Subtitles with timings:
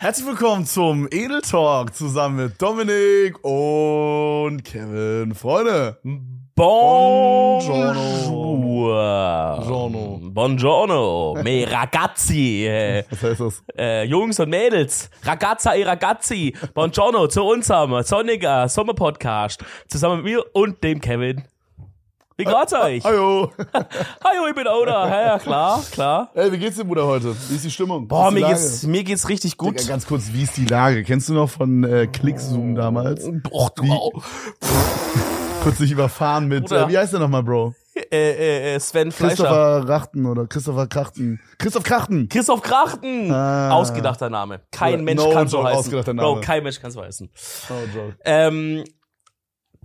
[0.00, 5.34] Herzlich willkommen zum Edel Talk zusammen mit Dominik und Kevin.
[5.34, 5.98] Freunde.
[6.54, 8.00] Buongiorno.
[9.58, 10.20] Buongiorno.
[10.30, 11.34] Buongiorno.
[11.42, 12.64] Me ragazzi.
[12.66, 13.64] Äh, Was heißt das?
[13.76, 15.10] äh, Jungs und Mädels.
[15.24, 16.54] Ragazza e ragazzi.
[16.74, 19.64] Buongiorno zu unserem sonniger Sommerpodcast.
[19.88, 21.42] Zusammen mit mir und dem Kevin.
[22.40, 23.02] Wie geht's euch?
[23.02, 23.50] Hallo.
[23.74, 25.08] Hallo, ich bin Oda.
[25.08, 26.30] Ja, klar, klar.
[26.34, 27.34] Ey, wie geht's dir, Bruder, heute?
[27.48, 28.06] Wie ist die Stimmung?
[28.06, 29.80] Boah, ist mir die geht's, mir geht's richtig gut.
[29.80, 31.02] Digga, ganz kurz, wie ist die Lage?
[31.02, 33.28] Kennst du noch von äh, Clickzoom damals?
[33.42, 34.22] Boah, du,
[35.64, 37.74] Kurz dich überfahren mit, äh, wie heißt der nochmal, Bro?
[37.96, 39.34] äh, äh, äh, Sven Fleischer.
[39.34, 41.40] Christopher Rachten oder Christopher Krachten.
[41.58, 42.28] Christoph Krachten.
[42.28, 43.32] Christoph Krachten.
[43.32, 43.72] Ah.
[43.72, 44.60] Ausgedachter Name.
[44.70, 45.78] Kein No Mensch kann so heißen.
[45.80, 46.40] ausgedachter Bro, Name.
[46.42, 47.28] kein Mensch kann so heißen.
[47.70, 48.16] Oh, joke.
[48.24, 48.84] Ähm,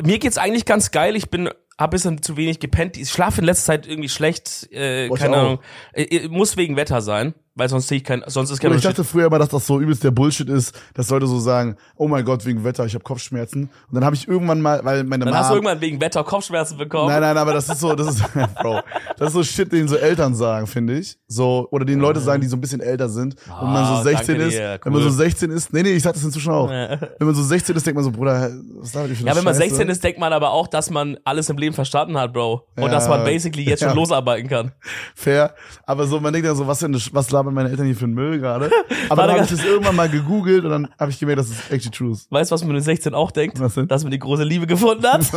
[0.01, 1.15] mir geht's eigentlich ganz geil.
[1.15, 2.97] Ich bin hab bisschen zu wenig gepennt.
[2.97, 4.69] Ich schlafe in letzter Zeit irgendwie schlecht.
[4.71, 5.37] Äh, Boah, keine.
[5.37, 5.59] Ahnung.
[5.93, 8.77] Äh, äh, muss wegen Wetter sein, weil sonst sehe ich kein, sonst ist kein Und
[8.77, 11.75] ich dachte früher immer, dass das so übelst der Bullshit ist, dass Leute so sagen,
[11.95, 13.63] oh mein Gott, wegen Wetter, ich habe Kopfschmerzen.
[13.63, 16.23] Und dann habe ich irgendwann mal, weil meine Dann Mom, hast du irgendwann wegen Wetter
[16.23, 17.09] Kopfschmerzen bekommen.
[17.09, 18.23] Nein, nein, aber das ist so, das ist,
[18.61, 18.81] Bro,
[19.17, 21.17] das ist so Shit, den so Eltern sagen, finde ich.
[21.27, 23.35] So, oder den Leute sagen, die so ein bisschen älter sind.
[23.61, 24.57] und man so Ah, 16 danke ist.
[24.57, 25.09] dir, Wenn man cool.
[25.09, 26.69] so 16 ist, nee, nee, ich sag das inzwischen auch.
[26.71, 26.99] Ja.
[27.19, 29.35] Wenn man so 16 ist, denkt man so, Bruder, was darf ich für eine Ja,
[29.35, 29.69] wenn man Scheiße?
[29.69, 32.67] 16 ist, denkt man aber auch, dass man alles im Leben verstanden hat, Bro.
[32.75, 32.89] Und Ja.
[32.89, 33.95] dass man basically jetzt schon Ja.
[33.95, 34.71] losarbeiten kann.
[35.15, 35.53] Fair.
[35.85, 38.13] Aber so, man denkt ja so, was denn, was labern meine Eltern hier für einen
[38.13, 38.71] Müll gerade?
[39.09, 41.71] Aber dann habe ich das irgendwann mal gegoogelt und dann habe ich gemerkt, das ist
[41.71, 42.17] actually true.
[42.29, 43.59] Weißt du, was man mit 16 auch denkt?
[43.59, 43.87] Was denn?
[43.87, 45.25] Dass man die große Liebe gefunden hat.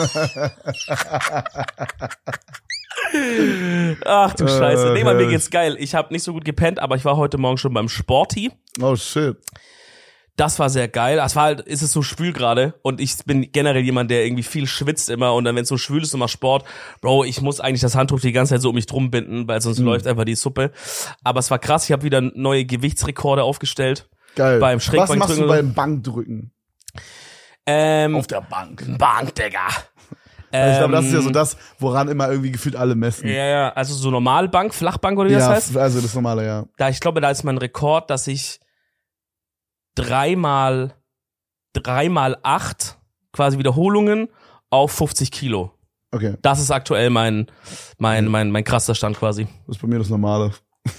[4.05, 4.93] Ach du Scheiße.
[4.93, 5.77] Nee, Mann, mir Äh, geht's geil.
[5.79, 8.51] Ich habe nicht so gut gepennt, aber ich war heute Morgen schon beim Sporty.
[8.81, 9.37] Oh shit.
[10.37, 11.19] Das war sehr geil.
[11.25, 14.43] Es war halt, ist es so schwül gerade und ich bin generell jemand, der irgendwie
[14.43, 16.65] viel schwitzt immer und dann, wenn es so schwül ist und macht Sport,
[17.01, 19.57] Bro, ich muss eigentlich das Handtuch die ganze Zeit so um mich drum binden, weil
[19.57, 19.63] Mhm.
[19.63, 20.73] sonst läuft einfach die Suppe.
[21.25, 24.09] Aber es war krass, ich habe wieder neue Gewichtsrekorde aufgestellt.
[24.35, 24.59] Geil.
[24.61, 26.53] Beim was Schrägbankdrücken machst du beim Bankdrücken?
[27.65, 28.99] Ähm, Auf der Bank.
[28.99, 29.61] Bank, Digga.
[30.53, 33.29] Also ich glaube, das ist ja Ähm, so das, woran immer irgendwie gefühlt alle messen.
[33.29, 35.77] Ja, ja, also so Normalbank, Flachbank oder wie das ja, heißt.
[35.77, 36.65] also das normale, ja.
[36.77, 38.61] Da, ich glaube, da ist mein Rekord, dass ich
[39.97, 40.95] dreimal,
[41.73, 42.99] dreimal acht
[43.33, 44.29] quasi Wiederholungen
[44.71, 45.73] auf 50 Kilo.
[46.13, 47.47] Okay, Das ist aktuell mein, Mhm.
[47.99, 49.47] mein, mein, mein krasser Stand quasi.
[49.67, 50.53] das ist bei mir das normale.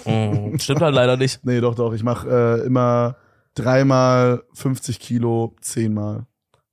[0.06, 1.40] Mm, Stimmt halt leider nicht.
[1.46, 1.94] Nee, doch, doch.
[1.94, 2.28] Ich mache
[2.62, 3.16] äh, immer
[3.56, 6.26] dreimal 50 Kilo, zehnmal.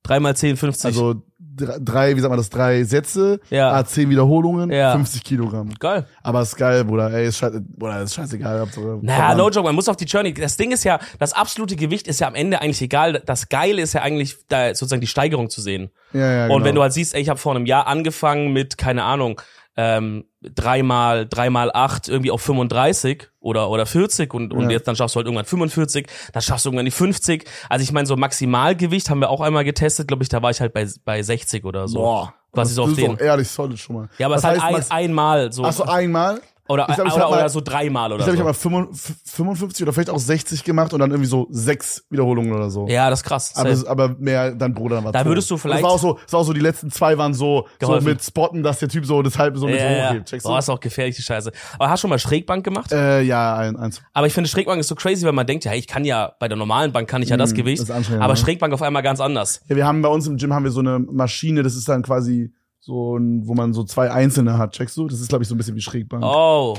[0.03, 0.85] Dreimal 10, 50.
[0.85, 1.23] Also
[1.55, 3.71] drei, wie sagt man das, drei Sätze, Ja.
[3.71, 4.91] ah, zehn Wiederholungen, Ja.
[4.93, 5.69] 50 Kilogramm.
[5.79, 6.05] geil.
[6.23, 7.11] Aber ist geil, Bruder.
[7.11, 8.59] Ey, ist, scheiße, Bruder, ist scheißegal.
[8.59, 10.33] Hauptsache Naja, no joke, man muss auf die Journey.
[10.33, 13.21] Das Ding ist ja, das absolute Gewicht ist ja am Ende eigentlich egal.
[13.25, 15.89] Das Geile ist ja eigentlich, da sozusagen die Steigerung zu sehen.
[16.13, 16.55] Ja, ja, genau.
[16.55, 19.41] Und wenn du halt siehst, ey, ich habe vor einem Jahr angefangen mit, keine Ahnung,
[19.77, 24.69] ähm, dreimal, dreimal acht irgendwie auf 35 oder, oder 40 und, und Ja.
[24.71, 27.45] jetzt dann schaffst du halt irgendwann 45, dann schaffst du irgendwann die 50.
[27.69, 30.61] Also ich meine, so Maximalgewicht haben wir auch einmal getestet, glaube ich, da war ich
[30.61, 31.99] halt bei, bei 60 oder so.
[31.99, 32.33] Boah.
[32.53, 33.17] Das so auf ist den.
[33.17, 34.09] ehrlich solid schon mal.
[34.17, 35.65] Ja, aber es Was ist halt heißt, ein, einmal so.
[35.65, 36.39] Ach so, einmal?
[36.67, 38.69] Oder, ich glaub, ich oder, mal- oder so dreimal oder Ich glaube, ich so.
[38.69, 42.53] habe mal 55 55 oder vielleicht auch 60 gemacht und dann irgendwie so sechs Wiederholungen
[42.53, 42.87] oder so.
[42.87, 43.53] ja, das ist krass.
[43.55, 45.27] Aber, aber mehr dann Bruder war Da tot.
[45.29, 47.33] würdest du vielleicht- Das war auch so, das war auch so die letzten zwei waren
[47.33, 50.09] so, so mit Spotten, dass der Typ so deshalb so mit ja, ja.
[50.09, 50.29] hochhebt.
[50.29, 50.49] Checkst du?
[50.49, 51.51] Boah, ist auch gefährlich, die Scheiße.
[51.77, 52.91] Aber hast du schon mal Schrägbank gemacht?
[52.91, 54.01] Äh, ja, ein, eins.
[54.13, 56.33] Aber ich finde Schrägbank ist so crazy, weil man denkt, ja, hey, ich kann ja
[56.39, 58.35] bei der normalen Bank kann ich ja das Mm, Gewicht, das aber?
[58.35, 59.61] Schrägbank auf einmal ganz anders.
[59.67, 62.01] Ja, wir haben bei uns im Gym haben wir so eine Maschine, das ist dann
[62.03, 62.51] quasi
[62.85, 64.73] so ein, wo man so zwei einzelne hat.
[64.73, 65.07] Checkst du?
[65.07, 66.23] Das ist glaube ich so ein bisschen wie Schrägbank.
[66.23, 66.77] Oh,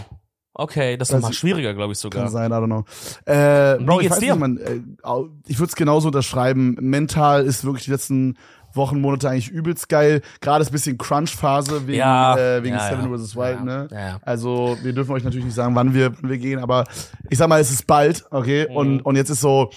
[0.54, 2.28] okay, das ist nochmal schwieriger, glaube ich Kann sogar.
[2.28, 2.84] sein, I don't know.
[3.24, 4.34] Äh, Bro, ich weiß dir?
[4.34, 4.80] nicht, man, äh,
[5.48, 6.76] ich würde es genauso unterschreiben.
[6.80, 8.36] Mental ist wirklich die letzten
[8.72, 10.20] Wochen, Monate eigentlich übelst geil.
[10.40, 13.18] Gerade ist ein bisschen Crunch-Phase wegen, Ja, äh, wegen ja, Seven ja.
[13.18, 13.34] vs.
[13.34, 13.88] Wild, ne?
[13.90, 14.18] ja.
[14.22, 16.84] Also, wir dürfen euch natürlich nicht sagen, wann wir, wann wir gehen, aber
[17.30, 18.66] ich sag mal, es ist bald, okay?
[18.70, 18.76] Mhm.
[18.76, 19.70] Und, und jetzt ist so,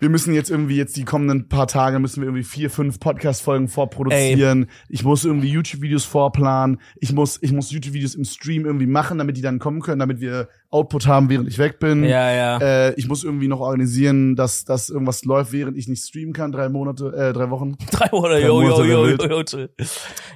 [0.00, 3.68] wir müssen jetzt irgendwie jetzt die kommenden paar Tage müssen wir irgendwie vier, fünf Podcast-Folgen
[3.68, 4.68] vorproduzieren.
[4.88, 6.80] Ich muss irgendwie YouTube-Videos vorplanen.
[6.96, 10.20] Ich muss, ich muss YouTube-Videos im Stream irgendwie machen, damit die dann kommen können, damit
[10.20, 12.02] wir Output haben, während ich weg bin.
[12.02, 12.58] Ja, ja.
[12.58, 16.50] Äh, ich muss irgendwie noch organisieren, dass, dass irgendwas läuft, während ich nicht streamen kann,
[16.50, 17.76] drei Monate, äh, drei Wochen.
[17.90, 19.20] Drei Monate yo, wild.
[19.20, 19.70] yo, yo, chill.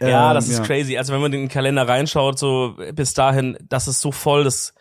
[0.00, 0.64] Ja, Ähm, das ist ja.
[0.64, 0.96] crazy.
[0.96, 4.74] Also wenn man in den Kalender reinschaut, so bis dahin, das ist so voll, das,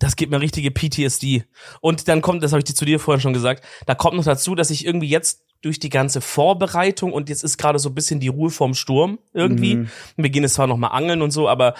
[0.00, 1.44] das gibt mir richtige PTSD.
[1.80, 4.24] Und dann kommt, das habe ich dir zu dir vorhin schon gesagt, da kommt noch
[4.24, 7.94] dazu, dass ich irgendwie jetzt durch die ganze Vorbereitung und jetzt ist gerade so ein
[7.94, 9.76] bisschen die Ruhe vorm Sturm irgendwie.
[9.76, 9.90] Mhm.
[10.16, 11.74] Wir gehen jetzt zwar noch mal angeln und so, aber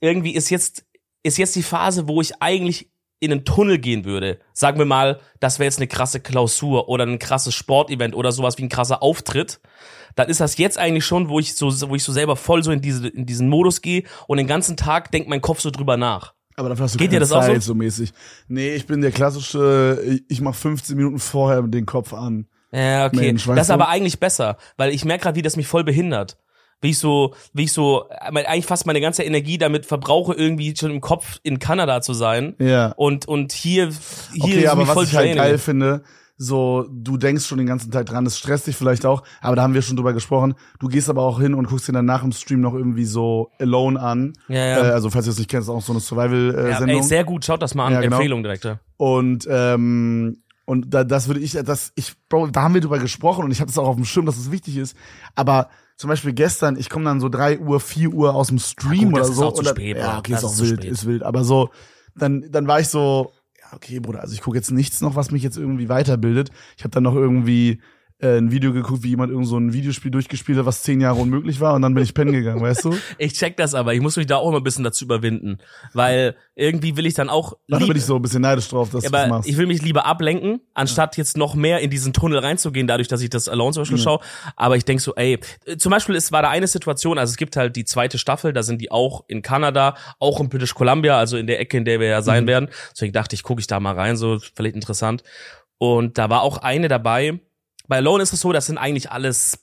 [0.00, 0.86] irgendwie ist jetzt
[1.24, 4.38] ist jetzt die Phase, wo ich eigentlich in einen Tunnel gehen würde.
[4.52, 8.58] Sagen wir mal, das wäre jetzt eine krasse Klausur oder ein krasses Sportevent oder sowas
[8.58, 9.60] wie ein krasser Auftritt.
[10.14, 12.70] Dann ist das jetzt eigentlich schon, wo ich so, wo ich so selber voll so
[12.70, 15.96] in diese, in diesen Modus gehe und den ganzen Tag denkt mein Kopf so drüber
[15.96, 16.34] nach.
[16.56, 17.68] Aber dafür hast du Geht keine dir das auch Zeit, so?
[17.68, 18.12] so mäßig.
[18.48, 22.46] Nee, ich bin der klassische, ich, ich mach 15 Minuten vorher den Kopf an.
[22.72, 23.16] Ja, okay.
[23.16, 26.38] Mensch, das ist aber eigentlich besser, weil ich merke gerade, wie das mich voll behindert.
[26.80, 30.90] Wie ich so, wie ich so, eigentlich fast meine ganze Energie damit verbrauche, irgendwie schon
[30.90, 32.56] im Kopf in Kanada zu sein.
[32.58, 32.92] Ja.
[32.96, 33.90] Und, und hier,
[34.32, 36.02] hier Okay, ist aber mich was voll ich halt geil finde,
[36.36, 39.62] so, du denkst schon den ganzen Tag dran, das stresst dich vielleicht auch, aber da
[39.62, 40.54] haben wir schon drüber gesprochen.
[40.80, 43.50] Du gehst aber auch hin und guckst dir dann nach im Stream noch irgendwie so
[43.60, 44.32] Alone an.
[44.48, 44.78] Ja, ja.
[44.78, 46.96] Äh, also, falls ihr es nicht kennt, ist auch so eine ja, Survival-Sendung.
[46.96, 47.92] ey, sehr gut, schaut das mal an.
[47.92, 48.16] Ja, genau.
[48.16, 48.64] Empfehlung direkt.
[48.64, 48.80] Ja.
[48.96, 53.44] Und ähm, und da, das würde ich, das ich, Bro, da haben wir drüber gesprochen
[53.44, 54.96] und ich habe das auch auf dem Schirm, dass es wichtig ist.
[55.34, 59.10] Aber zum Beispiel gestern, ich komme dann so drei Uhr, vier Uhr aus dem Stream
[59.10, 59.46] gut, oder das ist so.
[59.46, 60.18] auch zu oder, spät, ja, Bro.
[60.20, 60.90] okay, Das ist auch ist zu wild, spät.
[60.92, 61.22] ist wild.
[61.22, 61.68] Aber so,
[62.16, 63.32] dann, dann war ich so,
[63.64, 66.50] ja, okay, Bruder, also ich gucke jetzt nichts noch, was mich jetzt irgendwie weiterbildet.
[66.76, 67.80] Ich habe dann noch irgendwie
[68.24, 71.20] äh, ein Video geguckt, wie jemand irgend so ein Videospiel durchgespielt hat, was zehn Jahre
[71.20, 72.96] unmöglich war und dann bin ich pennen gegangen, weißt du?
[73.18, 75.58] Ich check das aber, ich muss mich da auch immer ein bisschen dazu überwinden.
[75.92, 77.54] Weil irgendwie will ich dann auch.
[77.68, 79.48] Da bin ich so ein bisschen neidisch drauf, dass Ja, du das machst.
[79.48, 83.20] ich will mich lieber ablenken, anstatt jetzt noch mehr in diesen Tunnel reinzugehen, dadurch, dass
[83.20, 84.20] ich das Alone zum Beispiel schaue.
[84.56, 87.36] Aber ich denk so, ey, äh, zum Beispiel, es war da eine Situation, also es
[87.36, 91.18] gibt halt die zweite Staffel, da sind die auch in Kanada, auch in British Columbia,
[91.18, 92.48] also in der Ecke, in der wir ja sein Mhm.
[92.48, 92.68] werden.
[92.92, 95.22] Deswegen dachte ich, gucke ich da mal rein, so vielleicht interessant.
[95.78, 97.40] Und da war auch eine dabei.
[97.88, 99.58] Bei Alone ist es so, das sind eigentlich alles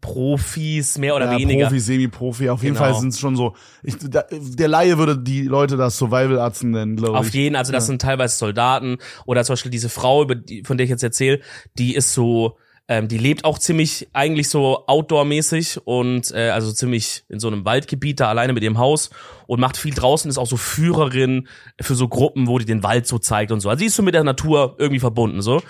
[0.00, 1.66] Profis, mehr oder ja, weniger.
[1.66, 2.48] Profi, Semi-Profi.
[2.50, 2.86] Auf jeden Genau.
[2.86, 3.54] Fall sind es schon so.
[3.82, 7.18] Ich, da, der Laie würde die Leute da Survival-Arzten nennen, glaube ich.
[7.20, 10.76] Auf jeden, also das sind teilweise Soldaten oder zum Beispiel diese Frau, über die, von
[10.76, 11.40] der ich jetzt erzähle,
[11.78, 17.24] die ist so, ähm, die lebt auch ziemlich eigentlich so outdoor-mäßig und äh, also ziemlich
[17.28, 19.10] in so einem Waldgebiet da alleine mit ihrem Haus
[19.48, 21.48] und macht viel draußen, ist auch so Führerin
[21.80, 23.68] für so Gruppen, wo die den Wald so zeigt und so.
[23.68, 25.62] Also sie ist so mit der Natur irgendwie verbunden so.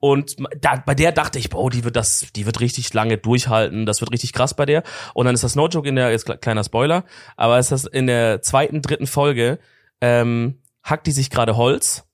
[0.00, 3.84] Und da, bei der dachte ich, boah, die wird das, die wird richtig lange durchhalten,
[3.84, 4.82] das wird richtig krass bei der.
[5.12, 7.04] Und dann ist das No Joke in der, jetzt kle- kleiner Spoiler,
[7.36, 9.58] aber ist das in der zweiten, dritten Folge,
[10.00, 12.04] ähm, hackt die sich gerade Holz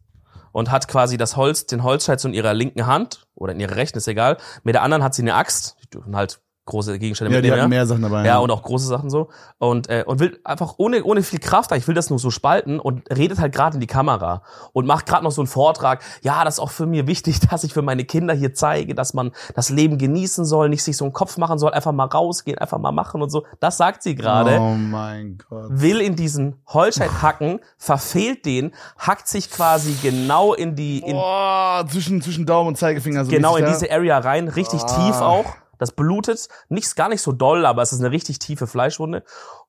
[0.58, 3.76] und hat quasi das Holz, den Holzscheit so in ihrer linken Hand oder in ihrer
[3.76, 4.38] rechten, ist egal.
[4.64, 7.62] Mit der anderen hat sie eine Axt, die dürfen halt große Gegenstände ja, die mitnehmen.
[7.62, 7.76] hatten ja.
[7.78, 8.24] mehr Sachen dabei.
[8.26, 9.28] Ja, und auch große Sachen so.
[9.58, 12.78] Und, äh, und will einfach ohne, ohne viel Kraft, ich will das nur so spalten
[12.78, 14.42] und redet halt gerade in die Kamera
[14.72, 16.02] und macht gerade noch so einen Vortrag.
[16.22, 19.14] Ja, das ist auch für mir wichtig, dass ich für meine Kinder hier zeige, dass
[19.14, 22.58] man das Leben genießen soll, nicht sich so einen Kopf machen soll, einfach mal rausgehen,
[22.58, 23.44] einfach mal machen und so.
[23.60, 25.66] Das sagt sie gerade Oh mein Gott.
[25.70, 31.84] will in diesen Holzscheit hacken, verfehlt den, hackt sich quasi genau in die, in, Boah,
[31.90, 33.24] zwischen, zwischen Daumen und Zeigefinger.
[33.24, 34.86] So genau in diese Area rein, richtig Ah.
[34.86, 35.46] tief auch.
[35.78, 39.24] Das blutet, nichts gar nicht so doll, aber es ist eine richtig tiefe Fleischwunde.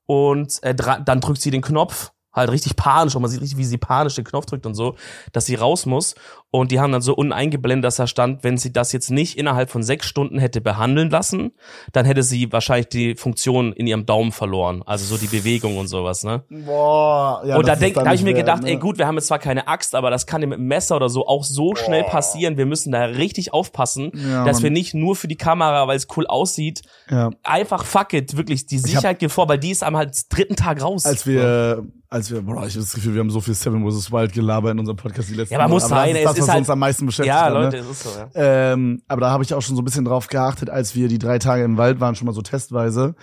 [0.06, 3.66] Und äh, dann drückt sie den Knopf, halt richtig panisch, und man sieht richtig, wie
[3.66, 4.96] sie panisch den Knopf drückt und so,
[5.31, 6.16] dass sie raus muss.
[6.52, 9.70] Und die haben dann so uneingeblendet, dass da stand, wenn sie das jetzt nicht innerhalb
[9.70, 11.52] von sechs Stunden hätte behandeln lassen,
[11.92, 14.81] dann hätte sie wahrscheinlich die Funktion in ihrem Daumen verloren.
[14.86, 16.44] Also so die Bewegung und sowas, ne?
[16.50, 17.44] Boah.
[17.46, 18.80] Ja, und da denk, da habe ich mir gedacht, wert, ey ne?
[18.82, 21.28] gut, wir haben jetzt zwar keine Axt, aber das kann mit einem Messer oder so
[21.28, 22.58] auch so schnell passieren.
[22.58, 24.64] Wir müssen da richtig aufpassen, Ja, dass Mann.
[24.64, 27.30] wir nicht nur für die Kamera, weil es cool aussieht, Ja.
[27.44, 30.82] einfach fuck it, wirklich die Sicherheit geht vor, weil die ist am halt dritten Tag
[30.82, 31.06] raus.
[31.06, 34.12] Als wir, als wir, boah, ich habe das Gefühl, wir haben so viel Seven vs.
[34.12, 35.90] Wild gelabert in unserem Podcast die letzten Ja, aber muss Wochen.
[35.90, 37.84] sein, das ist das, ist was halt- uns am meisten beschäftigt ja, hat, Leute, Ne?
[37.84, 38.30] es ist so, ja.
[38.74, 41.20] Ähm, aber da habe ich auch schon so ein bisschen drauf geachtet, als wir die
[41.20, 43.16] drei Tage im Wald waren, schon mal so testweise.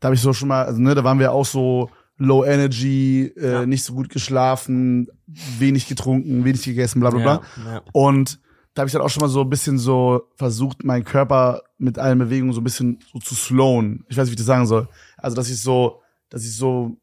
[0.00, 3.32] Da habe ich so schon mal, also ne, da waren wir auch so Low Energy,
[3.36, 3.66] äh, Ja.
[3.66, 5.08] nicht so gut geschlafen,
[5.58, 7.42] wenig getrunken, wenig gegessen, bla bla bla.
[7.64, 7.82] Ja, ja.
[7.92, 8.40] Und
[8.74, 11.98] da habe ich dann auch schon mal so ein bisschen so versucht, meinen Körper mit
[11.98, 14.04] allen Bewegungen so ein bisschen so zu slowen.
[14.08, 14.88] Ich weiß nicht, wie ich das sagen soll.
[15.16, 16.96] Also, dass ich so, dass ich so,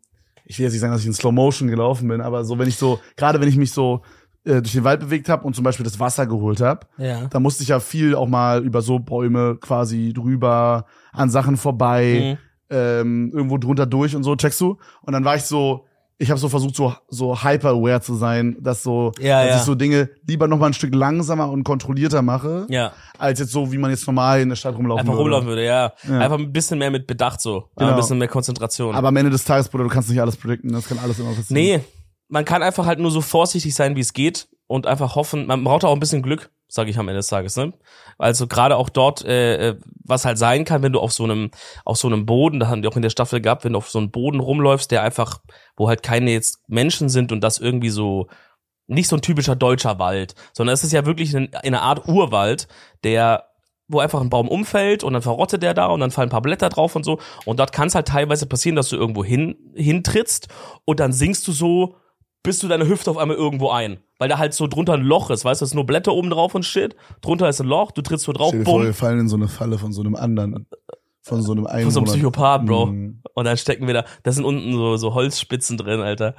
[0.46, 2.68] ich will jetzt nicht sagen, dass ich in Slow Motion gelaufen bin, aber so, wenn
[2.68, 4.02] ich so, gerade wenn ich mich so
[4.46, 7.26] äh, durch den Wald bewegt habe und zum Beispiel das Wasser geholt habe, Ja.
[7.28, 12.38] da musste ich ja viel auch mal über so Bäume quasi drüber, an Sachen vorbei,
[12.70, 12.76] Mhm.
[12.76, 14.78] ähm, irgendwo drunter durch und so, checkst du?
[15.02, 15.86] Und dann war ich so,
[16.18, 19.58] ich habe so versucht, so, so hyper-aware zu sein, dass so, Ja, dass ja.
[19.58, 23.52] ich so Dinge lieber noch mal ein Stück langsamer und kontrollierter mache, Ja, als jetzt
[23.52, 25.22] so, wie man jetzt normal in der Stadt rumlaufen einfach würde.
[25.24, 25.92] rumlaufen würde, ja.
[26.08, 26.20] Ja.
[26.20, 27.92] Einfach ein bisschen mehr mit Bedacht so, Genau.
[27.92, 28.96] ein bisschen mehr Konzentration.
[28.96, 31.34] Aber am Ende des Tages, Bruder, du kannst nicht alles predikten, das kann alles immer
[31.34, 31.62] passieren.
[31.62, 31.80] Nee,
[32.30, 35.48] man kann einfach halt nur so vorsichtig sein, wie es geht und einfach hoffen.
[35.48, 37.56] Man braucht auch ein bisschen Glück, sage ich am Ende des Tages.
[37.56, 37.74] Ne?
[38.18, 41.52] Also gerade auch dort, äh, äh, was halt sein kann, wenn du auf so einem
[41.84, 43.90] auf so einem Boden, da haben die auch in der Staffel gehabt, wenn du auf
[43.90, 45.40] so einem Boden rumläufst, der einfach,
[45.78, 48.28] wo halt keine jetzt Menschen sind und das irgendwie so
[48.88, 52.08] nicht so ein typischer deutscher Wald, sondern es ist ja wirklich in, in einer Art
[52.08, 52.68] Urwald,
[53.04, 53.50] der
[53.88, 56.42] wo einfach ein Baum umfällt und dann verrottet der da und dann fallen ein paar
[56.42, 57.20] Blätter drauf und so.
[57.46, 60.48] Und dort kann es halt teilweise passieren, dass du irgendwo hin, hintrittst
[60.86, 61.96] und dann sinkst du so,
[62.46, 63.98] bis du deine Hüfte auf einmal irgendwo ein.
[64.18, 66.30] Weil da halt so drunter ein Loch ist, weißt du, es ist nur Blätter oben
[66.30, 66.96] drauf und shit.
[67.22, 68.86] Drunter ist ein Loch, du trittst so drauf, Stell dir vor, bumm.
[68.86, 70.66] wir fallen in so eine Falle von so einem anderen.
[71.22, 72.06] von so einem Von so einem Einwohner.
[72.06, 72.86] Psychopathen, Bro.
[72.88, 73.22] Mhm.
[73.34, 76.36] Und dann stecken wir da, da sind unten so, so Holzspitzen drin, Alter.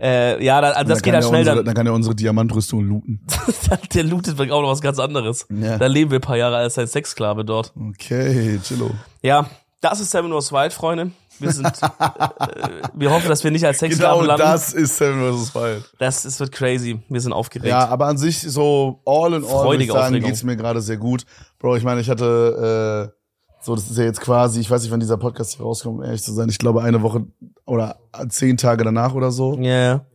[0.00, 1.40] Äh, ja, da, also das geht er schnell.
[1.40, 3.20] Unsere, Dann, dann kann er unsere Diamantrüstung looten.
[3.94, 5.46] der lootet wirklich auch noch was ganz anderes.
[5.50, 5.76] Ja.
[5.78, 7.72] Da leben wir ein paar Jahre als sein Sexsklave dort.
[7.76, 8.90] Okay, chillo.
[9.22, 9.48] Ja,
[9.80, 11.12] das ist Seven Wars Wild, Freunde.
[11.38, 14.42] Wir sind, äh, wir hoffen, dass wir nicht als Sexsklaven Genau landen.
[14.42, 15.54] das ist Seven vs.
[15.54, 15.92] Wild.
[15.98, 17.00] Das, das wird crazy.
[17.08, 17.68] Wir sind aufgeregt.
[17.68, 20.28] Ja, aber an sich so all in all Freudige sagen, Aufregung.
[20.28, 21.24] geht's mir gerade sehr gut.
[21.58, 23.18] Bro, ich meine, ich hatte äh,
[23.64, 26.04] so, das ist ja jetzt quasi, ich weiß nicht, wann dieser Podcast hier rauskommt, um
[26.04, 26.48] ehrlich zu sein.
[26.48, 27.26] Ich glaube eine Woche
[27.64, 27.96] oder
[28.28, 29.56] zehn Tage danach oder so.
[29.58, 30.06] Ja, ja.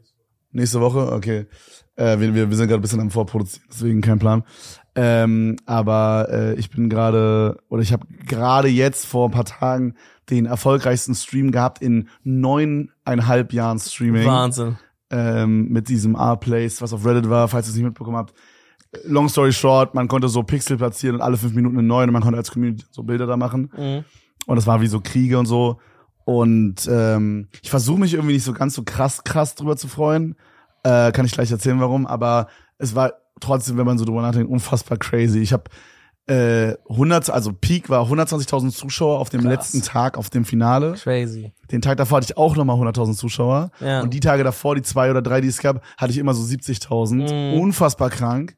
[0.52, 1.46] Nächste Woche, okay.
[1.96, 4.44] Äh, wir, wir, wir sind gerade ein bisschen am Vorproduzieren, deswegen kein Plan.
[4.96, 9.96] Ähm, aber äh, ich bin gerade, oder ich habe gerade jetzt vor ein paar Tagen
[10.30, 14.78] den erfolgreichsten Stream gehabt in neuneinhalb Jahren Streaming Wahnsinn.
[15.10, 18.34] ähm, mit diesem R-Place, was auf Reddit war, falls ihr es nicht mitbekommen habt.
[19.04, 22.14] Long story short, man konnte so Pixel platzieren und alle fünf Minuten einen neuen und
[22.14, 23.72] man konnte als Community so Bilder da machen.
[23.78, 24.04] Mhm.
[24.46, 25.80] Und das war wie so Kriege und so.
[26.26, 30.36] Und ähm, ich versuche mich irgendwie nicht so ganz so krass, krass drüber zu freuen.
[30.84, 32.06] Äh, kann ich gleich erzählen, warum.
[32.06, 35.40] Aber es war trotzdem, wenn man so drüber nachdenkt, unfassbar crazy.
[35.40, 35.66] Ich habe
[36.28, 39.52] äh, 100, also Peak war 120.000 Zuschauer auf dem Krass.
[39.52, 40.94] letzten Tag, auf dem Finale.
[40.94, 41.54] Crazy.
[41.72, 43.72] Den Tag davor hatte ich auch nochmal 100.000 Zuschauer.
[43.80, 44.02] Ja.
[44.02, 46.44] Und die Tage davor, die zwei oder drei, die es gab, hatte ich immer so
[46.44, 47.54] 70.000.
[47.54, 47.62] Mhm.
[47.62, 48.58] Unfassbar krank.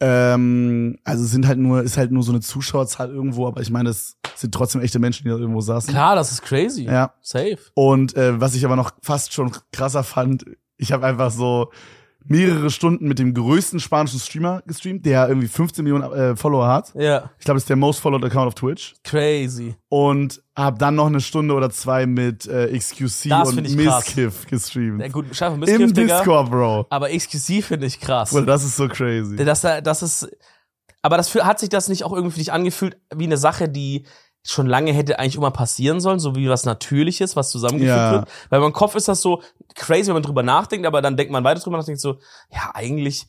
[0.00, 3.70] Ähm, also es sind halt nur, ist halt nur so eine Zuschauerzahl irgendwo, aber ich
[3.70, 5.92] meine, es sind trotzdem echte Menschen, die da irgendwo saßen.
[5.92, 6.84] Klar, das ist crazy.
[6.84, 7.12] Ja.
[7.20, 7.58] Safe.
[7.74, 10.44] Und äh, was ich aber noch fast schon krasser fand,
[10.76, 11.70] ich habe einfach so
[12.24, 16.92] mehrere Stunden mit dem größten spanischen Streamer gestreamt, der irgendwie 15 Millionen äh, Follower hat.
[16.94, 17.30] Ja.
[17.38, 18.94] Ich glaube, das ist der most followed Account auf Twitch.
[19.02, 19.74] Crazy.
[19.88, 23.74] Und habe dann noch eine Stunde oder zwei mit äh, XQC Das und.
[23.74, 25.00] Misskiff gestreamt.
[25.00, 26.18] Ja, gut, schaffe Im Missgift, Digga.
[26.18, 26.86] Discord, Bro.
[26.90, 28.30] Aber exklusiv finde ich krass.
[28.30, 29.36] Bruder, das ist so crazy.
[29.36, 30.28] Das, das ist,
[31.02, 34.04] aber das hat sich das nicht auch irgendwie für dich angefühlt wie eine Sache, die
[34.42, 38.12] schon lange hätte eigentlich immer passieren sollen, so wie was Natürliches, was zusammengefügt Ja.
[38.12, 38.28] wird.
[38.48, 39.42] Weil meinem Kopf ist das so
[39.74, 42.16] crazy, wenn man drüber nachdenkt, aber dann denkt man weiter drüber nach und denkt so,
[42.50, 43.26] ja, eigentlich,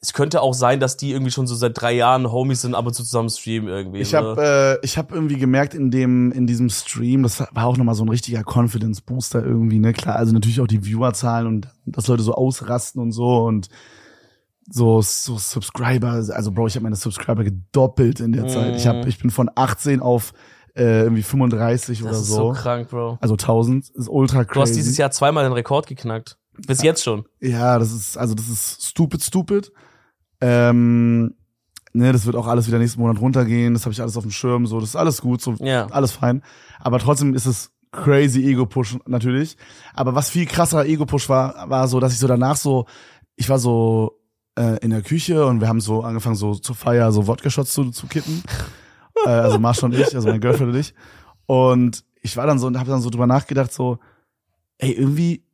[0.00, 2.84] es könnte auch sein, dass die irgendwie schon so seit drei Jahren Homies sind, ab
[2.86, 4.00] und zu zusammen streamen irgendwie.
[4.00, 4.18] Ich so.
[4.18, 7.94] habe äh, ich habe irgendwie gemerkt in dem in diesem Stream, das war auch nochmal
[7.94, 9.92] so ein richtiger Confidence Booster irgendwie, ne?
[9.94, 13.68] Klar, also natürlich auch die Viewerzahlen und dass Leute so ausrasten und so und
[14.70, 18.48] so so Subscriber, also Bro, ich habe meine Subscriber gedoppelt in der Mhm.
[18.48, 18.76] Zeit.
[18.76, 20.32] Ich habe ich bin von 18 auf
[20.76, 22.60] äh, irgendwie 35 das oder ist so so.
[22.60, 23.18] krank, Bro.
[23.20, 24.54] also 1000 ist ultra crazy.
[24.54, 26.36] Du hast dieses Jahr zweimal den Rekord geknackt.
[26.66, 27.24] Bis jetzt schon.
[27.40, 29.72] Ja, das ist, also das ist stupid, stupid.
[30.40, 31.34] Ähm,
[31.92, 33.74] ne, das wird auch alles wieder nächsten Monat runtergehen.
[33.74, 34.66] Das habe ich alles auf dem Schirm.
[34.66, 35.86] So, das ist alles gut, so Ja.
[35.86, 36.42] alles fein.
[36.80, 39.56] Aber trotzdem ist es crazy Ego-Push natürlich.
[39.94, 42.86] Aber was viel krasser Ego-Push war, war so, dass ich so danach so,
[43.36, 44.20] ich war so
[44.58, 47.90] äh, in der Küche und wir haben so angefangen, so zur Feier so Wodka-Shots zu,
[47.90, 48.42] zu kippen.
[49.26, 50.94] äh, also Marsch und ich, also mein Girlfriend und ich.
[51.46, 53.98] Und ich war dann so und habe dann so drüber nachgedacht, so,
[54.78, 55.44] ey, irgendwie,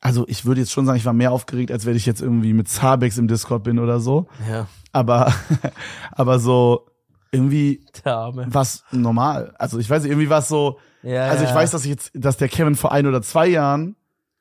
[0.00, 2.52] also ich würde jetzt schon sagen, ich war mehr aufgeregt, als wenn ich jetzt irgendwie
[2.52, 4.28] mit Zabex im Discord bin oder so.
[4.48, 4.66] Ja.
[4.92, 5.32] Aber,
[6.12, 6.86] aber so,
[7.30, 9.54] irgendwie was normal.
[9.58, 11.56] Also ich weiß nicht, irgendwie war es so, Ja, also ich ja.
[11.56, 13.96] weiß, dass ich jetzt, dass der Kevin vor ein oder zwei Jahren,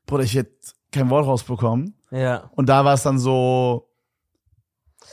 [0.06, 0.51] Bruder, ich hätte
[0.92, 1.96] kein Wort rausbekommen.
[2.12, 2.50] Ja.
[2.56, 3.87] Und da war es dann so,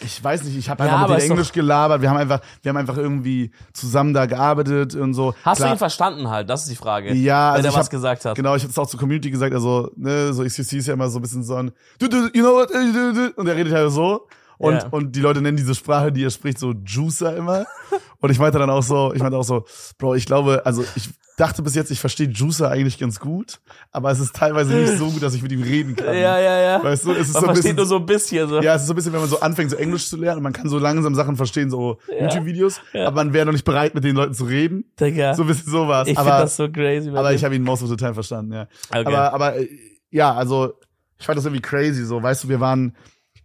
[0.01, 2.03] ich weiß nicht, ich habe Ja, einfach aber mit denen Englisch gelabert.
[2.03, 5.35] Wir haben einfach, wir haben einfach irgendwie zusammen da gearbeitet und so.
[5.45, 6.51] Hast du Klar, ihn verstanden halt?
[6.51, 7.13] Das ist die Frage.
[7.15, 8.37] Ja, Wenn also er ich was hab, gesagt hat.
[8.37, 11.09] Genau, ich habe es auch zur Community gesagt, also, ne, so XQC ist ja immer
[11.09, 13.73] so ein bisschen so ein, du, du, you know what, du, du, und er redet
[13.73, 14.27] halt so.
[14.59, 14.89] Und, Ja.
[14.91, 17.67] und die Leute nennen diese Sprache, die er spricht, so Juicer immer.
[18.21, 19.65] und ich meinte dann auch so, ich meinte auch so,
[19.99, 23.59] Bro, ich glaube, also ich dachte bis jetzt, ich verstehe Juicer eigentlich ganz gut,
[23.91, 26.15] aber es ist teilweise nicht so gut, dass ich mit ihm reden kann.
[26.15, 26.85] Ja, ja, ja.
[26.85, 28.61] Weißt du, es ist Man so ein versteht bisschen, nur so ein bisschen so.
[28.63, 30.43] ja, es ist so ein bisschen, wenn man so anfängt, so Englisch zu lernen und
[30.45, 33.09] man kann so langsam Sachen verstehen, so YouTube-Videos, Ja.
[33.09, 34.85] aber man wäre noch nicht bereit, mit den Leuten zu reden.
[35.01, 35.35] Digga.
[35.35, 36.07] So ein bisschen sowas.
[36.07, 37.11] ich finde aber, das so crazy.
[37.11, 37.37] aber dem.
[37.37, 38.69] ich habe ihn most of the time verstanden, ja.
[38.91, 39.05] Okay.
[39.05, 39.69] Aber, aber äh,
[40.11, 40.75] ja, also
[41.19, 42.05] ich fand das irgendwie crazy.
[42.05, 42.95] So, weißt du, wir waren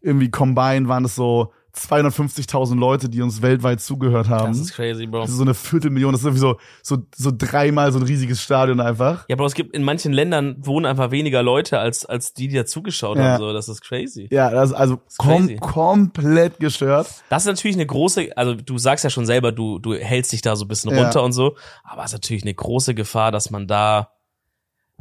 [0.01, 4.49] irgendwie combined, waren es so 250.000 Leute, die uns weltweit zugehört haben.
[4.51, 5.21] das ist crazy, Bro.
[5.21, 6.11] Das ist so eine Viertelmillion.
[6.11, 9.25] Das ist irgendwie so, so, so dreimal so ein riesiges Stadion einfach.
[9.29, 12.55] Ja, Bro, es gibt in manchen Ländern wohnen einfach weniger Leute als als die, die
[12.55, 13.23] da zugeschaut Ja.
[13.33, 13.37] haben.
[13.39, 14.27] So, das ist crazy.
[14.31, 15.57] Ja, das ist also crazy.
[15.57, 17.07] kom komplett gestört.
[17.29, 20.41] Das ist natürlich eine große, also du sagst ja schon selber, du du hältst dich
[20.41, 21.03] da so ein bisschen Ja.
[21.03, 24.09] runter und so, aber es ist natürlich eine große Gefahr, dass man da,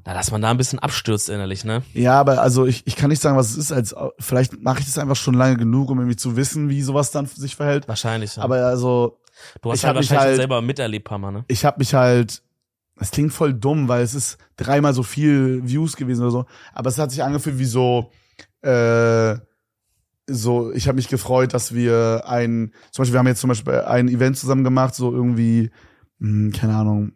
[0.08, 1.82] na, dass man da ein bisschen abstürzt innerlich, ne?
[1.92, 4.86] Ja, aber also ich, ich kann nicht sagen, was es ist, als vielleicht mache ich
[4.86, 7.88] das einfach schon lange genug, um irgendwie zu wissen, wie sowas dann sich verhält.
[7.88, 8.36] Wahrscheinlich.
[8.36, 8.42] Ja.
[8.42, 9.20] Aber also
[9.60, 11.44] du hast ich halt wahrscheinlich halt- selber miterlebt, paar Mal, ne?
[11.46, 12.42] ich habe mich halt,
[12.98, 16.88] es klingt voll dumm, weil es ist dreimal so viel Views gewesen oder so, aber
[16.88, 18.10] es hat sich angefühlt wie so,
[18.62, 19.36] äh,
[20.26, 23.74] so, ich habe mich gefreut, dass wir ein, zum Beispiel, wir haben jetzt zum Beispiel
[23.74, 25.70] ein Event zusammen gemacht, so irgendwie
[26.18, 27.12] mh, keine Ahnung,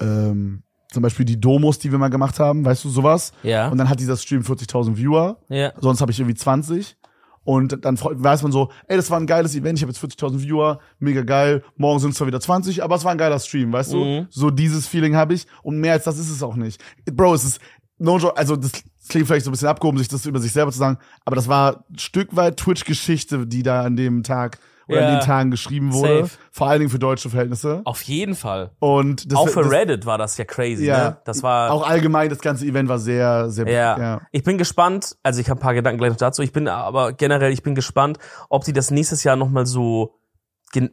[0.00, 3.32] ähm, zum Beispiel die Domos, die wir mal gemacht haben, weißt du, sowas.
[3.42, 3.68] Ja.
[3.68, 5.72] Und dann hat dieser Stream 40.000 Viewer, ja.
[5.80, 6.96] sonst habe ich irgendwie 20.
[7.42, 10.42] Und dann weiß man so, ey, das war ein geiles Event, ich habe jetzt 40.000
[10.42, 11.64] Viewer, mega geil.
[11.76, 14.04] Morgen sind es zwar wieder 20, aber es war ein geiler Stream, weißt du?
[14.04, 14.26] Mhm.
[14.30, 16.82] So dieses Feeling habe ich und mehr als das ist es auch nicht.
[17.06, 17.60] Bro, es ist
[17.98, 18.72] no joke, also das
[19.08, 21.48] klingt vielleicht so ein bisschen abgehoben, sich das über sich selber zu sagen, aber das
[21.48, 24.58] war ein Stück weit Twitch-Geschichte, die da an dem Tag
[24.90, 25.08] oder Ja.
[25.08, 26.20] an den Tagen geschrieben wurde.
[26.26, 26.30] Safe.
[26.52, 27.82] Vor allen Dingen für deutsche Verhältnisse.
[27.84, 28.70] Auf jeden Fall.
[28.80, 30.98] Und das, Auch für das, Reddit war das ja crazy, Ja.
[31.10, 31.16] ne?
[31.24, 33.98] Das war Auch allgemein, das ganze Event war sehr, sehr, Ja.
[33.98, 34.20] ja.
[34.32, 36.42] Ich bin gespannt, also ich habe ein paar Gedanken gleich noch dazu.
[36.42, 38.18] Ich bin aber generell, ich bin gespannt,
[38.48, 40.19] ob die das nächstes Jahr nochmal so, gen-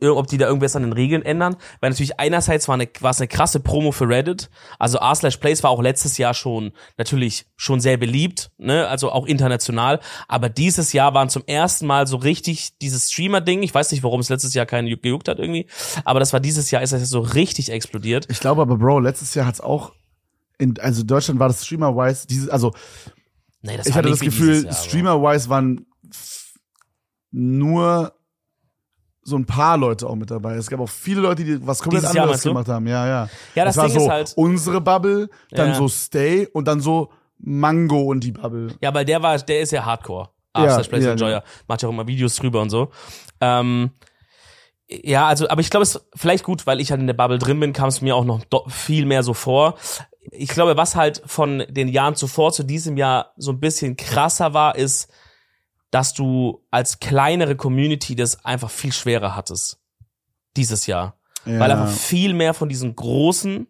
[0.01, 1.55] ob die da irgendwas an den Regeln ändern.
[1.81, 4.49] Weil natürlich einerseits war, eine, war es eine krasse Promo für Reddit.
[4.79, 8.87] Also r slash plays war auch letztes Jahr schon natürlich schon sehr beliebt, ne?
[8.87, 9.99] also auch international.
[10.27, 13.61] Aber dieses Jahr waren zum ersten Mal so richtig dieses Streamer-Ding.
[13.63, 15.67] Ich weiß nicht, warum es letztes Jahr keinen ju- gejuckt hat irgendwie.
[16.05, 18.25] Aber das war dieses Jahr, ist das so richtig explodiert.
[18.29, 19.93] Ich glaube aber, Bro, letztes Jahr hat's auch,
[20.57, 22.73] in, also Deutschland war das Streamer-wise, dieses, also
[23.61, 25.85] Nee, das ich hatte das Gefühl, Streamer-wise waren
[27.31, 28.13] nur
[29.27, 30.55] so ein paar Leute auch mit dabei.
[30.55, 32.87] Es gab auch viele Leute, die was komplett Dieses anderes gemacht haben.
[32.87, 33.29] Ja, ja.
[33.55, 35.75] Ja, das war Ding so ist halt- unsere Bubble, dann Ja.
[35.75, 38.69] so Stay und dann so Mango und die Bubble.
[38.81, 40.29] Ja, weil der war, der ist ja Hardcore.
[40.55, 41.43] Ja, Ja, ja, Enjoyer.
[41.67, 42.89] Macht ja auch immer Videos drüber und so.
[43.41, 43.91] Ähm,
[44.89, 47.37] ja, also, aber ich glaube, es ist vielleicht gut, weil ich halt in der Bubble
[47.37, 49.75] drin bin, kam es mir auch noch viel mehr so vor.
[50.31, 54.53] Ich glaube, was halt von den Jahren zuvor zu diesem Jahr so ein bisschen krasser
[54.53, 55.09] war, ist,
[55.91, 59.79] dass du als kleinere Community das einfach viel schwerer hattest.
[60.55, 61.17] Dieses Jahr.
[61.45, 63.67] Ja, Weil einfach viel mehr von diesen großen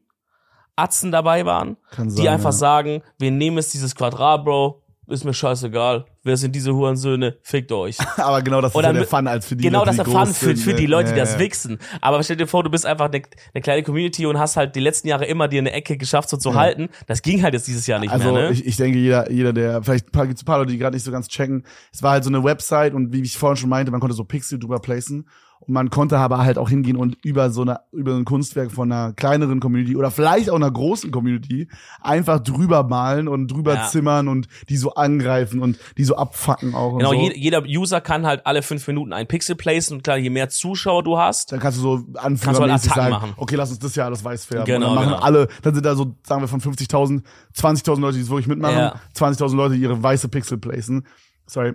[0.75, 6.05] Atzen dabei waren die einfach sagen, wir nehmen jetzt dieses Quadrat, Bro, ist mir scheißegal.
[6.23, 7.37] Wer sind diese Hurensöhne?
[7.41, 7.97] Fickt euch.
[8.17, 10.01] Aber genau das ist Oder ja der Fun als für die genau Leute, das die
[10.11, 10.75] ist der Fun für, für ne?
[10.75, 11.39] die Leute, die Ja, das ja.
[11.39, 11.79] wichsen.
[12.01, 13.21] Aber stell dir vor, du bist einfach eine,
[13.53, 16.35] eine kleine Community und hast halt die letzten Jahre immer dir eine Ecke geschafft, so
[16.37, 16.89] zu halten.
[17.07, 18.51] Das ging halt jetzt dieses Jahr nicht Also mehr, ne?
[18.51, 21.03] ich, ich denke, jeder, jeder, der, vielleicht paar- gibt's ein paar Leute, die gerade nicht
[21.05, 21.63] so ganz checken.
[21.93, 24.25] Es war halt so eine Website und wie ich vorhin schon meinte, man konnte so
[24.25, 25.27] Pixel drüber placen.
[25.69, 29.11] Man konnte aber halt auch hingehen und über so eine, über ein Kunstwerk von einer
[29.13, 31.67] kleineren Community oder vielleicht auch einer großen Community
[32.01, 33.87] einfach drüber malen und drüber Ja.
[33.87, 37.15] zimmern und die so angreifen und die so abfacken auch Genau, so.
[37.19, 40.47] je, jeder User kann halt alle fünf Minuten ein Pixel placen und klar, je mehr
[40.49, 43.33] Zuschauer du hast, Dann kannst du so du halt sagen, machen.
[43.35, 44.65] okay, lass uns das Jahr alles weiß färben.
[44.65, 45.23] Genau, und dann machen genau.
[45.23, 47.23] alle, dann sind da so, sagen wir von 50.000,
[47.55, 48.95] 20.000 Leute, die es wirklich mitmachen, Ja.
[49.15, 51.05] 20.000 Leute, die ihre weiße Pixel placen.
[51.45, 51.73] Sorry.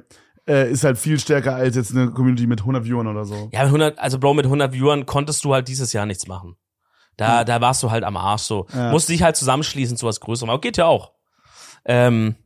[0.49, 3.49] Äh, ist halt viel stärker als jetzt eine Community mit 100 Viewern oder so.
[3.53, 6.57] ja, mit 100, also Bro, mit 100 Viewern konntest du halt dieses Jahr nichts machen.
[7.17, 8.67] Da, da warst du halt am Arsch so.
[8.75, 8.91] Ja.
[8.91, 10.51] Musst dich halt zusammenschließen zu was Größerem.
[10.51, 11.13] Aber geht ja auch.
[11.85, 12.37] Ähm,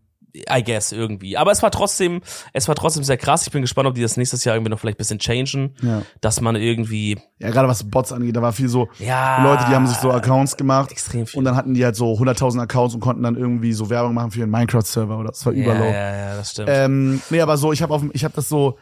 [0.55, 1.37] I guess irgendwie.
[1.37, 2.20] Aber es war trotzdem,
[2.53, 3.46] es war trotzdem sehr krass.
[3.46, 5.75] Ich bin gespannt, ob die das nächstes Jahr irgendwie noch vielleicht ein bisschen changen.
[5.83, 6.03] Ja.
[6.20, 9.42] Dass man irgendwie, Ja, gerade was Bots angeht, da war viel so ja.
[9.42, 11.38] Leute, die haben sich so Accounts gemacht extrem viel.
[11.38, 14.31] und dann hatten die halt so 100.000 Accounts und konnten dann irgendwie so Werbung machen
[14.31, 16.68] für ihren Minecraft-Server oder das war ja, ja, ja, das stimmt.
[16.72, 18.79] Ähm, nee, aber so, ich habe auf, ich habe das so,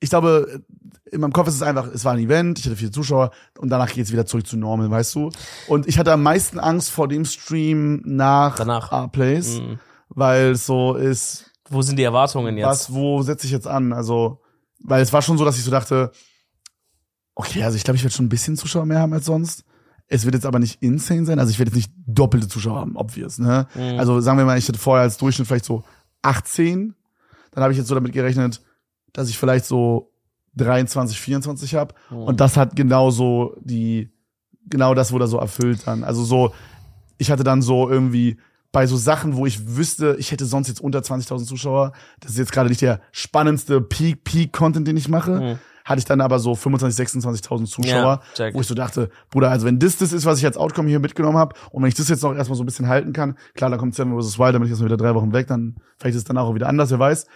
[0.00, 0.62] ich glaube,
[1.12, 3.68] in meinem Kopf ist es einfach, es war ein Event, ich hatte viele Zuschauer und
[3.68, 5.30] danach geht's wieder zurück zu normal, weißt du?
[5.68, 8.90] Und ich hatte am meisten Angst vor dem Stream nach Danach.
[8.90, 9.78] R-Plays, Mhm.
[10.14, 12.66] Weil es so ist, Wo sind die Erwartungen jetzt?
[12.66, 13.92] was, wo setze ich jetzt an?
[13.92, 14.40] Also,
[14.80, 16.12] weil es war schon so, dass ich so dachte,
[17.34, 19.64] okay, also ich glaube, ich werde schon ein bisschen Zuschauer mehr haben als sonst.
[20.08, 22.96] Es wird jetzt aber nicht insane sein, also ich werde jetzt nicht doppelte Zuschauer haben,
[22.96, 23.66] obvious, ne?
[23.74, 23.98] Mhm.
[23.98, 25.84] Also sagen wir mal, ich hatte vorher als Durchschnitt vielleicht so
[26.20, 26.94] 18,
[27.52, 28.60] dann habe ich jetzt so damit gerechnet,
[29.14, 30.12] dass ich vielleicht so
[30.56, 32.16] 23, 24 habe Mhm.
[32.18, 34.10] und das hat genau so die,
[34.66, 36.04] genau das wurde so erfüllt dann.
[36.04, 36.52] Also so,
[37.16, 38.36] ich hatte dann so irgendwie
[38.72, 42.38] bei so Sachen, wo ich wüsste, ich hätte sonst jetzt unter 20.000 Zuschauer, das ist
[42.38, 45.58] jetzt gerade nicht der spannendste Peak, Peak-Content, den ich mache, Mhm.
[45.84, 49.66] hatte ich dann aber so 25.000, 26.000 Zuschauer, Ja, wo ich so dachte, Bruder, also
[49.66, 52.08] wenn das das ist, was ich als Outcome hier mitgenommen habe und wenn ich das
[52.08, 54.38] jetzt noch erstmal so ein bisschen halten kann, klar, dann kommt Seven vs.
[54.38, 56.54] Wild, dann bin ich erstmal wieder drei Wochen weg, dann vielleicht ist es danach auch
[56.54, 57.26] wieder anders, wer weiß.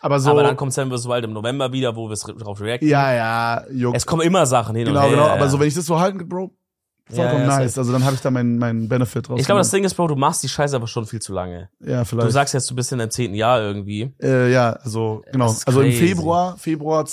[0.00, 1.06] Aber so, aber dann kommt Sam vs.
[1.06, 2.88] Wild im November wieder, wo wir es drauf reacten.
[2.88, 3.96] ja, ja, juckt.
[3.96, 5.10] Es kommen immer Sachen hin Genau, und her.
[5.16, 5.26] genau.
[5.26, 5.32] ja.
[5.34, 6.56] Aber so, wenn ich das so halten Bro,
[7.10, 7.76] vollkommen Ja, ja, nice.
[7.78, 9.40] Also dann habe ich da meinen meinen Benefit draus.
[9.40, 11.68] ich glaube, das Ding ist, Bro, du machst die Scheiße aber schon viel zu lange.
[11.84, 12.32] ja, Du vielleicht.
[12.32, 14.12] sagst jetzt, du bist in deinem zehnten Jahr irgendwie.
[14.22, 15.54] äh, ja, also genau.
[15.66, 15.92] Also im.
[15.92, 17.04] Februar, Februar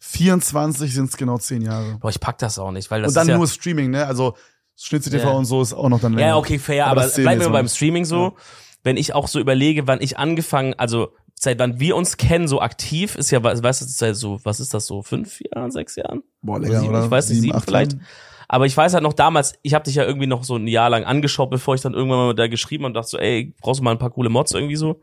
[0.00, 1.98] 2024 sind es genau zehn Jahre.
[2.00, 4.06] Boah, ich pack das auch nicht, weil das und dann ist ja, nur Streaming, ne?
[4.06, 4.34] Also
[4.76, 6.28] Schnitzel TV und so ist auch noch dann länger.
[6.28, 7.68] Ja, okay, fair, Aber aber, bleiben wir beim.
[7.68, 8.36] Streaming so.
[8.84, 12.60] Wenn ich auch so überlege, wann ich angefangen, also seit wann wir uns kennen, so
[12.60, 16.22] aktiv, ist ja, weißt du, seit so, was ist das so, fünf Jahren, sechs Jahren?
[16.42, 17.04] Boah, länger, sieben, oder?
[17.04, 17.92] ich weiß nicht, sieben acht vielleicht.
[17.92, 18.06] Jahren?
[18.48, 20.88] Aber ich weiß halt noch damals, ich habe dich ja irgendwie noch so ein Jahr
[20.88, 23.80] lang angeschaut, bevor ich dann irgendwann mal der geschrieben habe und dachte so, ey, brauchst
[23.80, 25.00] du mal ein paar coole Mods irgendwie so.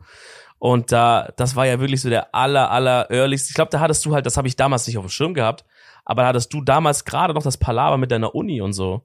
[0.58, 3.48] Und da, das war ja wirklich so der aller, aller earliest.
[3.48, 5.64] Ich glaube, da hattest du halt, das habe ich damals nicht auf dem Schirm gehabt,
[6.04, 9.02] aber da hattest du damals gerade noch das Palaver mit deiner Uni und so.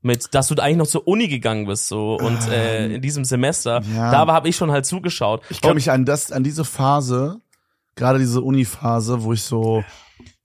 [0.00, 3.82] Mit, dass du eigentlich noch zur Uni gegangen bist, so, und äh, in diesem Semester.
[3.94, 4.10] Ja.
[4.10, 5.42] Da habe ich schon halt zugeschaut.
[5.48, 7.40] Ich kann mich an das, an diese Phase,
[7.94, 9.84] gerade diese Uni-Phase, wo ich so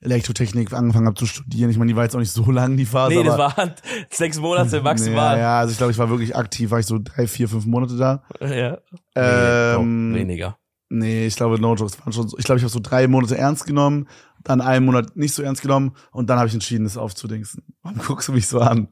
[0.01, 1.69] Elektrotechnik angefangen habe zu studieren.
[1.71, 3.15] Ich meine, die war jetzt auch nicht so lang, die Phase.
[3.15, 3.71] Nee, das waren
[4.11, 5.37] sechs Monate maximal.
[5.37, 7.65] Ja, ja, also ich glaube, ich war wirklich aktiv, war ich so drei, vier, fünf
[7.65, 8.23] Monate da.
[8.39, 8.77] Ja.
[9.15, 10.57] Ähm, Nee, weniger.
[10.89, 12.37] Nee, ich glaube, No Jokes waren schon so.
[12.37, 14.07] Ich glaube, ich habe so drei Monate ernst genommen,
[14.43, 17.63] dann einen Monat nicht so ernst genommen und dann habe ich entschieden, das aufzudingsen.
[17.81, 18.87] Warum guckst du mich so an?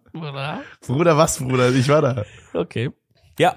[0.82, 1.72] Bruder, was, Bruder?
[1.72, 2.24] Ich war da.
[2.54, 2.92] Okay.
[3.40, 3.56] Ja,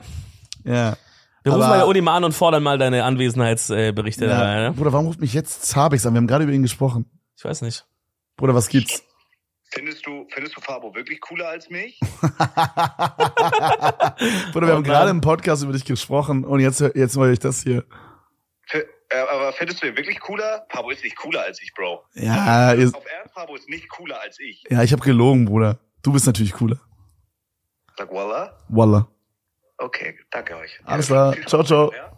[0.64, 0.96] Ja.
[1.42, 4.30] wir rufen mal der Uni mal an und fordern mal deine Anwesenheitsberichte ja.
[4.38, 4.72] dabei, ne?
[4.72, 6.12] Bruder, warum ruft mich jetzt Zabix an?
[6.14, 7.06] Wir haben gerade über ihn gesprochen.
[7.38, 7.86] Ich weiß nicht.
[8.36, 9.04] Bruder, was gibt's?
[9.70, 12.00] Findest du, findest du Fabo wirklich cooler als mich?
[14.52, 15.16] Bruder, wir Oh haben gerade Mann.
[15.16, 17.84] im Podcast über dich gesprochen und jetzt, jetzt höre ich das hier.
[18.70, 20.66] F äh, aber findest du ihn wirklich cooler?
[20.70, 22.04] Fabo ist nicht cooler als ich, Bro.
[22.14, 24.64] Ja, ihr, Auf Ernst, Fabo ist nicht cooler als ich.
[24.68, 25.78] ja ich habe gelogen, Bruder.
[26.02, 26.80] Du bist natürlich cooler.
[27.96, 28.58] Sag Walla.
[28.68, 29.06] Wallah.
[29.78, 30.80] Okay, danke euch.
[30.84, 31.36] Alles klar.
[31.46, 31.92] Ciao, ciao.
[31.92, 32.12] Ja?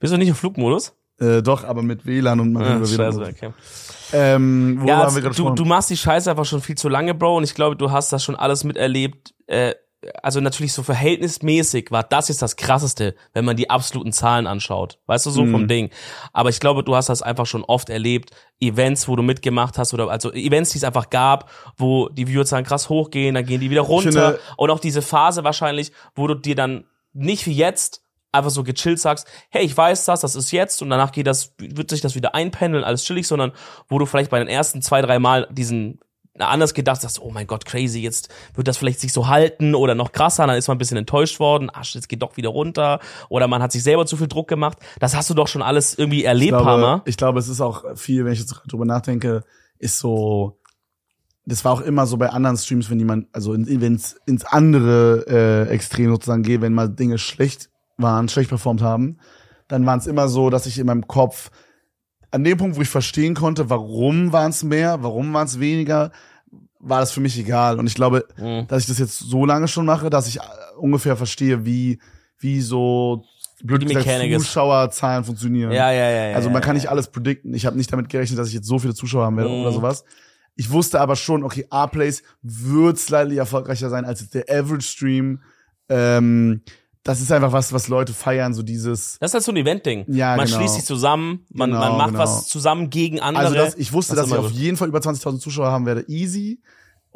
[0.00, 0.94] Bist du nicht im Flugmodus?
[1.20, 2.86] Äh, doch, aber mit WLAN und kann Ah, WLAN.
[3.12, 3.50] scheiße, okay.
[4.12, 7.44] Ähm, Ja, also, du, du machst die Scheiße einfach schon viel zu lange, Bro, und
[7.44, 9.34] ich glaube, du hast das schon alles miterlebt.
[9.46, 9.74] Äh,
[10.22, 14.98] also natürlich so verhältnismäßig war das jetzt das krasseste, wenn man die absoluten Zahlen anschaut.
[15.06, 15.50] Weißt du, so Mhm.
[15.50, 15.90] vom Ding.
[16.32, 18.30] Aber ich glaube, du hast das einfach schon oft erlebt.
[18.60, 22.64] Events, wo du mitgemacht hast oder also Events, die es einfach gab, wo die Viewerzahlen
[22.64, 24.10] krass hochgehen, dann gehen die wieder runter.
[24.12, 28.62] finde- und auch diese Phase wahrscheinlich, wo du dir dann nicht wie jetzt einfach so
[28.62, 32.00] gechillt sagst, hey, ich weiß das, das ist jetzt und danach geht das, wird sich
[32.00, 33.52] das wieder einpendeln, alles chillig, sondern
[33.88, 36.00] wo du vielleicht bei den ersten zwei, drei Mal diesen
[36.40, 39.94] anders gedacht hast, oh mein Gott, crazy, jetzt wird das vielleicht sich so halten oder
[39.94, 43.00] noch krasser, dann ist man ein bisschen enttäuscht worden, ach, jetzt geht doch wieder runter
[43.28, 44.78] oder man hat sich selber zu viel Druck gemacht.
[45.00, 46.78] Das hast du doch schon alles irgendwie ich erlebt, Hammer.
[46.78, 49.42] glaube, ich glaube, es ist auch viel, wenn ich jetzt drüber nachdenke,
[49.78, 50.60] ist so,
[51.44, 55.24] das war auch immer so bei anderen Streams, wenn jemand, also wenn es ins andere
[55.68, 59.18] äh, Extrem sozusagen geht, wenn mal Dinge schlecht waren, schlecht performt haben,
[59.68, 61.50] dann waren es immer so, dass ich in meinem Kopf
[62.30, 66.12] an dem Punkt, wo ich verstehen konnte, warum waren es mehr, warum waren es weniger,
[66.78, 67.78] war das für mich egal.
[67.78, 68.66] Und ich glaube, Mhm.
[68.68, 70.42] dass ich das jetzt so lange schon mache, dass ich äh,
[70.78, 71.98] ungefähr verstehe, wie,
[72.38, 73.24] wie so
[73.64, 74.06] blöd Die gesagt.
[74.40, 75.72] Zuschauerzahlen funktionieren.
[75.72, 76.36] Ja, ja, ja.
[76.36, 77.52] Also man kann nicht alles predikten.
[77.54, 79.62] Ich habe nicht damit gerechnet, dass ich jetzt so viele Zuschauer haben werde Mhm.
[79.62, 80.04] oder sowas.
[80.54, 85.40] Ich wusste aber schon, okay, A-Plays wird slightly erfolgreicher sein als der Average Stream.
[85.88, 86.62] Ähm,
[87.02, 89.18] das ist einfach was, was Leute feiern, so dieses.
[89.20, 90.04] Das ist halt so ein Event-Ding.
[90.08, 90.58] Ja, man genau.
[90.58, 92.20] schließt sich zusammen, man, Genau, man macht genau.
[92.20, 93.44] was zusammen gegen andere.
[93.44, 96.04] Also das, ich wusste, Das dass ich auf jeden Fall über 20.000 Zuschauer haben werde,
[96.08, 96.60] easy.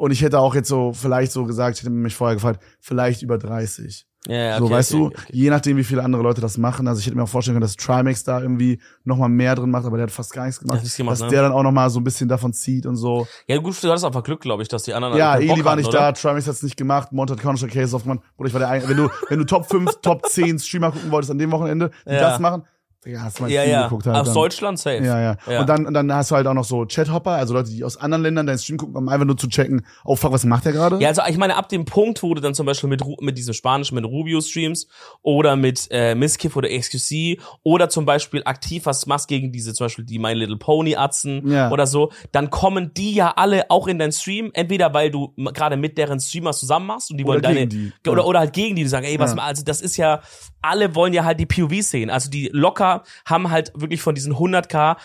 [0.02, 3.22] Und ich hätte auch jetzt so, vielleicht so gesagt, ich hätte mich vorher gefragt, vielleicht
[3.22, 4.04] über 30.
[4.26, 5.32] ja, ja, so, okay, weißt okay, du, okay, okay.
[5.32, 6.88] je nachdem, wie viele andere Leute das machen.
[6.88, 9.70] Also ich hätte mir auch vorstellen können, dass Trimax da irgendwie noch mal mehr drin
[9.70, 10.80] macht, aber der hat fast gar nichts gemacht.
[10.82, 11.28] nichts gemacht, dass ne?
[11.28, 13.28] der dann auch noch mal so ein bisschen davon zieht und so.
[13.46, 15.86] Ja, gut, du hattest einfach Glück, glaube ich, dass die anderen Ja, Eli war nicht
[15.86, 15.98] oder?
[15.98, 18.22] da, Trimax hat's nicht gemacht, Mont hat Counter Case aufgemacht.
[18.36, 21.12] Oder ich war der ein wenn du, wenn du Top 5, Top 10 Streamer gucken
[21.12, 22.22] wolltest an dem Wochenende, die Ja.
[22.22, 22.64] das machen,
[23.04, 23.82] ja, hast du mal Ja, viel ja.
[23.84, 24.16] geguckt halt.
[24.16, 24.34] Aus dann.
[24.34, 25.02] Deutschland safe.
[25.04, 25.60] Ja, ja, Ja.
[25.60, 27.96] Und dann, und dann hast du halt auch noch so Chathopper, also Leute, die aus
[27.96, 30.72] anderen Ländern deinen Stream gucken, um einfach nur zu checken, oh fuck, was macht der
[30.72, 30.98] gerade?
[31.00, 33.54] Ja, also ich meine, ab dem Punkt, wo du dann zum Beispiel mit, mit diesem
[33.54, 34.86] Spanischen, mit Rubio-Streams
[35.22, 39.86] oder mit äh, Miskiff oder XQC oder zum Beispiel aktiv was machst gegen diese, zum
[39.86, 41.70] Beispiel die My Little Pony-Atzen Ja.
[41.70, 45.76] oder so, dann kommen die ja alle auch in deinen Stream, entweder weil du gerade
[45.76, 48.76] mit deren Streamers zusammen machst und die Oder wollen deine, die, oder, oder halt gegen
[48.76, 49.42] die, die sagen, ey, was, Ja.
[49.42, 50.20] also das ist ja,
[50.60, 52.91] alle wollen ja halt die POV sehen, also die locker
[53.24, 54.96] haben halt wirklich von diesen 100k,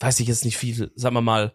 [0.00, 1.52] weiß ich jetzt nicht viel, sagen wir mal,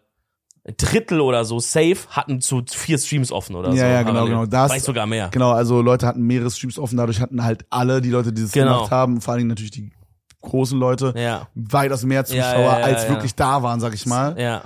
[0.64, 3.82] ein Drittel oder so safe hatten zu vier Streams offen oder Ja, so.
[3.84, 4.46] ja, genau, genau.
[4.46, 5.28] Das- Vielleicht sogar mehr.
[5.32, 8.52] Genau, also Leute hatten mehrere Streams offen, dadurch hatten halt alle die Leute, die das
[8.52, 8.74] Genau.
[8.76, 9.90] gemacht haben, vor allen Dingen natürlich die
[10.40, 11.48] großen Leute, Ja.
[11.54, 14.38] weitaus mehr Zuschauer, Ja, ja, als wirklich da waren, sag ich mal.
[14.40, 14.62] Ja.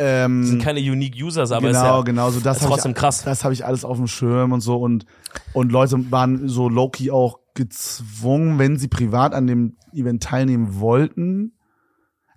[0.00, 2.96] Ähm, Sind keine unique Users, aber genau, ist ja, genau, so das ist trotzdem ich,
[2.98, 3.24] krass.
[3.24, 5.06] Das habe ich alles auf dem Schirm und so und
[5.54, 11.52] und Leute waren so low-key auch gezwungen, wenn sie privat an dem Event teilnehmen wollten.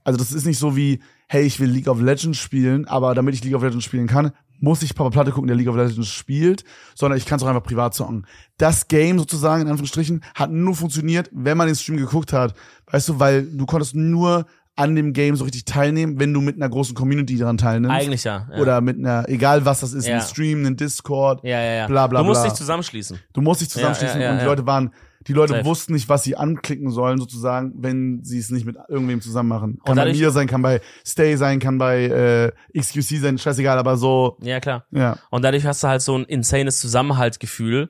[0.04, 3.36] Also das ist nicht so wie, hey, ich will League of Legends spielen, aber damit
[3.36, 6.08] ich League of Legends spielen kann, muss ich Papa Platte gucken, der League of Legends
[6.10, 6.64] spielt,
[6.96, 8.28] sondern ich kann es auch einfach privat zocken.
[8.58, 12.54] Das Game sozusagen, in Anführungsstrichen, hat nur funktioniert, wenn man den Stream geguckt hat.
[12.92, 16.56] Weißt du, weil du konntest nur an dem Game so richtig teilnehmen, wenn du mit
[16.56, 17.96] einer großen Community daran teilnimmst.
[17.96, 18.48] Eigentlich ja.
[18.52, 18.60] ja.
[18.60, 20.16] Oder mit einer, egal was das ist, Ja.
[20.16, 21.44] ein Stream, ein Discord.
[21.44, 21.88] ja, ja, ja.
[21.88, 22.50] bla, bla, du musst bla.
[22.50, 23.20] dich zusammenschließen.
[23.34, 24.46] Du musst dich zusammenschließen Ja, und die.
[24.46, 24.92] Leute waren,
[25.28, 25.66] die Leute Safe.
[25.66, 29.80] wussten nicht, was sie anklicken sollen, sozusagen, wenn sie es nicht mit irgendwem zusammen machen.
[29.86, 33.98] Kann bei mir sein, kann bei Stay sein, kann bei äh, XQC sein, scheißegal, aber
[33.98, 34.86] so, Ja, klar.
[34.92, 35.18] ja.
[35.30, 37.90] Und dadurch hast du halt so ein insanes Zusammenhaltsgefühl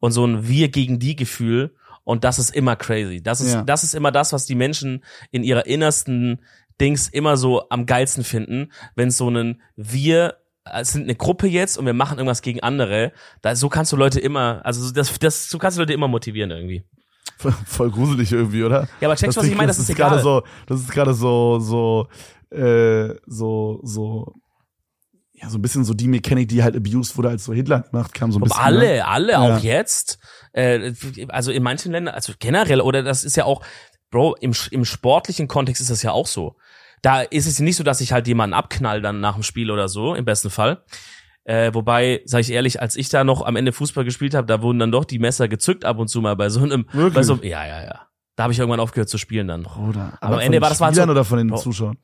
[0.00, 1.74] und so ein Wir gegen die Gefühl.
[2.04, 3.22] Und das ist immer crazy.
[3.22, 3.62] Das ist, Ja.
[3.62, 6.40] das ist immer das, was die Menschen in ihrer innersten
[6.80, 11.76] Dings immer so am geilsten finden, wenn so einen wir äh, sind eine Gruppe jetzt
[11.78, 13.12] und wir machen irgendwas gegen andere.
[13.40, 16.50] Da, so kannst du Leute immer, also das, das, so kannst du Leute immer motivieren
[16.50, 16.84] irgendwie.
[17.66, 18.88] Voll gruselig irgendwie, oder?
[19.00, 19.68] Ja, aber checkst du, was ich meine?
[19.68, 22.08] Das ist gerade so, das ist gerade so, so,
[22.50, 24.34] äh, so, so,
[25.32, 28.14] ja, so ein bisschen so die Mechanik, die halt abused wurde, als so Hitler macht,
[28.14, 28.62] kam so ein Aber bisschen.
[28.64, 29.06] alle, Ne?
[29.06, 29.40] alle, Ja.
[29.40, 30.18] auch jetzt.
[30.52, 30.92] Äh,
[31.28, 33.62] also in manchen Ländern, also generell, oder das ist ja auch,
[34.10, 36.54] Bro, im, im sportlichen Kontext ist das ja auch so.
[37.02, 39.88] Da ist es nicht so, dass ich halt jemanden abknall dann nach dem Spiel oder
[39.88, 40.82] so, im besten Fall.
[41.44, 44.62] Äh, wobei, sage ich ehrlich, als ich da noch am Ende Fußball gespielt habe, da
[44.62, 47.14] wurden dann doch die Messer gezückt ab und zu mal bei so einem, Wirklich?
[47.14, 48.06] bei so, ja, ja, ja.
[48.36, 49.64] Da habe ich irgendwann aufgehört zu spielen dann.
[49.64, 50.16] Bruder.
[50.20, 51.56] Aber am Ende war das war Spielern so- oder von den.
[51.56, 51.98] Zuschauern?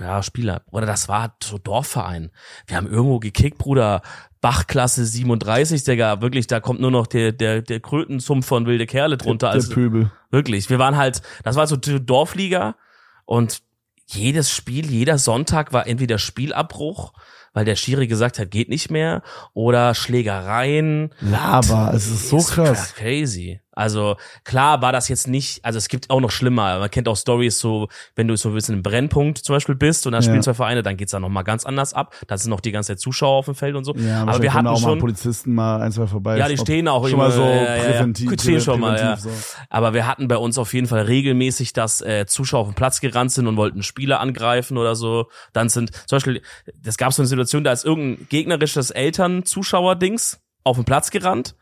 [0.00, 0.62] ja, Spieler.
[0.70, 2.30] Oder das war so Dorfverein.
[2.66, 4.02] Wir haben irgendwo gekickt, Bruder.
[4.40, 6.22] Bachklasse 37, Digga.
[6.22, 9.48] Wirklich, da kommt nur noch der, der, der Krötenzumpf von wilde Kerle drunter.
[9.48, 10.10] der Also, Pöbel.
[10.30, 10.70] wirklich.
[10.70, 12.76] Wir waren halt, das war so Dorfliga
[13.26, 13.62] und
[14.14, 17.12] jedes Spiel, jeder Sonntag war entweder Spielabbruch,
[17.52, 19.22] weil der Schiri gesagt hat, geht nicht mehr,
[19.54, 21.12] oder Schlägereien.
[21.20, 22.94] Lava, es ist so krass.
[22.94, 23.60] Crazy.
[23.80, 26.78] Also klar war das jetzt nicht, also es gibt auch noch schlimmer.
[26.78, 30.06] Man kennt auch Stories so, wenn du so ein bisschen im Brennpunkt zum Beispiel bist
[30.06, 30.22] und da Ja.
[30.22, 32.14] spielen zwei Vereine, dann geht's da noch mal ganz anders ab.
[32.26, 33.94] Da sind noch die ganze Zeit Zuschauer auf dem Feld und so.
[33.96, 36.36] Ja, aber wir hatten auch mal schon, Polizisten mal ein, zwei vorbei.
[36.36, 37.82] ja, die stehen auch schon immer mal so ja, ja, ja.
[37.92, 38.32] präventiv.
[38.40, 39.16] Stehen schon mal, ja.
[39.16, 39.56] präventiv so.
[39.70, 43.00] Aber wir hatten bei uns auf jeden Fall regelmäßig, dass äh, Zuschauer auf den Platz
[43.00, 45.28] gerannt sind und wollten Spieler angreifen oder so.
[45.52, 46.42] Dann sind zum Beispiel,
[46.82, 51.54] das gab so eine Situation, da ist irgendein gegnerisches Eltern-Zuschauer-Dings auf den Platz gerannt,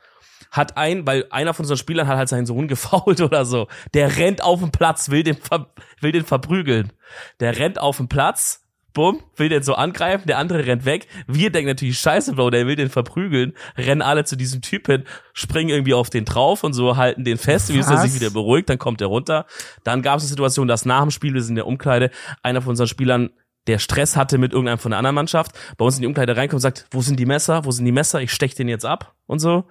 [0.50, 3.68] hat ein, weil einer von unseren Spielern hat halt seinen Sohn gefault oder so.
[3.94, 6.92] Der rennt auf den Platz, will den, ver, will den verprügeln.
[7.40, 11.06] Der rennt auf den Platz, bumm, will den so angreifen, der andere rennt weg.
[11.26, 15.70] Wir denken natürlich, scheiße, Bro, der will den verprügeln, rennen alle zu diesem Typen, springen
[15.70, 18.02] irgendwie auf den drauf und so halten den fest, wie er Was?
[18.02, 19.46] sich wieder beruhigt, dann kommt er runter.
[19.84, 22.10] Dann gab es eine Situation, dass nach dem Spiel, wir sind in der Umkleide,
[22.42, 23.30] einer von unseren Spielern
[23.68, 26.54] der Stress hatte mit irgendeinem von der anderen Mannschaft, bei uns in die Umkleide reinkommt
[26.58, 29.14] und sagt, wo sind die Messer, wo sind die Messer, ich stech den jetzt ab
[29.26, 29.64] und so.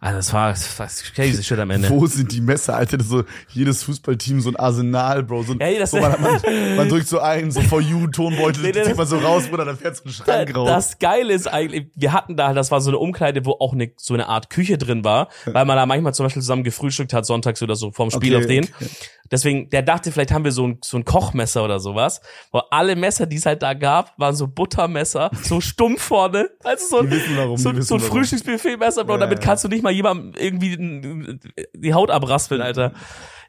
[0.00, 1.88] Also das war, das war crazy shit am Ende.
[1.90, 2.96] Wo sind die Messer, Alter?
[2.98, 5.44] Das so jedes Fußballteam so ein Arsenal, Bro.
[5.44, 6.40] So ein, das- so man, man,
[6.76, 9.76] man drückt so ein, so for you Tonbeutel, nee, zieht man so raus, Bruder, dann
[9.76, 10.66] fährt so ein Schrank raus.
[10.68, 13.92] Das Geile ist eigentlich, wir hatten da, das war so eine Umkleide, wo auch eine,
[13.96, 17.24] so eine Art Küche drin war, weil man da manchmal zum Beispiel zusammen gefrühstückt hat,
[17.26, 18.64] sonntags oder so, vorm Spiel Okay, auf den.
[18.64, 18.88] okay.
[19.32, 22.20] Deswegen, der dachte, vielleicht haben wir so ein, so ein Kochmesser oder sowas.
[22.52, 26.50] Wo alle Messer, die es halt da gab, waren so Buttermesser, so stumpf vorne.
[26.62, 28.00] Also so, wissen warum, so, so ein.
[28.00, 29.14] Frühstücksbuffet-Messer, Bro.
[29.14, 29.44] Ja, damit ja.
[29.44, 31.38] kannst du nicht mal jemandem irgendwie
[31.74, 32.92] die Haut abraspeln, Alter.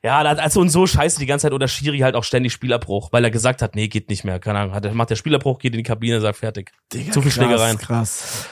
[0.05, 3.23] Ja, also und so scheiße die ganze Zeit oder Schiri halt auch ständig Spielabbruch, weil
[3.23, 4.39] er gesagt hat, nee, geht nicht mehr.
[4.39, 6.71] Keine Ahnung, hat, er- macht der Spielabbruch, geht in die Kabine, sagt fertig.
[6.91, 7.77] Digga, zu viel krass, Schlägereien.
[7.77, 8.47] Krass.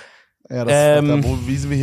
[0.50, 1.78] Ja, das, Ähm, da, wo, wie sind wir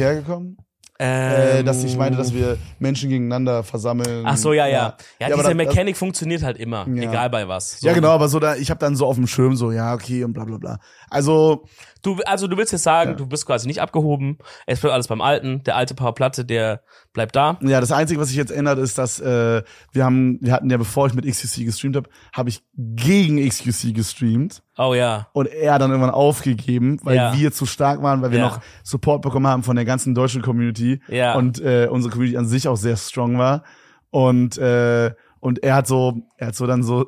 [0.98, 4.24] äh, dass ich meine, dass wir Menschen gegeneinander versammeln.
[4.26, 4.96] Ach so, ja, ja.
[5.20, 7.04] Ja, aber diese da- Mechanik funktioniert halt immer, Ja.
[7.04, 7.78] egal bei was.
[7.80, 7.86] So.
[7.86, 10.24] Ja, genau, aber so da, ich habe dann so auf dem Schirm so, ja, okay
[10.24, 10.78] und bla bla bla.
[11.08, 11.64] Also,
[12.02, 13.16] Du, also du willst jetzt sagen, Ja.
[13.16, 16.82] du bist quasi nicht abgehoben, es bleibt alles beim Alten, der alte Paar Platte, der
[17.12, 17.58] bleibt da.
[17.62, 20.76] ja, das Einzige, was sich jetzt ändert, ist, dass äh, wir haben, wir hatten ja,
[20.76, 25.28] bevor ich mit XQC gestreamt habe, habe ich gegen XQC gestreamt Oh ja.
[25.32, 27.34] und er dann irgendwann aufgegeben, weil Ja.
[27.36, 28.46] wir zu stark waren, weil wir Ja.
[28.46, 31.34] noch Support bekommen haben von der ganzen deutschen Community Ja.
[31.34, 33.64] und äh, unsere Community an sich auch sehr strong war
[34.10, 37.06] und äh, und er hat so, er hat so dann so,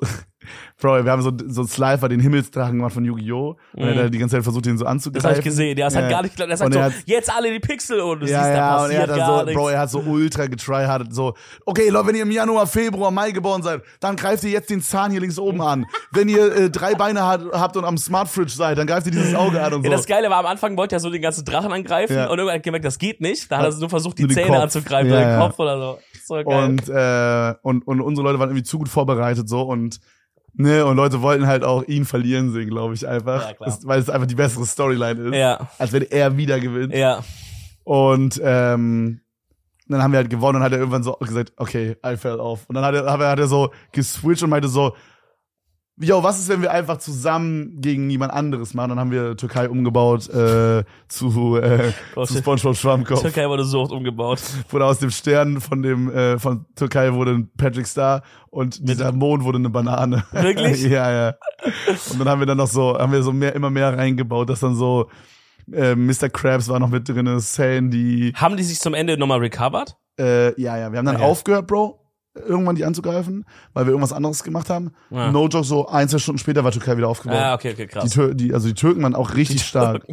[0.80, 3.56] Bro, wir haben so so einen Slifer, den Himmelsdrachen gemacht von Yu-Gi-Oh!
[3.74, 5.28] Und er hat halt die ganze Zeit versucht, ihn so Das anzugreifen.
[5.28, 5.76] habe ich gesehen.
[5.76, 6.08] Ja, das hat Ja.
[6.10, 6.50] gar nicht geklappt.
[6.50, 8.84] Er sagt so, er hat- jetzt alle die Pixel und du ja, siehst, da ja,
[8.84, 9.52] und er hat dann so.
[9.54, 11.34] Bro, er hat so ultra getryhardet, so,
[11.66, 14.80] okay, Leute, wenn ihr im Januar, Februar, Mai geboren seid, dann greift ihr jetzt den
[14.80, 15.84] Zahn hier links oben an.
[16.12, 19.12] Wenn ihr äh, drei Beine hat, habt und am Smart Fridge seid, dann greift ihr
[19.12, 19.90] dieses Auge an und so.
[19.90, 22.24] ja, das Geile war, am Anfang wollte er so den ganzen Drachen angreifen Ja.
[22.24, 23.50] und irgendwann hat er gemerkt, das geht nicht.
[23.52, 24.62] Da hat er nur versucht, die Nur den Zähne Kopf.
[24.62, 25.40] anzugreifen Ja, oder den.
[25.40, 25.98] Kopf oder so.
[26.26, 26.64] So geil.
[26.64, 30.00] und, äh, und, und unsere Leute waren irgendwie zu gut vorbereitet, so, und,
[30.54, 33.48] ne, und Leute wollten halt auch ihn verlieren sehen, glaube ich, einfach.
[33.48, 33.78] Ja, klar.
[33.84, 35.34] Weil es einfach die bessere Storyline ist.
[35.34, 36.94] ja, Als wenn er wieder gewinnt.
[36.94, 37.22] ja.
[37.84, 39.20] Und ähm,
[39.88, 42.64] dann haben wir halt gewonnen und hat er irgendwann so gesagt, okay, I fell off.
[42.68, 44.94] Und dann hat er, hat er, hat er so geswitcht und meinte so,
[45.98, 48.90] yo, was ist, wenn wir einfach zusammen gegen niemand anderes machen?
[48.90, 51.92] Dann haben wir Türkei umgebaut äh, zu, äh,
[52.26, 53.22] zu SpongeBob Schwammkopf.
[53.22, 54.40] Türkei wurde so oft umgebaut.
[54.70, 59.12] Wurde aus dem Stern von dem äh, von Türkei wurde ein Patrick Star und dieser
[59.12, 60.24] Mond wurde eine Banane.
[60.32, 60.82] Wirklich?
[60.84, 61.34] ja, ja.
[62.10, 64.60] Und dann haben wir dann noch so, haben wir so mehr, immer mehr reingebaut, dass
[64.60, 65.10] dann so
[65.72, 66.28] äh, Mr.
[66.30, 69.96] Krabs war noch mit drin, Sandy, Haben die sich zum Ende nochmal recovered?
[70.18, 70.90] Äh, ja, ja.
[70.92, 71.24] Wir haben dann Okay.
[71.24, 72.00] aufgehört, Bro,
[72.40, 74.92] irgendwann die anzugreifen, weil wir irgendwas anderes gemacht haben.
[75.10, 75.30] Ja.
[75.30, 77.38] No joke, so ein, zwei Stunden später war Türkei wieder aufgebaut.
[77.38, 78.10] Ah, okay, okay, die, krass.
[78.10, 80.04] Tür die, also die Türken waren auch richtig stark.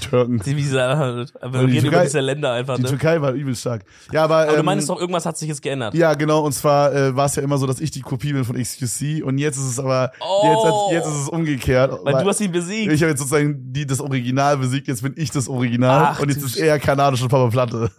[0.00, 0.40] Türken.
[0.44, 2.88] Die, wie sie aber wir reden über Türkei- diese Länder einfach, Die ne?
[2.88, 3.84] Türkei war übel stark.
[4.12, 5.94] Ja, aber, Aber du ähm, meinst doch, irgendwas hat sich jetzt geändert.
[5.94, 6.42] Ja, genau.
[6.44, 9.24] Und zwar äh, war es ja immer so, dass ich die Kopie bin von XQC
[9.24, 10.90] und jetzt ist es aber Oh.
[10.90, 11.98] jetzt, jetzt ist es umgekehrt.
[12.04, 12.92] Weil du hast ihn besiegt.
[12.92, 16.28] ich habe jetzt sozusagen die das Original besiegt, jetzt bin ich das Original Ach, und
[16.28, 17.90] jetzt du ist er kanadische Papa Platte.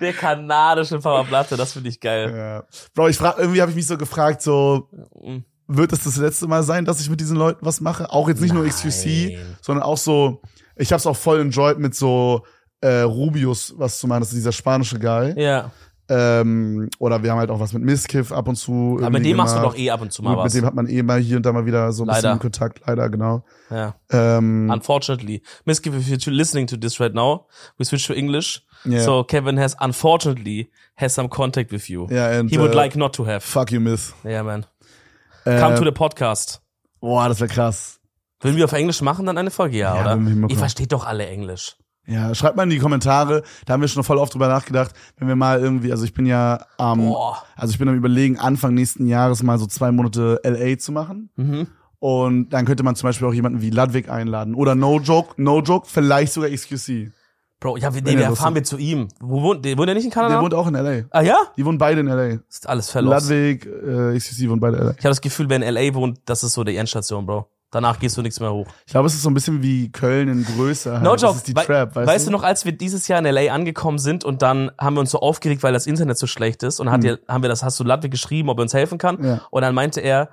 [0.00, 2.32] Der kanadische Papa Platte, das finde ich geil.
[2.36, 2.64] ja.
[2.94, 4.88] Bro, ich frag, irgendwie habe ich mich so gefragt, so
[5.22, 5.44] Mhm.
[5.76, 8.10] Wird es das letzte Mal sein, dass ich mit diesen Leuten was mache?
[8.12, 9.56] Auch jetzt nicht nur XQC, Nein.
[9.62, 10.42] sondern auch so,
[10.76, 12.44] ich habe es auch voll enjoyed mit so
[12.80, 15.40] äh, Rubius was zu machen, das ist dieser spanische Guy.
[15.40, 15.70] Ja.
[16.08, 18.98] Ähm, oder wir haben halt auch was mit Misskiff ab und zu.
[19.00, 19.76] Aber mit dem machst du gemacht.
[19.76, 20.54] doch eh ab und zu mal Gut, was.
[20.54, 22.20] Mit dem hat man eh mal hier und da mal wieder so ein Leider.
[22.20, 23.44] bisschen Kontakt, leider, genau.
[23.70, 23.94] ja.
[24.10, 25.40] Ähm, Unfortunately.
[25.66, 27.46] Miskif, if you're listening to this right now,
[27.78, 28.60] we switch to English.
[28.84, 29.04] Yeah.
[29.04, 32.08] So Kevin has unfortunately has some contact with you.
[32.10, 33.40] Ja, and, He would äh, like not to have.
[33.40, 34.12] fuck you, Miss.
[34.24, 34.66] Yeah, man.
[35.44, 36.60] Äh, Come to the podcast.
[37.00, 37.98] boah, das wäre krass.
[38.40, 39.76] Würden wir auf Englisch machen dann eine Folge?
[39.78, 40.48] Ja, Ja, oder?
[40.48, 41.76] Ihr versteht doch alle Englisch.
[42.06, 43.42] Ja, schreibt mal in die Kommentare.
[43.66, 46.26] Da haben wir schon voll oft drüber nachgedacht, wenn wir mal irgendwie, also ich bin
[46.26, 47.44] ja am, Boah.
[47.54, 51.30] also ich bin am überlegen, Anfang nächsten Jahres mal so zwei Monate LA zu machen.
[51.36, 51.68] Mhm.
[51.98, 54.54] Und dann könnte man zum Beispiel auch jemanden wie Ludwig einladen.
[54.54, 57.12] Oder No Joke, No Joke, vielleicht sogar XQC.
[57.60, 59.08] Bro, ja, wir, nee, wir fahren wir zu ihm.
[59.20, 60.34] Wo wohnt, der, wohnt er nicht in Kanada?
[60.36, 61.02] Der wohnt auch in LA.
[61.10, 61.36] ah ja?
[61.58, 62.38] Die wohnen beide in LA.
[62.48, 63.28] Ist alles Fellows.
[63.28, 64.90] Ludwig, äh, XQC wohnen beide in LA.
[64.92, 67.46] Ich habe das Gefühl, wenn LA wohnt, das ist so die Endstation, Bro.
[67.72, 68.66] Danach gehst du nichts mehr hoch.
[68.84, 70.94] Ich glaube, es ist so ein bisschen wie Köln in größer.
[70.94, 71.02] Halt.
[71.04, 71.36] No Das joke.
[71.36, 73.98] ist die Wei- Trap, weißt, weißt du noch, als wir dieses Jahr in LA angekommen
[73.98, 76.90] sind und dann haben wir uns so aufgeregt, weil das Internet so schlecht ist und
[76.90, 79.18] hat dir, haben wir das, hast du Ludwig geschrieben, ob er uns helfen kann?
[79.18, 79.24] Hm.
[79.24, 79.40] Ja.
[79.50, 80.30] Und dann meinte er,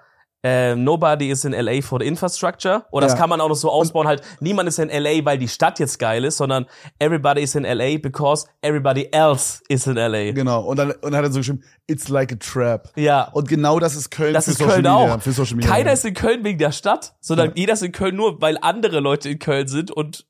[0.47, 2.83] äh, nobody is in LA for the infrastructure.
[2.91, 3.17] Und das Ja.
[3.19, 5.99] kann man auch noch so ausbauen, halt, niemand ist in LA, weil die Stadt jetzt
[5.99, 6.65] geil ist, sondern
[6.99, 10.31] everybody is in LA because everybody else is in LA.
[10.31, 10.61] Genau.
[10.63, 12.89] Und dann, und dann hat er so geschrieben, it's like a trap.
[12.95, 13.29] Ja.
[13.33, 15.15] Und genau das ist Köln Das für ist Social Köln Media.
[15.15, 15.21] auch.
[15.21, 15.69] Für Social Media.
[15.71, 17.53] Keiner ist in Köln wegen der Stadt, sondern Ja.
[17.55, 20.25] jeder ist in Köln nur, weil andere Leute in Köln sind und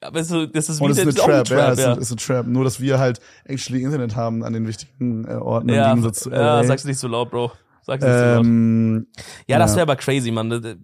[0.00, 1.92] aber so, das ist wie und es ist eine auch Trap, ja, es ja.
[1.92, 2.46] ist, ist eine Trap.
[2.46, 6.20] Nur, dass wir halt actually Internet haben an den wichtigen äh, Orten Ja, im Gegensatz
[6.20, 6.64] zu ja, LA.
[6.64, 7.50] sag's nicht so laut, Bro.
[7.86, 8.00] Laut.
[8.02, 9.06] ähm,
[9.46, 9.76] Ja, das ja.
[9.76, 10.82] wäre aber crazy, Mann.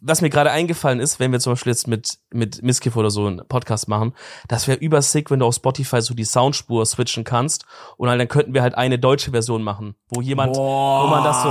[0.00, 3.26] Was mir gerade eingefallen ist, wenn wir zum Beispiel jetzt mit, mit Miskiff oder so
[3.26, 4.12] einen Podcast machen,
[4.48, 8.54] das wäre übersick, wenn du auf Spotify so die Soundspur switchen kannst und dann könnten
[8.54, 11.48] wir halt eine deutsche Version machen, wo jemand, wo man das so,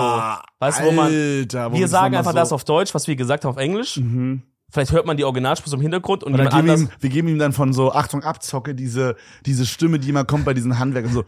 [0.60, 3.16] weißt du, wo man, Alter, wo wir sagen einfach so, das auf Deutsch, was wir
[3.16, 3.98] gesagt haben auf Englisch.
[3.98, 4.44] Mhm.
[4.72, 6.82] Vielleicht hört man die Originalspur so im Hintergrund und, Und dann geben anders.
[6.82, 10.44] ihm, wir geben ihm dann von so, Achtung, Abzocke, diese, diese Stimme, die immer kommt
[10.44, 11.24] bei diesen Handwerkern, so,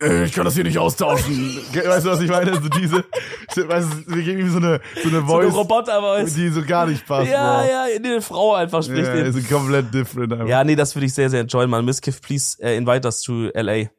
[0.00, 1.56] ich kann das hier nicht austauschen.
[1.72, 2.54] weißt du, was ich meine?
[2.54, 3.04] So diese,
[3.68, 6.86] weißt du, wir geben ihm so eine, so eine so eine Voice, die so gar
[6.86, 7.30] nicht passt.
[7.30, 7.70] Ja, Bro.
[7.70, 10.32] ja, eine Frau einfach spricht Ja, ist komplett different.
[10.32, 10.48] Einfach.
[10.48, 11.84] Ja, nee, das würde ich sehr, sehr enjoyen, man.
[11.84, 13.90] Miskiff, please uh, invite us to LA.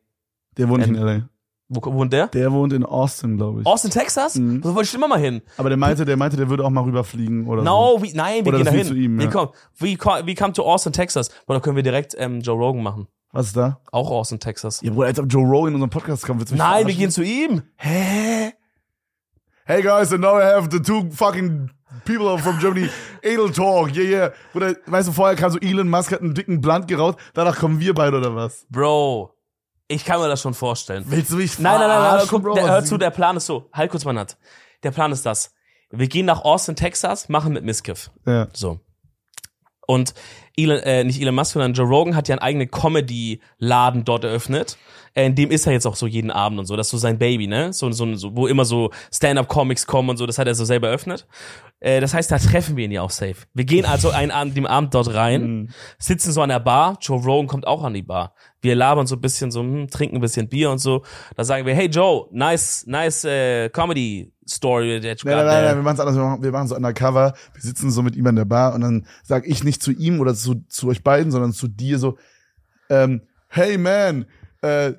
[0.57, 1.29] Der wohnt nicht in LA.
[1.73, 2.27] Wo wohnt der?
[2.27, 3.65] Der wohnt in Austin, glaube ich.
[3.65, 4.35] Austin, Texas?
[4.35, 4.61] Mhm.
[4.61, 5.41] Da wollte ich immer mal hin.
[5.55, 7.65] Aber der meinte, der meinte, der würde auch mal rüberfliegen oder so.
[7.65, 8.87] No, we, nein, wir Oder gehen da hin.
[8.87, 9.31] zu ihm, wir, ja.
[9.31, 11.29] kommen, we come to Austin, Texas.
[11.45, 13.07] Und dann können wir direkt ähm, Joe Rogan machen.
[13.33, 13.79] Was ist da?
[13.91, 14.81] Auch Austin, Texas.
[14.81, 16.93] Ja, Bruder, als ob Joe Rogan in unseren Podcast kommt, willst du mich Nein, wir
[16.93, 16.99] verarschen?
[16.99, 17.63] gehen zu ihm.
[17.77, 18.53] Hä?
[19.65, 21.69] Hey guys, and now I have the two fucking
[22.03, 22.89] people from Germany.
[23.21, 24.31] Edel Talk, yeah, yeah.
[24.51, 27.79] Bruder, weißt du, vorher kam so Elon Musk, hat einen dicken Blunt geraucht, danach kommen
[27.79, 28.65] wir beide oder was?
[28.69, 29.33] Bro,
[29.87, 31.05] ich kann mir das schon vorstellen.
[31.07, 32.53] Willst du mich Nein, nein, nein, nein, verarschen, guck, Bro?
[32.55, 33.69] der, hör zu, der Plan ist so.
[33.71, 34.37] Halt kurz mal Nat.
[34.83, 35.53] Der Plan ist das.
[35.89, 38.09] Wir gehen nach Austin, Texas, machen mit Miskiff.
[38.25, 38.47] Ja.
[38.53, 38.79] So.
[39.87, 40.13] Und
[40.55, 44.77] Elon, äh, nicht Elon Musk, sondern Joe Rogan hat ja einen eigenen Comedy-Laden dort eröffnet.
[45.13, 46.75] Äh, in dem ist er jetzt auch so jeden Abend und so.
[46.75, 47.73] Das ist so sein Baby, ne?
[47.73, 50.25] So, so, so wo immer so Stand-up-Comics kommen und so.
[50.25, 51.27] Das hat er so selber eröffnet.
[51.79, 53.35] Äh, das heißt, da treffen wir ihn ja auch safe.
[53.53, 56.97] Wir gehen also einen Abend, dem Abend dort rein, sitzen so an der Bar.
[57.01, 58.33] Joe Rogan kommt auch an die Bar.
[58.61, 61.03] Wir labern so ein bisschen so, hm, trinken ein bisschen Bier und so.
[61.35, 65.63] Da sagen wir, hey Joe, nice, nice äh, Comedy Story that you Nein, nein, nein,
[65.65, 66.15] nein, wir machen es anders.
[66.15, 67.33] Wir machen, wir machen so undercover.
[67.53, 70.19] Wir sitzen so mit ihm an der Bar und dann sag ich nicht zu ihm
[70.19, 72.17] oder zu, zu euch beiden, sondern zu dir so,
[72.89, 74.25] ähm, hey man,
[74.61, 74.93] äh,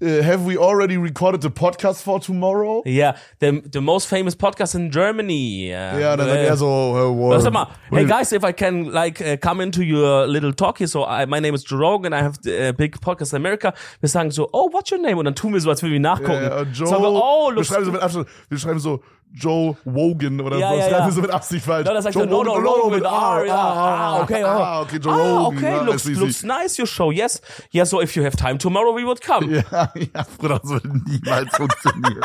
[0.00, 2.82] äh, have we already recorded the podcast for tomorrow?
[2.86, 5.68] Ja, the, the most famous podcast in Germany.
[5.68, 7.40] Ja, dann sagt äh, er so, äh, wow.
[7.40, 10.88] Sag mal, hey guys, if I can like uh, come into your little talk here,
[10.88, 13.74] so I, my name is Joe Rogan, I have a big podcast in America.
[14.00, 15.18] Wir sagen so, oh, what's your name?
[15.18, 16.32] Und dann tun wir so, als würden wir nachgucken.
[16.32, 19.00] Ja, ja, Joe, Sagen wir, oh, wir schreiben so mit Abstand, wir schreiben so
[19.36, 21.06] Joe Wogan oder Ja, so, ja, das ja.
[21.06, 21.86] wir so mit Absicht falsch.
[21.86, 24.46] Ja, dann sagt Joe er, no, no, Wogan, Rogan with R, ja, ah, okay, oh.
[24.46, 27.40] ah, okay, Joe ah, Rogan, okay, ja, looks, looks nice, your show, yes.
[27.72, 29.50] Yeah, so if you have time tomorrow, we would come.
[29.52, 32.20] Ja, ja, Bruder, das würde niemals funktionieren.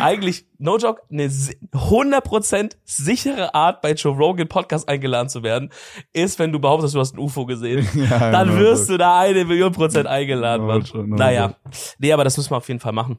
[0.00, 5.70] Eigentlich, no joke, eine si- 100% sichere Art, bei Joe Rogan Podcast eingeladen zu werden,
[6.12, 7.88] ist, wenn du behauptest, du hast ein UFO gesehen.
[7.98, 8.92] Ja, dann no wirst joke.
[8.92, 10.82] du da eine Million Prozent eingeladen, No Mann.
[10.82, 11.54] joke, no naja.
[11.98, 13.18] Nee, aber das müssen wir auf jeden Fall machen.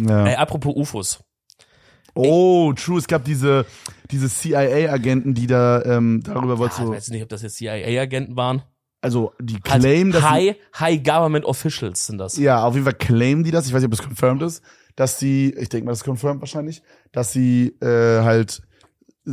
[0.00, 0.26] Ja.
[0.26, 1.20] Ey, apropos UFOs.
[2.26, 2.98] Oh, true.
[2.98, 3.66] Es gab diese,
[4.10, 6.74] diese CIA-Agenten, die da ähm, darüber wollten.
[6.76, 8.62] Ah, ich so, weiß nicht, ob das jetzt CIA-Agenten waren.
[9.00, 12.36] also die Halt claim, dass High, High Government Officials sind das.
[12.36, 13.66] ja, auf jeden Fall claim die das.
[13.66, 14.62] Ich weiß nicht, ob es confirmed ist,
[14.96, 18.62] dass sie, ich denke mal, das ist confirmed wahrscheinlich, dass sie äh, halt,
[19.26, 19.30] äh,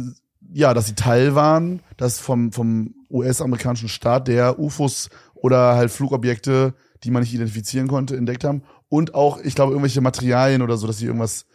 [0.54, 6.74] ja, dass sie Teil waren, dass vom vom US-amerikanischen Staat der UFOs oder halt Flugobjekte,
[7.04, 10.86] die man nicht identifizieren konnte, entdeckt haben und auch, ich glaube, irgendwelche Materialien oder so,
[10.88, 11.46] dass sie irgendwas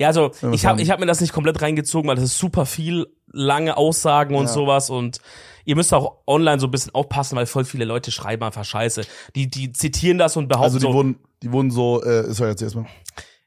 [0.00, 2.64] Ja, also ich habe ich hab mir das nicht komplett reingezogen, weil das ist super
[2.64, 4.52] viel, lange Aussagen und Ja.
[4.52, 5.20] sowas und
[5.66, 9.02] ihr müsst auch online so ein bisschen aufpassen, weil voll viele Leute schreiben einfach Scheiße.
[9.36, 12.50] Die, die zitieren das und behaupten Also die so, wurden, die wurden so, äh, sorry,
[12.50, 12.86] jetzt erstmal.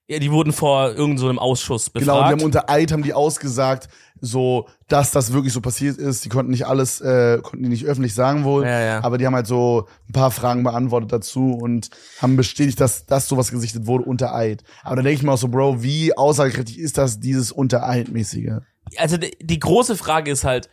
[0.08, 2.06] Ja, die wurden vor irgendeinem so einem Ausschuss befragt.
[2.18, 3.88] Genau, die haben unter Eid haben die ausgesagt,
[4.20, 6.24] so, dass das wirklich so passiert ist.
[6.24, 9.04] Die konnten nicht alles, äh, konnten die nicht öffentlich sagen wohl, Ja, ja.
[9.04, 11.90] aber die haben halt so ein paar Fragen beantwortet dazu und
[12.22, 14.64] haben bestätigt, dass das sowas gesichtet wurde unter Eid.
[14.84, 18.60] Aber da denke ich mir auch so, Bro, wie aussagekräftig ist das dieses unter Eid-mäßige?
[18.98, 20.70] also die, die große Frage ist halt,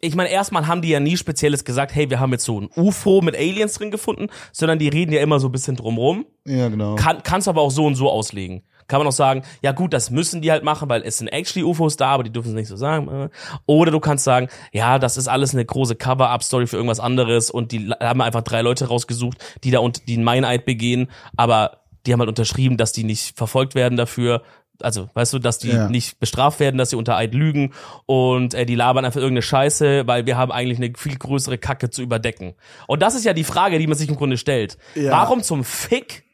[0.00, 2.68] ich meine, erstmal haben die ja nie Spezielles gesagt, hey, wir haben jetzt so ein
[2.76, 6.26] UFO mit Aliens drin gefunden, sondern die reden ja immer so ein bisschen drumrum.
[6.44, 6.96] Ja, genau.
[6.96, 8.62] Kann, kannst aber auch so und so auslegen.
[8.88, 11.64] Kann man auch sagen, ja gut, das müssen die halt machen, weil es sind actually
[11.64, 13.30] UFOs da, aber die dürfen es nicht so sagen.
[13.66, 17.72] Oder du kannst sagen, ja, das ist alles eine große Cover-Up-Story für irgendwas anderes und
[17.72, 22.12] die haben einfach drei Leute rausgesucht, die da und die einen Meineid begehen, aber die
[22.12, 24.42] haben halt unterschrieben, dass die nicht verfolgt werden dafür.
[24.82, 25.88] Also, weißt du, dass die Ja.
[25.88, 27.72] nicht bestraft werden, dass sie unter Eid lügen
[28.06, 31.90] und äh, die labern einfach irgendeine Scheiße, weil wir haben eigentlich eine viel größere Kacke
[31.90, 32.54] zu überdecken.
[32.86, 34.76] Und das ist ja die Frage, die man sich im Grunde stellt.
[34.94, 35.12] Ja.
[35.12, 36.24] Warum zum Fick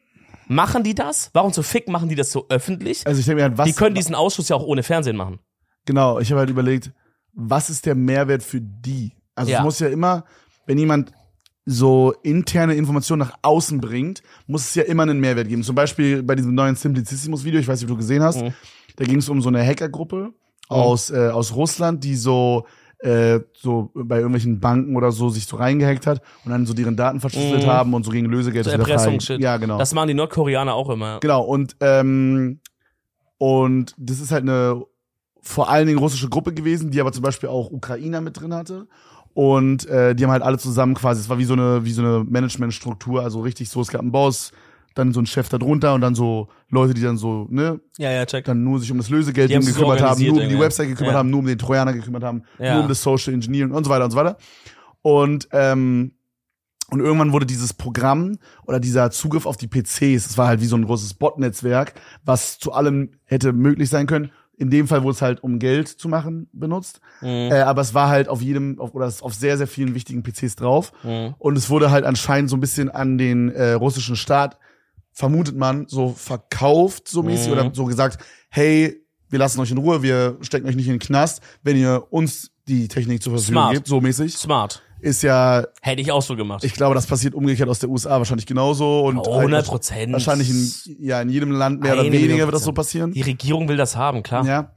[0.47, 1.29] machen die das?
[1.33, 3.05] Warum zum Fick machen die das so öffentlich?
[3.07, 5.39] Also ich denke mir halt, was, die können diesen Ausschuss ja auch ohne Fernsehen machen.
[5.85, 6.91] genau, ich habe halt überlegt,
[7.33, 9.13] was ist der Mehrwert für die?
[9.35, 9.59] Also Ja.
[9.59, 10.25] es muss ja immer,
[10.67, 11.11] wenn jemand
[11.65, 15.63] so interne Informationen nach außen bringt, muss es ja immer einen Mehrwert geben.
[15.63, 18.53] Zum Beispiel bei diesem neuen Simplicissimus-Video, ich weiß nicht, ob du gesehen hast, Mhm.
[18.97, 20.33] da ging es um so eine Hackergruppe
[20.67, 22.65] aus, äh, aus Russland, die so
[22.99, 26.95] äh, so bei irgendwelchen Banken oder so sich so reingehackt hat und dann so deren
[26.95, 27.67] Daten verschlüsselt Mhm.
[27.67, 29.41] haben und so gegen Lösegeld So Erpressungsshit.
[29.41, 29.77] Ja, genau.
[29.77, 31.19] Das machen die Nordkoreaner auch immer.
[31.19, 32.61] Genau, und, ähm,
[33.37, 34.83] und das ist halt eine
[35.41, 38.87] vor allen Dingen russische Gruppe gewesen, die aber zum Beispiel auch Ukrainer mit drin hatte.
[39.33, 42.01] Und äh, die haben halt alle zusammen quasi, es war wie so eine, wie so
[42.03, 44.51] eine Managementstruktur, also richtig so, es gab einen Boss,
[44.93, 48.11] dann so ein Chef da drunter und dann so Leute, die dann so, ne, Ja,
[48.11, 48.45] ja, check.
[48.45, 50.59] dann nur sich um das Lösegeld Die sich so gekümmert haben, nur um die.
[50.59, 51.19] Website gekümmert Ja.
[51.19, 52.73] haben, nur um den Trojaner gekümmert haben, Ja.
[52.75, 54.37] nur um das Social Engineering und so weiter und so weiter.
[55.01, 56.11] Und ähm,
[56.91, 60.67] und irgendwann wurde dieses Programm oder dieser Zugriff auf die PCs, das war halt wie
[60.67, 64.29] so ein großes Bot-Netzwerk, was zu allem hätte möglich sein können.
[64.55, 66.99] In dem Fall wurde es halt, um Geld zu machen, benutzt.
[67.21, 67.27] Mhm.
[67.51, 69.95] Äh, aber es war halt auf jedem, auf, oder es ist auf sehr, sehr vielen
[69.95, 70.91] wichtigen PCs drauf.
[71.03, 71.33] Mhm.
[71.39, 74.57] Und es wurde halt anscheinend so ein bisschen an den äh, russischen Staat,
[75.11, 77.53] vermutet man, so verkauft, so mäßig, Mhm.
[77.53, 78.99] oder so gesagt, hey,
[79.29, 82.51] wir lassen euch in Ruhe, wir stecken euch nicht in den Knast, wenn ihr uns
[82.67, 83.73] die Technik zur Verfügung Smart.
[83.73, 84.35] gebt, so mäßig.
[84.37, 84.81] Smart.
[85.03, 86.63] Ist ja Hätte ich auch so gemacht.
[86.63, 90.13] ich glaube, das passiert umgekehrt aus der USA wahrscheinlich genauso und Oh, 100 Prozent.
[90.13, 93.11] wahrscheinlich in, ja, in jedem Land mehr oder weniger wird das so passieren.
[93.11, 94.45] Die Regierung will das haben, klar.
[94.45, 94.71] Ja.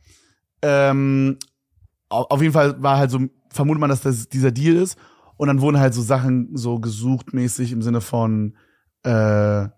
[0.62, 1.38] Ähm,
[2.08, 3.20] au- auf jeden Fall war halt so,
[3.50, 4.98] vermutet man, dass das dieser Deal ist.
[5.36, 8.56] Und dann wurden halt so Sachen so gesucht mäßig im Sinne von,
[9.04, 9.68] äh,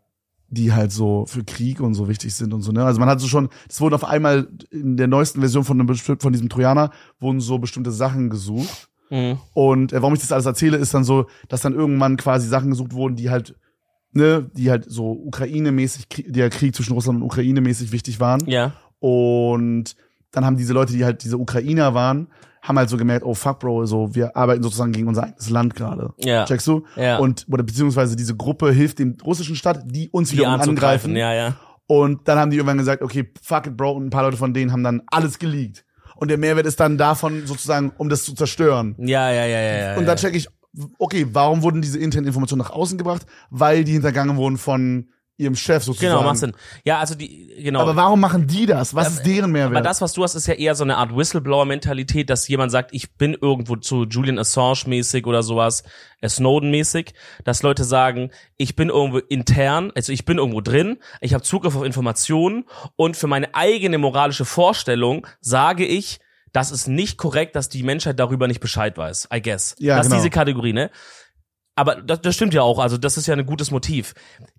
[0.50, 2.84] die halt so für Krieg und so wichtig sind und so, ne?
[2.84, 5.94] Also man hat so schon, es wurden auf einmal in der neuesten Version von, einem,
[5.94, 6.90] von diesem Trojaner
[7.20, 8.87] wurden so bestimmte Sachen gesucht.
[9.10, 9.38] Mhm.
[9.54, 12.70] Und äh, warum ich das alles erzähle, ist dann so, dass dann irgendwann quasi Sachen
[12.70, 13.54] gesucht wurden, die halt,
[14.12, 18.40] ne, die halt so Ukraine-mäßig, der Krieg zwischen Russland und Ukraine mäßig wichtig waren.
[18.46, 18.72] Ja.
[19.00, 19.96] Und
[20.30, 22.28] dann haben diese Leute, die halt diese Ukrainer waren,
[22.60, 25.74] haben halt so gemerkt, oh fuck, Bro, so, wir arbeiten sozusagen gegen unser eigenes Land
[25.74, 26.12] gerade.
[26.18, 26.44] Ja.
[26.44, 26.84] Checkst du?
[26.96, 27.18] Ja.
[27.18, 31.12] Und, oder beziehungsweise diese Gruppe hilft dem russischen Staat, die uns Die wieder anzugreifen.
[31.12, 31.16] angreifen.
[31.16, 31.56] Ja, ja.
[31.86, 34.52] Und dann haben die irgendwann gesagt, okay, fuck it, Bro, und ein paar Leute von
[34.52, 35.84] denen haben dann alles geleakt.
[36.18, 38.96] Und der Mehrwert ist dann davon sozusagen, um das zu zerstören.
[38.98, 39.78] Ja, ja, ja, ja.
[39.92, 40.48] ja Und dann check ich,
[40.98, 43.24] okay, warum wurden diese internen Informationen nach außen gebracht?
[43.50, 46.12] Weil die hintergangen wurden von ihrem Chef sozusagen.
[46.12, 46.52] Genau, macht Sinn.
[46.84, 47.80] Ja, also die, genau.
[47.80, 48.94] Aber warum machen die das?
[48.94, 49.76] Was ist deren Mehrwert?
[49.76, 52.90] Aber das, was du hast, ist ja eher so eine Art Whistleblower-Mentalität, dass jemand sagt,
[52.92, 55.84] ich bin irgendwo zu Julian Assange-mäßig oder sowas,
[56.20, 57.14] äh, Snowden-mäßig,
[57.44, 61.76] dass Leute sagen, ich bin irgendwo intern, also ich bin irgendwo drin, ich habe Zugriff
[61.76, 62.64] auf Informationen
[62.96, 66.18] und für meine eigene moralische Vorstellung sage ich,
[66.52, 69.76] das ist nicht korrekt, dass die Menschheit darüber nicht Bescheid weiß, I guess.
[69.78, 70.22] Ja, das ist genau.
[70.22, 70.90] diese Kategorie, ne?
[71.78, 74.14] Aber das, das stimmt ja auch, also das ist ja ein gutes Motiv.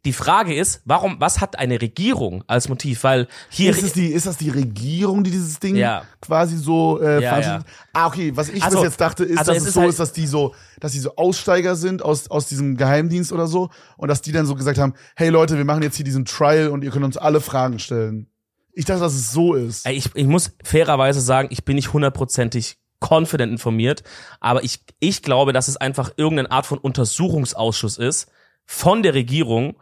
[0.06, 3.04] Die Frage ist, warum, was hat eine Regierung als Motiv?
[3.04, 6.04] Weil hier ist, es die, ist das die Regierung, die dieses Ding Ja.
[6.22, 7.68] quasi so äh, Ja, veranstaltet?
[7.92, 8.32] Ah, okay.
[8.36, 10.14] Was ich Also- bis jetzt dachte, ist, also dass es es so halt- ist, dass
[10.14, 14.22] die so, dass die so Aussteiger sind aus, aus diesem Geheimdienst oder so und dass
[14.22, 16.92] die dann so gesagt haben, hey Leute, wir machen jetzt hier diesen Trial und ihr
[16.92, 18.28] könnt uns alle Fragen stellen.
[18.72, 19.86] Ich dachte, dass es so ist.
[19.90, 24.04] Ich, ich muss fairerweise sagen, ich bin nicht hundertprozentig confident informiert,
[24.40, 28.32] aber ich, ich glaube, dass es einfach irgendeine Art von Untersuchungsausschuss ist
[28.66, 29.76] von der Regierung,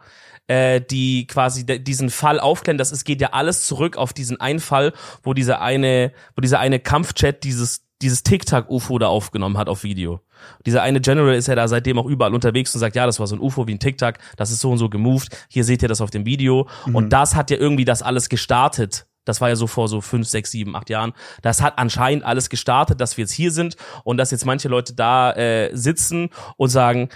[0.46, 2.78] äh, die quasi diesen Fall aufklären.
[2.78, 4.92] Das es geht ja alles zurück auf diesen einen Fall,
[5.22, 10.20] wo dieser eine, wo dieser eine Kampfchat dieses dieses TikTok-UFO da aufgenommen hat auf Video.
[10.64, 13.26] Dieser eine General ist ja da seitdem auch überall unterwegs und sagt, ja, das war
[13.26, 15.88] so ein UFO wie ein TikTok, das ist so und so gemoved, hier seht ihr
[15.88, 16.68] das auf dem Video.
[16.94, 19.07] Und das hat ja irgendwie das alles gestartet.
[19.28, 21.12] Das war ja so vor so fünf, sechs, sieben, acht Jahren.
[21.42, 24.94] Das hat anscheinend alles gestartet, dass wir jetzt hier sind und dass jetzt manche Leute
[24.94, 27.08] da äh, sitzen und sagen,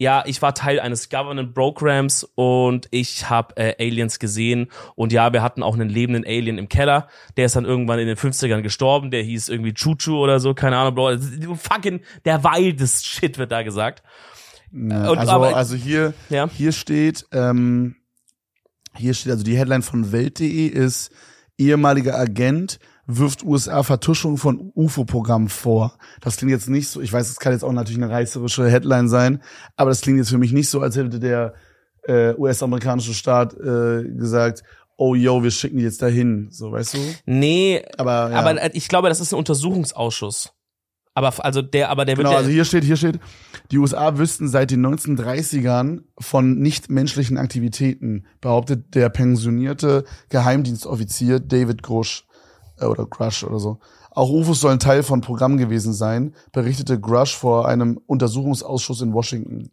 [0.00, 5.32] ja, ich war Teil eines Government Programs und ich habe äh, Aliens gesehen und ja,
[5.32, 7.08] wir hatten auch einen lebenden Alien im Keller.
[7.36, 10.76] Der ist dann irgendwann in den 50ern gestorben, der hieß irgendwie Chuchu oder so, keine
[10.76, 11.18] Ahnung, Bro.
[11.56, 14.04] Fucking der wildest Shit wird da gesagt.
[14.70, 16.48] Ja, Und also, aber- also hier, Ja.
[16.48, 17.96] hier steht, ähm,
[18.94, 21.10] hier steht, also die Headline von Welt.de ist,
[21.58, 25.96] ehemaliger Agent wirft USA Vertuschung von UFO-Programm vor.
[26.20, 29.08] Das klingt jetzt nicht so, ich weiß, es kann jetzt auch natürlich eine reißerische Headline
[29.08, 29.42] sein,
[29.76, 31.54] aber das klingt jetzt für mich nicht so, als hätte der
[32.06, 34.62] äh, US-amerikanische Staat äh, gesagt,
[34.96, 36.98] oh yo, wir schicken die jetzt dahin, so, weißt du?
[37.24, 38.38] Nee, Aber, ja.
[38.38, 40.52] aber äh, ich glaube, das ist ein Untersuchungsausschuss.
[41.18, 43.18] Aber also der, aber der wird Genau, ja, also hier steht, hier steht,
[43.72, 52.24] die USA wüssten seit den 1930ern von nichtmenschlichen Aktivitäten, behauptet der pensionierte Geheimdienstoffizier David Grush
[52.78, 53.80] äh, oder Grush oder so.
[54.12, 59.72] Auch UFOs sollen Teil von Programm gewesen sein, berichtete Grush vor einem Untersuchungsausschuss in Washington.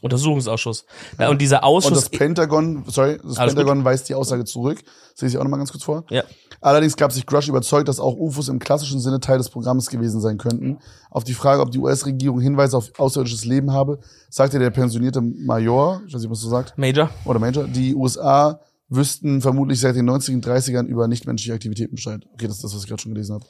[0.00, 0.84] Untersuchungsausschuss.
[1.18, 1.92] Ja, und dieser Und Ausschuss.
[1.92, 4.78] das Pentagon, sorry, das Alles Pentagon weist die Aussage zurück.
[5.12, 6.04] Das lese ich auch nochmal ganz kurz vor.
[6.10, 6.24] ja.
[6.62, 10.20] Allerdings gab sich Grush überzeugt, dass auch UFOs im klassischen Sinne Teil des Programms gewesen
[10.20, 10.76] sein könnten.
[11.10, 13.98] Auf die Frage, ob die US-Regierung Hinweise auf außerirdisches Leben habe,
[14.28, 17.08] sagte der pensionierte Major, ich weiß nicht, was du sagst, Major.
[17.24, 22.26] oder Major, die USA wüssten vermutlich seit den 90er, 30ern über nichtmenschliche Aktivitäten Bescheid.
[22.34, 23.46] Okay, das ist das, was ich gerade schon gelesen habe.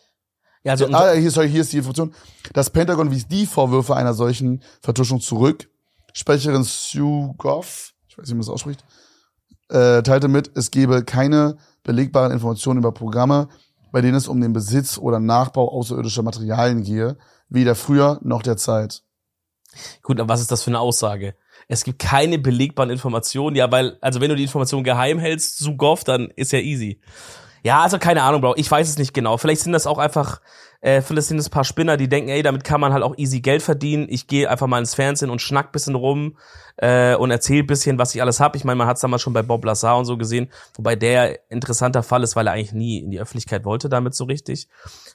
[0.63, 2.15] Ja, also Ah, hier, sorry, hier ist die Information.
[2.53, 5.69] Das Pentagon wies die Vorwürfe einer solchen Vertuschung zurück.
[6.13, 8.85] Sprecherin Sue Goff, ich weiß nicht, wie man das ausspricht,
[9.69, 13.49] äh, teilte mit, es gebe keine belegbaren Informationen über Programme,
[13.93, 17.17] bei denen es um den Besitz oder Nachbau außerirdischer Materialien gehe,
[17.49, 19.03] weder früher noch der Zeit.
[20.03, 21.35] Gut, aber was ist das für eine Aussage?
[21.69, 26.03] Es gibt keine belegbaren Informationen, ja, weil, also wenn du die Information geheim hältst, Sugoff,
[26.03, 27.01] dann ist ja easy.
[27.63, 29.37] Ja, also keine Ahnung, Bro, ich weiß es nicht genau.
[29.37, 30.41] Vielleicht sind das auch einfach,
[30.81, 33.17] äh, vielleicht sind es ein paar Spinner, die denken, ey, damit kann man halt auch
[33.19, 34.07] easy Geld verdienen.
[34.09, 36.37] Ich gehe einfach mal ins Fernsehen und schnack bisschen rum
[36.77, 38.57] äh, und erzähl bisschen, was ich alles hab.
[38.57, 41.51] Ich meine, man hat es damals schon bei Bob Lazar und so gesehen, wobei der
[41.51, 44.69] interessanter Fall ist, weil er eigentlich nie in die Öffentlichkeit wollte damit so richtig.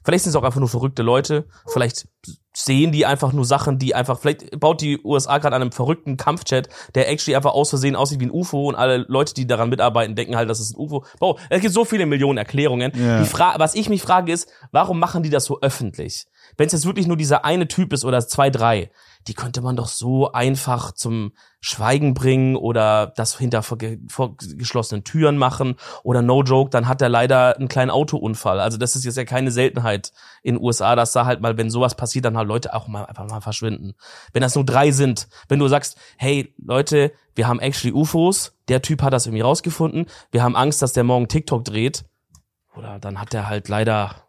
[0.04, 1.46] Vielleicht sind es auch einfach nur verrückte Leute.
[1.66, 2.08] Vielleicht
[2.56, 6.16] sehen die einfach nur Sachen, die einfach, vielleicht baut die USA gerade an einem verrückten
[6.16, 9.70] Kampfchat, der actually einfach aus Versehen aussieht wie ein UFO und alle Leute, die daran
[9.70, 11.04] mitarbeiten, denken halt, das ist ein UFO.
[11.20, 12.92] Bro, es gibt so viele Millionen Erklärungen.
[12.96, 13.22] Ja.
[13.22, 16.28] Die was ich mich frage ist, warum machen die das so öffentlich?
[16.58, 18.92] Wenn es jetzt wirklich nur dieser eine Typ ist oder zwei, drei,
[19.28, 23.78] die könnte man doch so einfach zum Schweigen bringen oder das hinter vor,
[24.08, 28.60] vor geschlossenen Türen machen oder no joke, dann hat er leider einen kleinen Autounfall.
[28.60, 30.12] Also das ist jetzt ja keine Seltenheit
[30.44, 33.28] in USA, dass da halt mal, wenn sowas passiert, dann halt Leute auch mal einfach
[33.28, 33.96] mal verschwinden.
[34.32, 38.82] Wenn das nur drei sind, wenn du sagst, hey Leute, wir haben actually UFOs, der
[38.82, 42.06] Typ hat das irgendwie rausgefunden, wir haben Angst, dass der morgen TikTok dreht,
[42.78, 44.25] oder dann hat der halt leider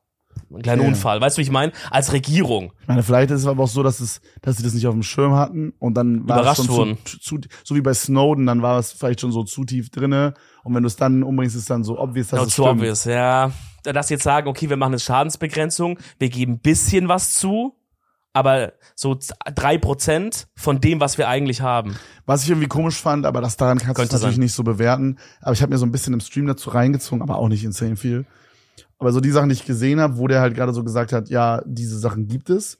[0.50, 0.88] einen kleinen Ja.
[0.88, 1.20] Unfall.
[1.20, 1.72] Weißt du, wie ich meine?
[1.90, 2.72] Als Regierung.
[2.82, 4.94] Ich meine, vielleicht ist es aber auch so, dass es, dass sie das nicht auf
[4.94, 6.98] dem Schirm hatten und dann war Überrascht es schon wurden.
[7.04, 10.34] zu, zu, so wie bei Snowden, dann war es vielleicht schon so zu tief drinne
[10.64, 12.64] und wenn du es dann umbringst, ist es dann so obvious, dass Not es so
[12.64, 12.78] stimmt.
[12.80, 13.50] obvious, ja.
[13.82, 17.74] Dass sie jetzt sagen, okay, wir machen eine Schadensbegrenzung, wir geben ein bisschen was zu,
[18.32, 19.16] aber so
[19.54, 21.96] drei Prozent von dem, was wir eigentlich haben.
[22.26, 24.40] Was ich irgendwie komisch fand, aber das daran kannst du natürlich sein.
[24.40, 25.18] nicht so bewerten.
[25.40, 27.96] Aber ich habe mir so ein bisschen im Stream dazu reingezogen, aber auch nicht insane
[27.96, 28.26] viel.
[28.98, 31.28] Aber so die Sachen, die ich gesehen habe, wo der halt gerade so gesagt hat,
[31.28, 32.78] ja, diese Sachen gibt es.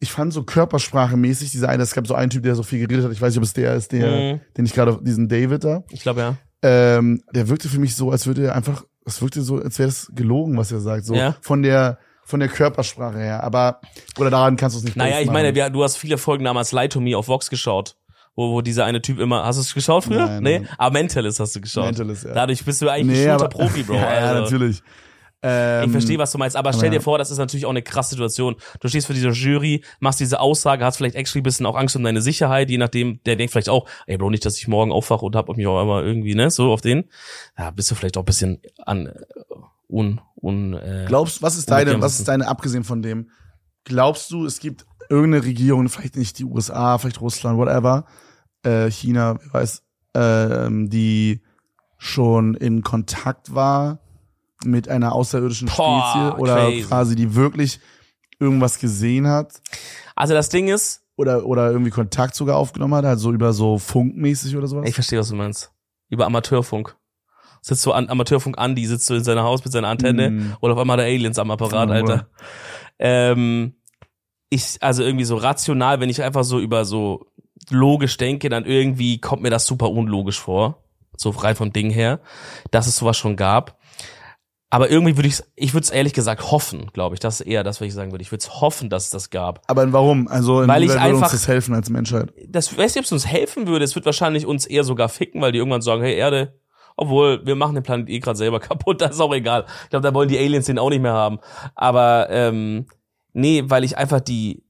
[0.00, 3.04] Ich fand so körpersprachemäßig, dieser eine, es gab so einen Typ, der so viel geredet
[3.04, 4.40] hat, ich weiß nicht, ob es der ist, der, Mhm.
[4.56, 6.36] den ich gerade, diesen David da, Ich glaube ja.
[6.62, 9.88] ähm, der wirkte für mich so, als würde er einfach, es wirkte so, als wäre
[9.88, 11.36] es gelogen, was er sagt, so Ja.
[11.40, 13.44] von der, von der Körpersprache her.
[13.44, 13.80] Aber,
[14.18, 16.72] oder daran kannst du es nicht Naja, ich meine, wir, du hast viele Folgen damals
[16.72, 17.96] Lie to Me auf Vox geschaut.
[18.34, 20.26] Wo, wo dieser eine Typ immer, hast du es geschaut früher?
[20.26, 20.58] Nein, nee?
[20.58, 20.68] nein.
[20.76, 21.86] Aber Mentalist hast du geschaut.
[21.86, 22.34] Mentalist, ja.
[22.34, 23.94] Dadurch bist du eigentlich nee, ein aber, Shooter-Profi, Bro.
[23.94, 24.42] ja, ja, also.
[24.42, 24.82] natürlich.
[25.42, 27.82] Ähm, Ich verstehe, was du meinst, aber stell dir vor, das ist natürlich auch eine
[27.82, 28.56] krasse Situation.
[28.80, 31.94] Du stehst vor dieser Jury, machst diese Aussage, hast vielleicht actually ein bisschen auch Angst
[31.94, 34.92] um deine Sicherheit, je nachdem, der denkt vielleicht auch, ey Bro, nicht, dass ich morgen
[34.92, 37.04] aufwache und hab mich auch einmal irgendwie, ne, so auf den.
[37.58, 39.12] Ja, bist du vielleicht auch ein bisschen an, äh,
[39.88, 43.30] un, un, äh, Glaubst, was ist deine, was ist deine, abgesehen von dem,
[43.84, 48.06] glaubst du, es gibt irgendeine Regierung, vielleicht nicht die USA, vielleicht Russland, whatever,
[48.64, 49.82] äh, China, wer weiß,
[50.14, 51.42] ähm, die
[51.98, 54.00] schon in Kontakt war
[54.64, 56.82] mit einer außerirdischen Boah, Spezie oder crazy.
[56.86, 57.80] quasi die wirklich
[58.38, 59.60] irgendwas gesehen hat
[60.14, 64.56] Also das Ding ist, oder oder irgendwie Kontakt sogar aufgenommen hat, also über so funkmäßig
[64.56, 64.88] oder sowas.
[64.88, 65.70] ich verstehe, was du meinst.
[66.10, 66.96] Über Amateurfunk.
[67.62, 70.52] Sitzt so an Amateurfunk Andi, sitzt so in seinem Haus mit seiner Antenne Mm.
[70.60, 72.28] und auf einmal hat er Aliens am Apparat, Ja, Alter.
[72.98, 73.74] Ähm,
[74.50, 77.26] ich, also irgendwie so rational, wenn ich einfach so über so
[77.70, 80.84] logisch denke, dann irgendwie kommt mir das super unlogisch vor.
[81.16, 82.20] So rein vom Ding her,
[82.70, 83.78] dass es sowas schon gab.
[84.68, 87.20] Aber irgendwie würde ich ich würde es ehrlich gesagt hoffen, glaube ich.
[87.20, 88.22] Das ist eher das, was ich sagen würde.
[88.22, 89.62] Ich würde es hoffen, dass es das gab.
[89.68, 90.26] Aber warum?
[90.28, 92.32] Also Weil ich würde uns einfach- das helfen als Menschheit?
[92.48, 93.84] das weiß nicht, ob es uns helfen würde.
[93.84, 96.58] Es wird wahrscheinlich uns eher sogar ficken, weil die irgendwann sagen, hey Erde,
[96.96, 99.66] obwohl wir machen den Planet eh gerade selber kaputt, das ist auch egal.
[99.84, 101.38] Ich glaube, da wollen die Aliens den auch nicht mehr haben.
[101.76, 102.86] Aber ähm,
[103.32, 104.64] nee, weil ich einfach die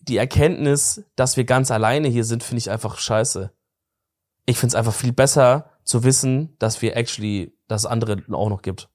[0.00, 3.52] die Erkenntnis, dass wir ganz alleine hier sind, finde ich einfach scheiße.
[4.46, 8.62] Ich finde es einfach viel besser zu wissen, dass wir actually das andere auch noch
[8.62, 8.88] gibt.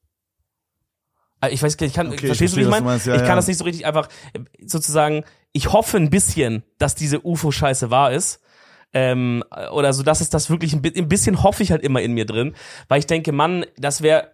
[1.42, 2.86] Äh, Ich weiß, ich kann, Okay, ich verstehst du, wie verstehe, ich meine?
[2.86, 3.06] meinst.
[3.06, 3.36] Ja, ich kann ja.
[3.36, 4.10] das nicht so richtig einfach
[4.66, 5.24] sozusagen.
[5.52, 8.42] Ich hoffe ein bisschen, dass diese UFO-Scheiße wahr ist.
[8.94, 12.14] Ähm, oder so, dass es das wirklich ein, ein bisschen hoffe ich halt immer in
[12.14, 12.56] mir drin,
[12.88, 14.32] weil ich denke, Mann, das wäre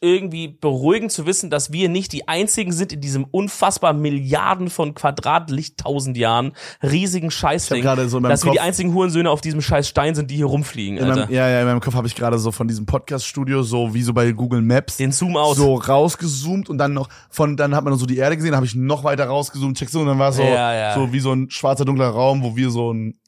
[0.00, 4.94] irgendwie beruhigend zu wissen, dass wir nicht die einzigen sind in diesem unfassbar Milliarden von
[4.94, 6.52] Quadratlicht tausend Jahren
[6.82, 10.14] riesigen Scheißding, gerade so in dass wir die Kopf- einzigen Hurensöhne auf diesem scheiß Stein
[10.14, 11.26] sind, die hier rumfliegen, Alter.
[11.26, 14.02] meinem, ja, ja, in meinem Kopf habe ich gerade so von diesem Podcast-Studio, so wie
[14.02, 15.56] so bei Google Maps, Den Zoom out.
[15.56, 18.74] so rausgezoomt und dann noch von, dann hat man so die Erde gesehen, habe ich
[18.74, 20.94] noch weiter rausgezoomt, checkst du, und dann war es so, Ja, ja.
[20.94, 23.18] so wie so ein schwarzer, dunkler Raum, wo wir so ein,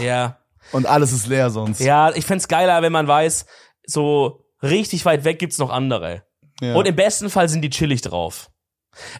[0.00, 0.38] Ja.
[0.72, 1.80] und alles ist leer sonst.
[1.80, 3.46] Ja, ich fänd's geiler, wenn man weiß,
[3.86, 6.24] so richtig weit weg gibt's noch andere.
[6.60, 6.74] Ja.
[6.74, 8.50] Und im besten Fall sind die chillig drauf.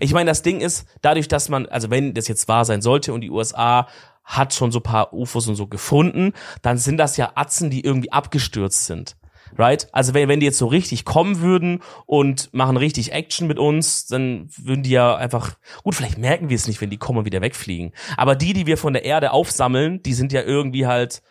[0.01, 3.12] Ich meine, das Ding ist, dadurch, dass man, also wenn das jetzt wahr sein sollte
[3.12, 3.88] und die USA
[4.22, 6.32] hat schon so paar UFOs und so gefunden,
[6.62, 9.16] dann sind das ja Atzen, die irgendwie abgestürzt sind.
[9.57, 9.88] Right?
[9.92, 14.07] Also wenn, wenn die jetzt so richtig kommen würden und machen richtig Action mit uns,
[14.07, 17.24] dann würden die ja einfach, gut, vielleicht merken wir es nicht, wenn die kommen und
[17.24, 17.92] wieder wegfliegen.
[18.16, 21.22] Aber die, die wir von der Erde aufsammeln, die sind ja irgendwie halt,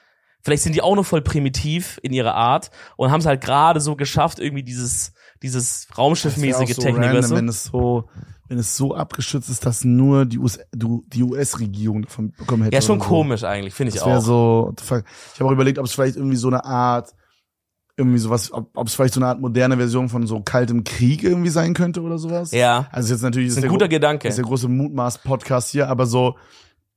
[0.44, 3.80] vielleicht sind die auch noch voll primitiv in ihrer Art und haben es halt gerade
[3.80, 7.36] so geschafft, irgendwie dieses, dieses Raumschiffmäßige so Technik, random, weißt du?
[7.36, 8.10] wenn es so,
[8.50, 12.76] wenn es so abgeschützt ist, dass nur die US, die US-Regierung davon bekommen hätte.
[12.76, 13.06] Ja, schon so.
[13.08, 14.20] komisch eigentlich, finde ich Das auch.
[14.22, 14.91] so, ich
[15.39, 17.14] habe auch überlegt, ob es vielleicht irgendwie so eine Art,
[17.96, 21.50] irgendwie sowas, ob, es vielleicht so eine Art moderne Version von so kaltem Krieg irgendwie
[21.52, 22.52] sein könnte oder sowas.
[22.52, 24.28] Ja, Also ist jetzt natürlich ist ein der guter Gedanke.
[24.28, 26.36] ist der große Mutmaß-Podcast hier, aber so,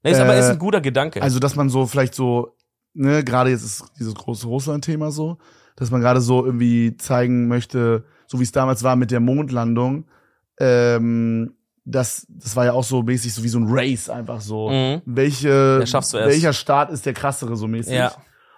[0.03, 1.21] Nee, ist aber äh, ist ein guter Gedanke.
[1.23, 2.55] also dass man so vielleicht so,
[2.97, 5.39] ne, gerade jetzt ist dieses große Russland-Thema so,
[5.77, 10.07] dass man gerade so irgendwie zeigen möchte, so wie es damals war mit der Mondlandung,
[10.59, 14.71] ähm, das, das war ja auch so mäßig so wie so ein Race einfach so.
[14.71, 15.03] Mhm.
[15.05, 16.15] Welche, zuerst?
[16.15, 17.95] welcher Staat ist der krassere so mäßig?
[17.95, 18.13] Ja.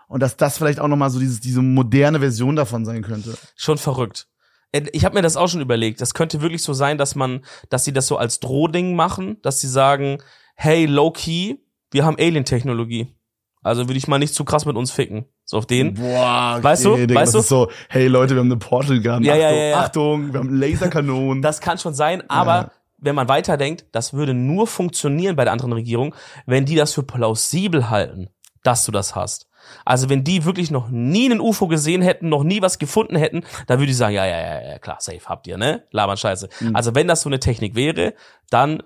[0.09, 3.36] Und dass das vielleicht auch nochmal so dieses, diese moderne Version davon sein könnte.
[3.55, 4.26] Schon verrückt.
[4.72, 6.01] Ich habe mir das auch schon überlegt.
[6.01, 9.61] Das könnte wirklich so sein, dass man, dass sie das so als Drohding machen, dass
[9.61, 10.18] sie sagen,
[10.57, 11.57] hey, low key,
[11.91, 13.14] wir haben Alien-Technologie.
[13.62, 15.26] Also würde ich mal nicht zu krass mit uns ficken.
[15.44, 15.94] So auf den.
[15.94, 16.96] Boah, Weißt du?
[16.96, 19.22] Digga, Weißt das ist so, hey Leute, wir haben eine Portal Gun.
[19.24, 19.78] Ja, Achtung, ja, ja, ja.
[19.80, 21.42] Achtung, wir haben Laserkanonen.
[21.42, 22.70] Das kann schon sein, aber Ja.
[22.98, 26.14] wenn man weiterdenkt, das würde nur funktionieren bei der anderen Regierung,
[26.46, 28.28] wenn die das für plausibel halten,
[28.62, 29.46] dass du das hast.
[29.84, 33.42] Also wenn die wirklich noch nie einen UFO gesehen hätten, noch nie was gefunden hätten,
[33.66, 35.82] dann würde ich sagen, ja, ja, ja, ja, klar, safe habt ihr, ne?
[35.90, 36.48] Labern Scheiße.
[36.61, 36.74] Mhm.
[36.76, 38.14] Also wenn das so eine Technik wäre,
[38.50, 38.82] dann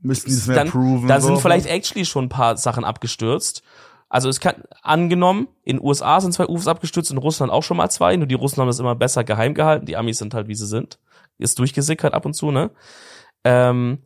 [0.00, 1.08] Müssten die das mehr dann, proven.
[1.08, 1.28] dann so.
[1.28, 3.62] sind vielleicht actually schon ein paar Sachen abgestürzt.
[4.08, 7.90] Also es kann angenommen, in USA sind zwei UFOs abgestürzt, in Russland auch schon mal
[7.90, 10.54] zwei, nur die Russen haben das immer besser geheim gehalten, die Amis sind halt wie
[10.54, 10.98] sie sind.
[11.38, 12.70] Ist durchgesickert ab und zu, ne?
[13.44, 13.98] Ähm,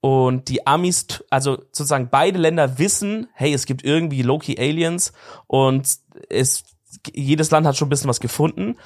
[0.00, 5.12] und die Amis, also sozusagen beide Länder wissen, hey, es gibt irgendwie Loki Aliens
[5.46, 5.88] und
[6.28, 6.64] es
[7.14, 8.76] jedes Land hat schon ein bisschen was gefunden.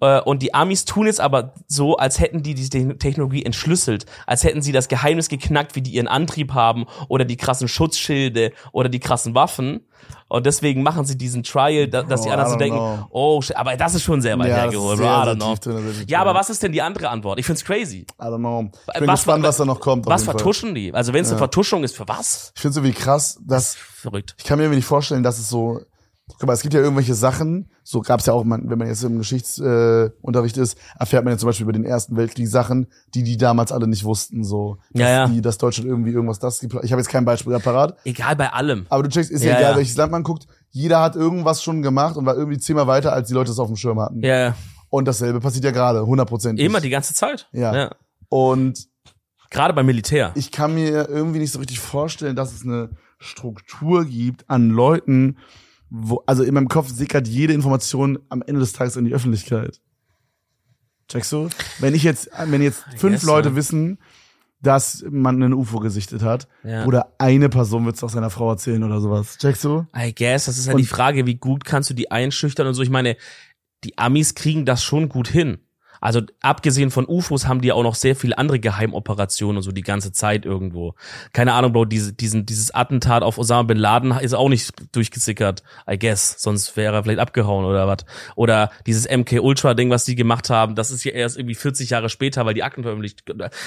[0.00, 4.04] Äh, Und die Amis tun es aber so, als hätten die die Te- Technologie entschlüsselt,
[4.26, 8.52] als hätten sie das Geheimnis geknackt, wie die ihren Antrieb haben oder die krassen Schutzschilde
[8.72, 9.80] oder die krassen Waffen.
[10.28, 13.06] Und deswegen machen sie diesen Trial, da, dass die Bro, anderen so denken, know.
[13.10, 14.98] oh, shit, aber das ist schon sehr weit ja, das hergeholt.
[14.98, 17.38] sehr, sehr tief drin, sehr Ja, aber was ist denn die andere Antwort?
[17.38, 18.06] Ich find's crazy.
[18.20, 18.70] I don't know.
[18.92, 20.04] Ich bin Was- gespannt, was da noch kommt.
[20.06, 20.38] Was jeden Fall.
[20.40, 20.92] vertuschen die?
[20.92, 22.52] Also wenn es eine Vertuschung ist, für was?
[22.54, 24.34] Ich finde es irgendwie krass, dass Verrückt.
[24.38, 25.80] ich kann mir irgendwie nicht vorstellen, dass es so.
[26.28, 29.04] Guck mal, es gibt ja irgendwelche Sachen, so gab es ja auch, wenn man jetzt
[29.04, 33.22] im Geschichtsunterricht äh, ist, erfährt man ja zum Beispiel über den Ersten Weltkrieg Sachen, die
[33.22, 34.78] die damals alle nicht wussten, so.
[34.90, 35.28] Dass, Ja, ja.
[35.28, 36.74] Die, dass Deutschland irgendwie irgendwas das gibt.
[36.82, 38.86] Ich habe jetzt kein Beispiel parat, Egal bei allem.
[38.88, 39.76] aber du checkst, ist ja, Ja, egal, ja.
[39.78, 40.46] welches Land man guckt.
[40.70, 43.68] Jeder hat irgendwas schon gemacht und war irgendwie zehnmal weiter, als die Leute es auf
[43.68, 44.20] dem Schirm hatten.
[44.20, 44.56] Ja, ja.
[44.90, 46.58] Und dasselbe passiert ja gerade, 100%.
[46.58, 47.48] Immer die ganze Zeit.
[47.52, 47.74] Ja.
[47.74, 47.90] ja.
[48.28, 48.88] Und
[49.50, 50.32] Gerade beim Militär.
[50.34, 55.38] ich kann mir irgendwie nicht so richtig vorstellen, dass es eine Struktur gibt an Leuten,
[55.90, 59.80] wo, also in meinem Kopf sickert jede Information am Ende des Tages in die Öffentlichkeit.
[61.08, 61.48] Checkst du?
[61.78, 63.98] Wenn ich jetzt, wenn jetzt fünf guess, Leute wissen,
[64.60, 66.84] dass man einen UFO gesichtet hat, Ja.
[66.86, 69.38] oder eine Person wird es auch seiner Frau erzählen oder sowas.
[69.38, 69.86] Checkst du?
[69.96, 72.74] I guess, das ist halt Und- die Frage, wie gut kannst du die einschüchtern und
[72.74, 72.82] so.
[72.82, 73.16] Ich meine,
[73.84, 75.58] die Amis kriegen das schon gut hin.
[76.00, 79.82] Also abgesehen von UFOs haben die auch noch sehr viele andere Geheimoperationen und so die
[79.82, 80.94] ganze Zeit irgendwo.
[81.32, 85.62] Keine Ahnung, Bro, diese, diesen, dieses Attentat auf Osama Bin Laden ist auch nicht durchgesickert,
[85.90, 86.36] I guess.
[86.38, 87.98] Sonst wäre er vielleicht abgehauen oder was.
[88.34, 91.90] Oder dieses MK Ultra Ding, was die gemacht haben, das ist ja erst irgendwie 40
[91.90, 93.24] Jahre später, weil die Akten veröffentlicht.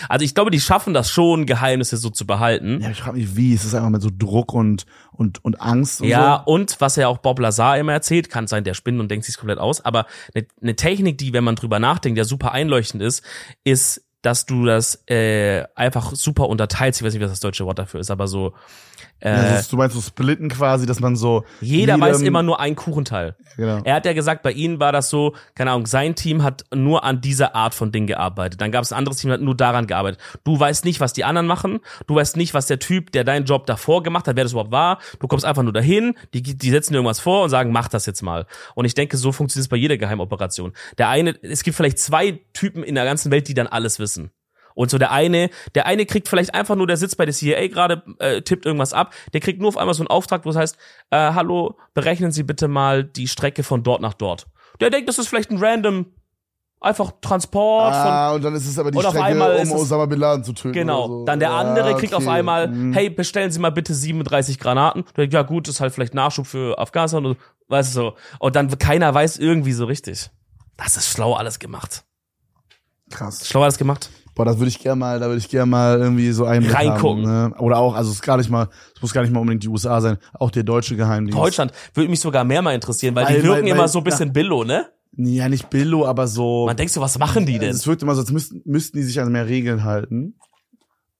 [0.08, 2.80] Also ich glaube, die schaffen das schon, Geheimnisse so zu behalten.
[2.82, 3.54] Ja, ich frage mich, wie.
[3.54, 6.54] Es ist einfach mit so Druck und, und, und Angst und Ja, so.
[6.54, 9.38] und was ja auch Bob Lazar immer erzählt, kann sein, der spinnt und denkt sich
[9.38, 13.24] komplett aus, aber eine, eine Technik, die, wenn man drüber nachdenkt, ja super einleuchtend ist,
[13.64, 17.00] ist, dass du das äh, einfach super unterteilst.
[17.00, 18.54] Ich weiß nicht, was das deutsche Wort dafür ist, aber so
[19.22, 21.44] äh, Ja, du meinst so splitten quasi, dass man so.
[21.62, 23.36] jeder weiß immer nur ein Kuchenteil.
[23.58, 23.82] Genau.
[23.84, 27.04] Er hat ja gesagt, bei ihnen war das so, keine Ahnung, sein Team hat nur
[27.04, 28.62] an dieser Art von Ding gearbeitet.
[28.62, 30.22] Dann gab es ein anderes Team, das hat nur daran gearbeitet.
[30.44, 31.80] Du weißt nicht, was die anderen machen.
[32.08, 34.72] Du weißt nicht, was der Typ, der deinen Job davor gemacht hat, wer das überhaupt
[34.72, 35.00] war.
[35.20, 38.06] Du kommst einfach nur dahin, die, die setzen dir irgendwas vor und sagen, mach das
[38.06, 38.46] jetzt mal.
[38.76, 40.74] Und ich denke, so funktioniert es bei jeder Geheimoperation.
[40.98, 44.19] Der eine, es gibt vielleicht zwei Typen in der ganzen Welt, die dann alles wissen.
[44.80, 47.68] Und so der eine, der eine kriegt vielleicht einfach nur, der sitzt bei der CIA
[47.68, 50.56] gerade, äh, tippt irgendwas ab, der kriegt nur auf einmal so einen Auftrag, wo es
[50.56, 50.78] heißt,
[51.10, 54.48] äh, hallo, berechnen Sie bitte mal die Strecke von dort nach dort.
[54.80, 56.06] Der denkt, das ist vielleicht ein random,
[56.80, 60.18] einfach Transport von Ah, und dann ist es aber die auf Strecke, um Osama Bin
[60.18, 60.72] Laden zu töten.
[60.72, 61.08] Genau.
[61.08, 61.26] so.
[61.26, 62.38] Dann der andere kriegt auf okay.
[62.38, 62.94] einmal, Mhm.
[62.94, 65.04] hey, bestellen Sie mal bitte 37 Granaten.
[65.18, 68.14] Der denkt, ja gut, ist halt vielleicht Nachschub für Afghanistan und weißt du so.
[68.40, 70.30] Und dann keiner weiß irgendwie so richtig.
[70.78, 72.06] Das ist schlau alles gemacht.
[73.10, 73.46] Krass.
[73.46, 74.10] Schlau alles gemacht.
[74.40, 77.28] Boah, das würde ich gerne mal, da würde ich gerne mal irgendwie so Einblick Reingucken.
[77.28, 77.60] Haben, ne?
[77.60, 79.68] Oder auch, also es ist gar nicht mal, es muss gar nicht mal unbedingt die
[79.68, 81.38] USA sein, auch der deutsche Geheimdienst.
[81.38, 83.98] Deutschland würde mich sogar mehr mal interessieren, weil, die Weil- wirken weil- immer weil- so
[83.98, 84.86] ein bisschen Billo, ne?
[85.18, 86.68] Ja, nicht Billo, aber so.
[86.68, 87.72] Man denkt so, was machen die denn?
[87.72, 90.36] Es wirkt immer so, als müssten, müssten die sich an mehr Regeln halten.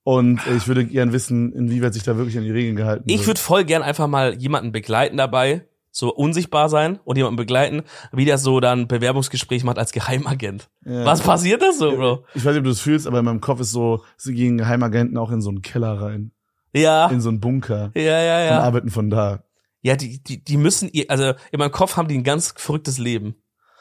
[0.04, 3.28] Und ich würde gern wissen, inwieweit sich da wirklich an die Regeln gehalten Ich wird.
[3.28, 8.26] würde voll gern einfach mal jemanden begleiten dabei, so unsichtbar sein und jemanden begleiten, wie
[8.26, 10.70] der so dann Bewerbungsgespräch macht als Geheimagent.
[10.86, 11.06] Ja.
[11.06, 12.26] Was passiert da so, Bro?
[12.36, 14.58] Ich weiß nicht, ob du das fühlst, aber in meinem Kopf ist so, sie gehen
[14.58, 16.32] Geheimagenten auch in so einen Keller rein.
[16.74, 17.08] Ja.
[17.08, 17.92] In so einen Bunker.
[17.96, 18.60] Ja, ja, Und ja.
[18.62, 19.44] arbeiten von da.
[19.82, 23.36] Ja, die, die, die müssen, also in meinem Kopf haben die ein ganz verrücktes Leben.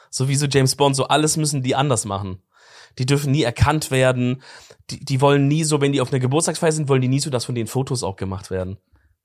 [0.09, 2.41] So wie so James Bond, so alles müssen die anders machen.
[2.97, 4.41] Die dürfen nie erkannt werden.
[4.89, 7.29] Die, die wollen nie so, wenn die auf einer Geburtstagsfeier sind, wollen die nie so,
[7.29, 8.77] dass von denen Fotos auch gemacht werden.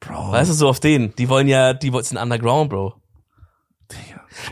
[0.07, 0.33] Bro.
[0.33, 1.15] Weißt du, so auf denen.
[1.17, 2.95] Die wollen ja, die wollen- sind underground, Bro.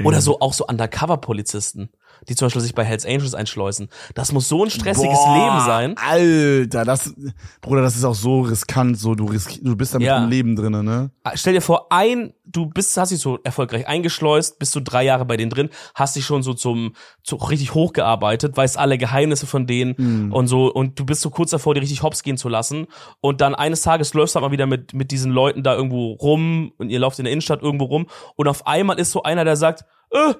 [0.05, 1.91] Oder so auch so Undercover-Polizisten,
[2.29, 3.89] die zum Beispiel sich bei Hells Angels einschleusen.
[4.15, 5.95] Das muss so ein stressiges Boah, Leben sein.
[5.97, 7.15] Alter, das,
[7.61, 10.21] Bruder, das ist auch so riskant, so, du risk, du bist da mit Ja.
[10.21, 11.11] dem Leben drinne, ne?
[11.35, 15.25] Stell dir vor, ein, du bist, hast dich so erfolgreich eingeschleust, bist du drei Jahre
[15.25, 19.67] bei denen drin, hast dich schon so zum, so richtig hochgearbeitet, weißt alle Geheimnisse von
[19.67, 20.33] denen Mhm.
[20.33, 22.87] und so, und du bist so kurz davor, die richtig hops gehen zu lassen.
[23.21, 26.13] Und dann eines Tages läufst du halt mal wieder mit, mit diesen Leuten da irgendwo
[26.13, 28.07] rum und ihr lauft in der Innenstadt irgendwo rum
[28.37, 30.35] und auf einmal ist so einer, der sagt, äh,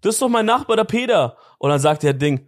[0.00, 1.36] das ist doch mein Nachbar, der Peter.
[1.58, 2.46] Und dann sagt der Ding,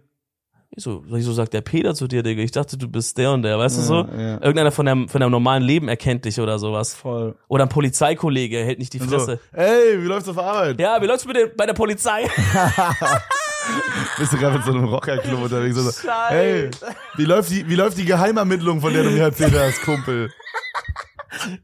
[0.73, 2.41] wieso, wieso sagt der Peter zu dir, Digga?
[2.41, 3.95] Ich dachte, du bist der und der, weißt du so?
[3.95, 4.33] ja.
[4.35, 6.93] Irgendeiner von deinem, von deinem normalen Leben erkennt dich oder sowas.
[6.93, 7.35] Voll.
[7.47, 9.39] Oder ein Polizeikollege hält nicht die Fresse.
[9.51, 10.79] So, ey, wie läuft's auf Arbeit?
[10.79, 12.29] Ja, wie läuft's mit der, bei der Polizei?
[14.17, 15.75] Bist du gerade mit so einem Rockerclub unterwegs?
[15.75, 16.29] So, Scheiße.
[16.29, 16.71] hey,
[17.15, 20.31] wie läuft die, wie läuft die Geheimermittlung, von der du mir erzählt hast, Kumpel?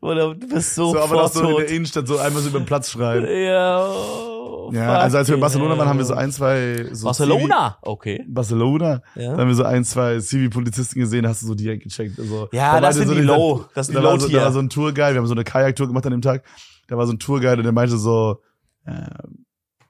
[0.02, 2.60] Oder du bist so, So, aber noch so in der Innenstadt so einmal so über
[2.60, 3.26] den Platz schreien.
[3.46, 7.06] Ja, oh, Ja, also als wir in Barcelona waren, haben wir so ein, zwei so
[7.06, 7.78] Barcelona?
[7.82, 8.18] Okay.
[8.20, 9.34] Zivi, Barcelona, Ja.
[9.34, 12.18] da haben wir so ein, zwei Zivi-Polizisten gesehen, hast du so direkt gecheckt.
[12.20, 13.66] Also, Ja, da das sind so die Low.
[13.76, 14.40] Das sind die war so, Low-Tier.
[14.40, 16.44] Da war so ein Tourguide, wir haben so eine Kajaktour gemacht an dem Tag.
[16.88, 18.38] Da war so ein Tourguide und der meinte so,
[18.86, 18.92] äh,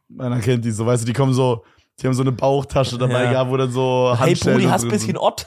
[0.09, 1.63] man kennt die so, weißt du, die kommen so,
[2.01, 3.32] die haben so eine Bauchtasche dabei Ja.
[3.32, 5.17] gehabt, wo dann so Hey, Handschellen Brudi, so hast ein bisschen.
[5.17, 5.45] Ott?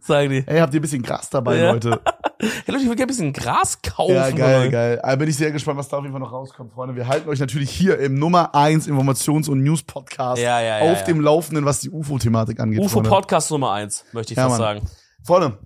[0.00, 0.44] Sagen die.
[0.46, 1.72] Ey, habt ihr ein bisschen Gras dabei, Ja.
[1.72, 2.00] Leute?
[2.38, 4.14] Hey Leute, ich will gerne ein bisschen Gras kaufen.
[4.14, 4.70] Ja, geil, Mann.
[4.70, 5.00] geil.
[5.02, 6.94] Aber bin ich sehr gespannt, was da auf jeden Fall noch rauskommt, Freunde.
[6.94, 11.20] Wir halten euch natürlich hier im Nummer 1 Informations- und News-Podcast Ja, ja, auf dem
[11.20, 12.80] Laufenden, was die UFO-Thematik angeht.
[12.80, 14.78] UFO-Podcast Nummer eins, möchte ich Ja, fast Mann.
[14.78, 14.90] sagen.
[15.24, 15.58] Freunde,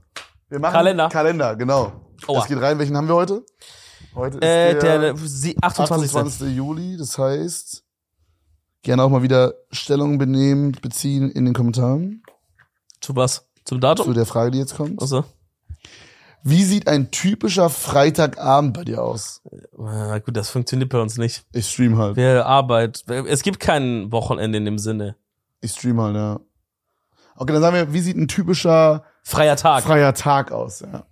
[0.48, 1.08] wir machen Kalender.
[1.08, 1.92] Kalender, genau.
[2.26, 2.38] Oha.
[2.38, 2.78] Das geht rein.
[2.78, 3.42] Welchen haben wir heute?
[4.14, 6.10] Heute ist Äh, der, der, sie- 28.
[6.16, 6.56] 28.
[6.56, 6.96] Juli.
[6.96, 7.82] Das heißt,
[8.82, 12.22] gerne auch mal wieder Stellung benehmen, beziehen in den Kommentaren
[13.00, 13.48] Zu was?
[13.64, 14.14] Zum zu Datum?
[14.14, 15.00] der Frage, die jetzt kommt.
[15.02, 15.24] Achso.
[16.42, 19.42] Wie sieht ein typischer Freitagabend bei dir aus?
[19.76, 21.44] Na gut, das funktioniert bei uns nicht.
[21.52, 22.16] Ich stream halt.
[22.16, 23.04] Wir Arbeit.
[23.08, 25.16] Es gibt kein Wochenende in dem Sinne.
[25.60, 26.40] Ich stream halt, ja.
[27.36, 29.84] Okay, dann sagen wir, wie sieht ein typischer Freier Tag.
[29.84, 30.80] freier Tag aus?
[30.80, 31.04] Ja.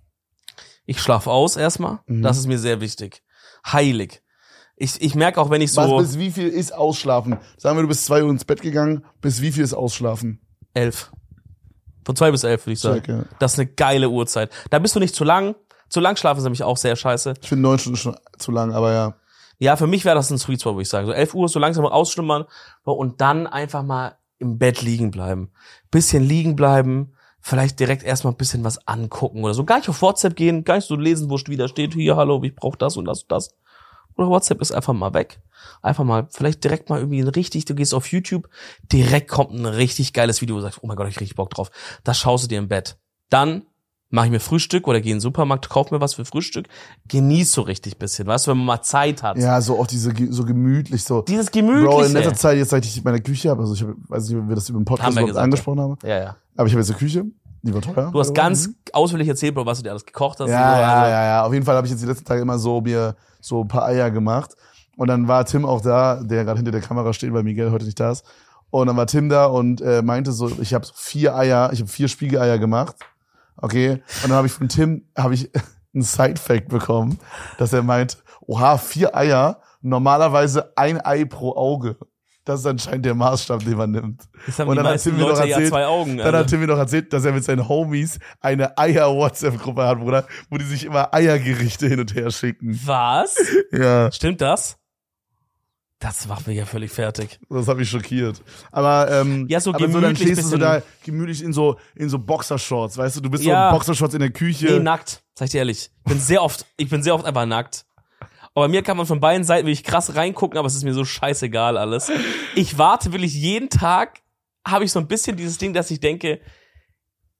[0.85, 1.99] Ich schlafe aus erstmal.
[2.07, 2.23] Mhm.
[2.23, 3.21] Das ist mir sehr wichtig.
[3.65, 4.23] Heilig.
[4.75, 7.37] Ich, ich merke auch, wenn ich Was, so bis wie viel ist Ausschlafen?
[7.57, 10.41] Sagen wir, du bist zwei Uhr ins Bett gegangen, bis wie viel ist Ausschlafen?
[10.73, 11.11] elf.
[12.09, 13.03] Von zwei bis elf, würde ich sagen.
[13.03, 13.23] Check, ja.
[13.37, 14.49] Das ist eine geile Uhrzeit.
[14.71, 15.53] Da bist du nicht zu lang.
[15.89, 17.35] Zu lang schlafen ist nämlich auch sehr scheiße.
[17.39, 19.13] Ich finde neun Stunden schon zu lang, aber ja.
[19.59, 21.05] Ja, für mich wäre das ein Sweet Spot, würde ich sagen.
[21.05, 22.45] So 11 Uhr so langsam ausschlummern
[22.83, 25.51] und dann einfach mal im Bett liegen bleiben.
[25.91, 29.63] Bisschen liegen bleiben, vielleicht direkt erstmal ein bisschen was angucken oder so.
[29.63, 32.55] Gar nicht auf WhatsApp gehen, gar nicht so lesen, wo wieder steht, hier, hallo, ich
[32.55, 33.53] brauche das und das und das.
[34.19, 35.39] Oder WhatsApp ist einfach mal weg.
[35.81, 38.49] Einfach mal, vielleicht direkt mal irgendwie ein richtig, du gehst auf YouTube,
[38.91, 41.51] direkt kommt ein richtig geiles Video, wo du sagst, oh mein Gott, ich richtig Bock
[41.51, 41.71] drauf.
[42.03, 42.97] Das schaust du dir im Bett.
[43.29, 43.63] Dann
[44.09, 46.67] mache ich mir Frühstück oder gehe in den Supermarkt, kauf mir was für Frühstück,
[47.07, 49.37] genieß so richtig bisschen, weißt du, wenn man mal Zeit hat.
[49.37, 51.21] Ja, so auch diese, so gemütlich, so.
[51.21, 52.13] Dieses Bro, in Gemütliche.
[52.17, 54.55] letzter Zeit, jetzt seit ich meine Küche habe, also ich hab, weiß nicht, ob wir
[54.55, 56.35] das über den Podcast Haben gesagt, angesprochen haben, ja, ja.
[56.57, 57.23] aber ich habe jetzt eine Küche,
[57.61, 58.09] die war teuer.
[58.11, 60.47] Du hast ganz ausführlich erzählt, Bro, was du dir alles gekocht hast.
[60.47, 60.53] Mhm.
[60.53, 61.43] Ja, so, ja, also- ja, ja.
[61.45, 63.85] Auf jeden Fall habe ich jetzt die letzten Tage immer so mir so ein paar
[63.85, 64.55] Eier gemacht.
[64.97, 67.85] Und dann war Tim auch da, der gerade hinter der Kamera steht, weil Miguel heute
[67.85, 68.25] nicht da ist.
[68.69, 71.89] Und dann war Tim da und äh, meinte so, ich habe vier Eier, ich habe
[71.89, 72.95] vier Spiegeleier gemacht.
[73.57, 73.93] Okay.
[74.23, 75.49] Und dann habe ich von Tim habe ich
[75.93, 77.19] einen Side-Fact bekommen,
[77.57, 81.97] dass er meint, oha, vier Eier, normalerweise ein Ei pro Auge.
[82.49, 84.21] Das ist anscheinend der Maßstab, den man nimmt.
[84.45, 86.17] Das haben Und die dann hat meisten Tim mir noch Leute ja erzählt, zwei Augen.
[86.17, 86.49] Dann hat also.
[86.49, 90.65] Tim mir noch erzählt, dass er mit seinen Homies eine Eier-WhatsApp-Gruppe hat, Bruder, wo die
[90.65, 92.79] sich immer Eiergerichte hin und her schicken.
[92.85, 93.35] Was?
[93.71, 94.77] Ja, Stimmt das?
[95.99, 97.39] Das macht mich ja völlig fertig.
[97.49, 98.41] das hat mich schockiert.
[98.71, 101.77] Aber ähm, Ja, so aber so dann gemütlich stehst du so da gemütlich in so
[101.93, 103.69] in so Boxershorts, weißt du, du bist so Ja.
[103.69, 104.67] in Boxershorts in der Küche.
[104.67, 105.21] Nee, nackt.
[105.37, 105.91] Sag ich dir ehrlich.
[106.05, 107.85] Ich bin sehr oft, ich bin sehr oft einfach nackt.
[108.59, 111.05] Aber mir kann man von beiden Seiten wirklich krass reingucken, aber es ist mir so
[111.05, 112.11] scheißegal alles.
[112.55, 114.21] Ich warte wirklich jeden Tag,
[114.67, 116.41] habe ich so ein bisschen dieses Ding, dass ich denke,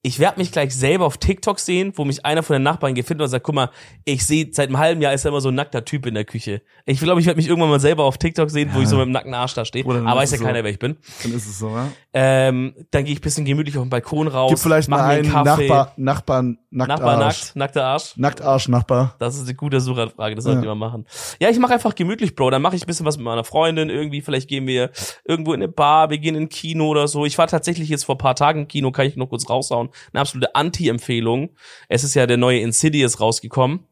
[0.10, 3.22] ich werde mich gleich selber auf TikTok sehen, wo mich einer von den Nachbarn hat
[3.22, 3.70] und sagt, guck mal,
[4.05, 6.26] ich sehe seit einem halben Jahr ist da immer so ein nackter Typ in der
[6.26, 6.64] Küche.
[6.88, 9.05] Ich glaube, ich werde mich irgendwann mal selber auf TikTok sehen, wo ich so mit
[9.05, 9.86] dem nackten Arsch da stehe.
[9.86, 10.43] Aber weiß ja so.
[10.43, 10.97] keiner, wer ich bin.
[11.22, 11.89] Dann ist es so, ja?
[12.12, 14.49] Ähm, dann gehe ich bisschen gemütlich auf den Balkon raus.
[14.49, 15.68] Gib vielleicht mal einen Kaffee.
[15.68, 16.99] Nachbar, Nachbarn, Nacktarsch.
[16.99, 18.18] Nachbar nackt, nackter Arsch.
[18.18, 19.16] Nacktarsch-Nachbar.
[19.20, 20.70] Das ist eine gute Suchanfrage, das sollten Ja.
[20.70, 21.05] wir mal machen.
[21.39, 22.49] Ja, ich mache einfach gemütlich, Bro.
[22.49, 23.89] Dann mache ich ein bisschen was mit meiner Freundin.
[23.89, 24.89] Irgendwie, vielleicht gehen wir
[25.24, 27.26] irgendwo in eine Bar, wir gehen in ein Kino oder so.
[27.26, 29.89] Ich war tatsächlich jetzt vor ein paar Tagen im Kino, kann ich noch kurz raushauen.
[30.14, 31.56] Eine absolute Anti-Empfehlung.
[31.88, 33.86] Es ist ja der neue Insidious rausgekommen.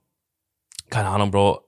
[0.90, 1.62] Keine Ahnung, Bro.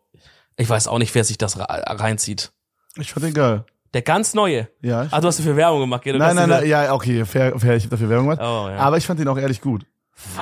[0.57, 2.51] Ich weiß auch nicht, wer sich das reinzieht.
[2.97, 3.65] Ich fand den geil.
[3.93, 4.69] Der ganz neue.
[4.81, 5.07] Ja.
[5.09, 6.13] Ah, du hast dafür Werbung gemacht, gell?
[6.13, 8.41] Du nein, nein, nein, ja, okay, fair, fair, ich hab dafür Werbung gemacht.
[8.41, 8.77] Oh, ja.
[8.77, 9.85] Aber ich fand den auch ehrlich gut.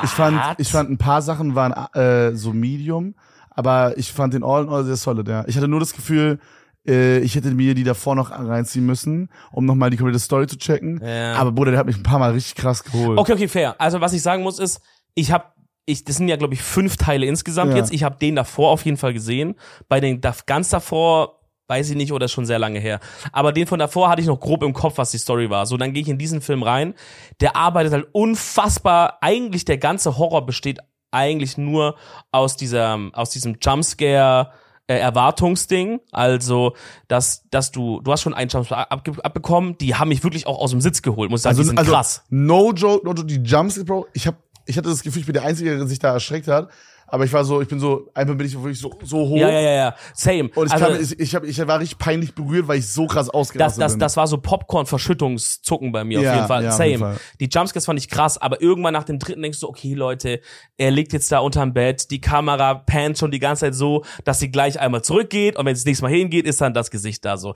[0.03, 3.15] Ich fand, ich fand ein paar Sachen waren äh, so medium,
[3.51, 5.45] aber ich fand den all in all sehr solid, ja.
[5.47, 6.39] Ich hatte nur das Gefühl,
[6.87, 10.57] äh, ich hätte mir die davor noch reinziehen müssen, um nochmal die komplette Story zu
[10.57, 11.01] checken.
[11.03, 11.35] Ja.
[11.35, 13.17] Aber Bruder, der hat mich ein paar Mal richtig krass geholt.
[13.17, 13.75] Okay, okay, fair.
[13.79, 14.81] Also was ich sagen muss ist,
[15.15, 15.45] ich habe
[15.89, 17.77] ich, das sind ja, glaube ich, fünf Teile insgesamt Ja.
[17.77, 17.93] jetzt.
[17.93, 19.55] Ich habe den davor auf jeden Fall gesehen.
[19.87, 22.99] Bei den ganz davor, weiß ich nicht, oder ist schon sehr lange her.
[23.31, 25.65] Aber den von davor hatte ich noch grob im Kopf, was die Story war.
[25.65, 26.93] So, dann gehe ich in diesen Film rein.
[27.39, 29.19] Der arbeitet halt unfassbar.
[29.21, 30.79] Eigentlich der ganze Horror besteht
[31.11, 31.95] eigentlich nur
[32.31, 34.51] aus dieser, aus diesem Jumpscare.
[34.89, 36.73] Äh, Erwartungsding, also
[37.09, 40.59] dass dass du du hast schon einen Jumpscare abge abbekommen, die haben mich wirklich auch
[40.59, 42.23] aus dem Sitz geholt, muss ich sagen, die sind krass.
[42.29, 44.07] no joke, no joke, die Jumps, Bro.
[44.13, 46.69] Ich hab, ich hatte das Gefühl, ich bin der Einzige, der sich da erschreckt hat.
[47.09, 49.37] Aber ich war so, ich bin so, einmal bin ich wirklich so, so hoch.
[49.37, 49.95] Ja, ja, ja, ja.
[50.13, 50.49] Same.
[50.55, 53.07] Und ich, also, kam, ich, ich, hab, ich war richtig peinlich berührt, weil ich so
[53.07, 53.99] krass das, ausgerastet das, bin.
[53.99, 56.63] das war so Popcorn-Verschüttungszucken bei mir Ja, auf jeden Fall.
[56.65, 57.13] ja, auf jeden Same.
[57.13, 57.21] Fall.
[57.39, 60.41] Die Jumpscares fand ich krass, aber irgendwann nach dem dritten denkst du, okay, Leute,
[60.77, 64.39] er liegt jetzt da unterm Bett, die Kamera pannt schon die ganze Zeit so, dass
[64.39, 67.37] sie gleich einmal zurückgeht und wenn es nächstes Mal hingeht, ist dann das Gesicht da
[67.37, 67.53] so.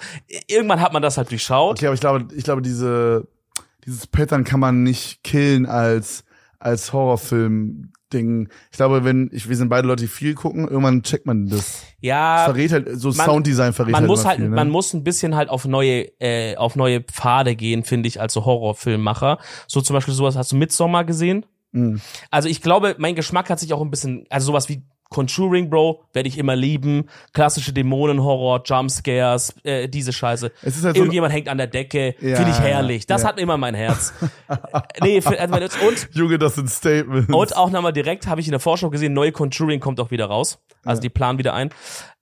[0.48, 1.78] Irgendwann hat man das halt durchschaut.
[1.78, 3.28] Okay, aber ich glaube, ich glaube, diese,
[3.86, 6.24] dieses Pattern kann man nicht killen als,
[6.60, 6.94] als
[8.12, 8.50] Horrorfilm-Ding.
[8.72, 11.58] Ich glaube, wenn, ich, wir sind beide Leute, die viel gucken, irgendwann checkt man das.
[11.60, 14.56] Das Ja, verrät halt, so man- Sounddesign verrät man halt muss halt, viel, ne?
[14.56, 18.34] man muss ein bisschen halt auf neue, äh, auf neue Pfade gehen, finde ich, als
[18.34, 19.38] so Horrorfilmmacher.
[19.68, 21.46] So zum Beispiel sowas, hast du Midsommar gesehen?
[21.72, 22.02] Mhm.
[22.30, 26.04] Also ich glaube, mein Geschmack hat sich auch ein bisschen, also sowas wie Conjuring, Bro,
[26.14, 27.10] werde ich immer lieben.
[27.34, 30.52] Klassische Dämonenhorror, Jumpscares, äh, diese Scheiße.
[30.64, 33.06] Es ist halt so, Irgendjemand hängt an der Decke, Ja, finde ich herrlich.
[33.06, 33.28] Das ja.
[33.28, 34.14] hat immer mein Herz.
[35.02, 35.56] nee, für, also,
[35.88, 37.32] und Junge, das sind Statements.
[37.32, 40.26] und auch nochmal direkt habe ich in der Vorschau gesehen, neue Conjuring kommt auch wieder
[40.26, 40.60] raus.
[40.86, 41.70] Also die planen wieder ein.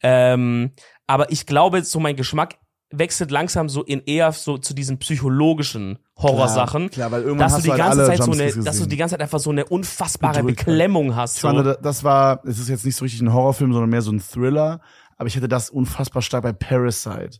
[0.01, 0.71] Ähm,
[1.07, 2.55] aber ich glaube, so mein Geschmack
[2.91, 6.89] wechselt langsam so in eher so zu diesen psychologischen Horrorsachen.
[6.89, 8.85] Klar, weil irgendwann Dass du hast die du halt ganze Zeit so eine, dass du
[8.87, 10.65] die ganze Zeit einfach so eine unfassbare Bedrückt.
[10.65, 11.35] Beklemmung hast.
[11.35, 11.49] Ich So.
[11.49, 14.19] fand, das war, es ist jetzt nicht so richtig ein Horrorfilm, sondern mehr so ein
[14.19, 14.81] Thriller.
[15.17, 17.39] Aber ich hatte das unfassbar stark bei Parasite.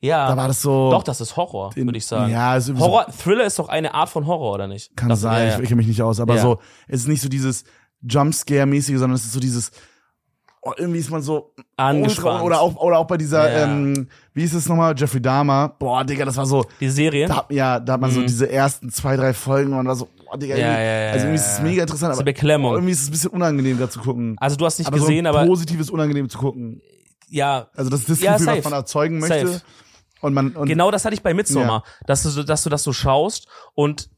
[0.00, 0.90] ja, Da war das so.
[0.90, 2.30] doch, das ist Horror, würde ich sagen.
[2.30, 4.94] Ja, also Horror, Thriller ist doch eine Art von Horror, oder nicht?
[4.96, 5.56] Kann das, sein, ja, ja.
[5.56, 6.42] ich, ich kenne mich nicht aus, aber Ja.
[6.42, 7.64] so, es ist nicht so dieses
[8.02, 9.72] Jumpscare-mäßige, sondern es ist so dieses,
[10.76, 12.42] irgendwie ist man so Angespannt.
[12.44, 13.64] Oder auch, oder auch bei dieser, Ja.
[13.64, 15.74] ähm, wie ist es nochmal, Jeffrey Dahmer.
[15.78, 17.26] Boah, Digga, das war so, Die Serie.
[17.26, 18.26] da, ja, da hat man so Mhm.
[18.26, 21.34] diese ersten zwei, drei Folgen und war so, boah, Digga, Ja, irgendwie, ja, also irgendwie
[21.42, 22.72] ist es mega interessant, Das ist aber Beklemmung.
[22.74, 24.36] irgendwie ist es ein bisschen unangenehm, da zu gucken.
[24.38, 26.80] Also du hast nicht aber gesehen, so ein aber positives unangenehm zu gucken.
[27.28, 28.58] ja, Also das ist das Gefühl, safe.
[28.58, 29.48] was man erzeugen möchte.
[29.48, 29.60] Safe.
[30.20, 32.84] Und man, und genau das hatte ich bei Midsommar, dass du so, dass du das
[32.84, 34.08] so schaust und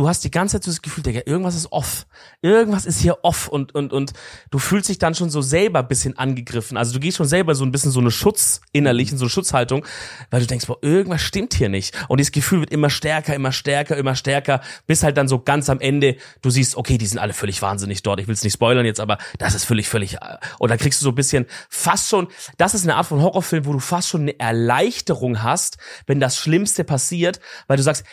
[0.00, 2.06] du hast die ganze Zeit so das Gefühl, Digga, irgendwas ist off.
[2.40, 4.12] Irgendwas ist hier off und, und, und
[4.50, 6.76] du fühlst dich dann schon so selber bisschen angegriffen.
[6.78, 9.30] Also du gehst schon selber so ein bisschen so eine Schutz innerlich, in so eine
[9.30, 9.84] Schutzhaltung,
[10.30, 11.94] weil du denkst, boah, irgendwas stimmt hier nicht.
[12.08, 15.68] Und dieses Gefühl wird immer stärker, immer stärker, immer stärker, bis halt dann so ganz
[15.68, 18.20] am Ende du siehst, okay, die sind alle völlig wahnsinnig dort.
[18.20, 21.00] Ich will es nicht spoilern jetzt, aber das ist völlig, völlig, äh, und da kriegst
[21.02, 24.08] du so ein bisschen fast schon, das ist eine Art von Horrorfilm, wo du fast
[24.08, 25.76] schon eine Erleichterung hast,
[26.06, 28.04] wenn das Schlimmste passiert, weil du sagst,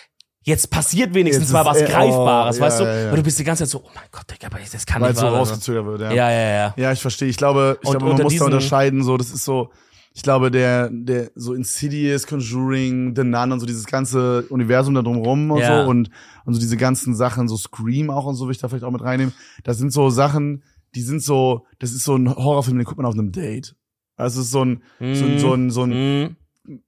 [0.47, 2.91] Jetzt passiert wenigstens Jetzt mal ist- was äh, Greifbares, oh, weißt ja, du?
[2.91, 3.09] ja, ja.
[3.11, 5.09] Weil du bist die ganze Zeit so, oh mein Gott, Digga, aber das kann weil
[5.09, 6.11] nicht so rausgezögert wird, ja.
[6.13, 6.73] Ja, ja, ja.
[6.77, 7.27] Ja, ich verstehe.
[7.27, 9.71] Ich glaube, ich Und glaube, man muss da unterscheiden, so, das ist so,
[10.13, 15.01] ich glaube, der, der, so Insidious, Conjuring, The Nun und so dieses ganze Universum da
[15.01, 16.09] drumrum und so und,
[16.45, 18.91] und so diese ganzen Sachen, so Scream auch und so, will ich da vielleicht auch
[18.91, 19.33] mit reinnehmen.
[19.65, 20.63] Das sind so Sachen,
[20.95, 23.75] die sind so, das ist so ein Horrorfilm, den guckt man auf einem Date.
[24.15, 25.89] Das ist so ein, so ein, so ein, so ein,
[26.23, 26.35] Mhm.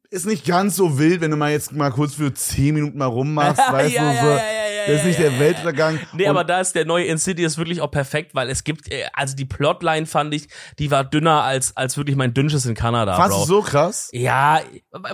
[0.10, 3.06] Ist nicht ganz so wild, wenn du mal jetzt mal kurz für zehn Minuten mal
[3.06, 5.40] rummachst, weißt Ja, du, so, ja, ja, das ist nicht ja, der ja.
[5.40, 6.00] Weltuntergang.
[6.14, 9.04] Nee, Und- aber da ist der neue Insidious wirklich auch perfekt, weil es gibt, äh,
[9.14, 10.48] also die Plotline fand ich,
[10.80, 13.46] die war dünner als, als wirklich mein Dünnsches in Kanada, Fandst Bro.
[13.46, 14.10] du so krass?
[14.12, 14.62] Ja,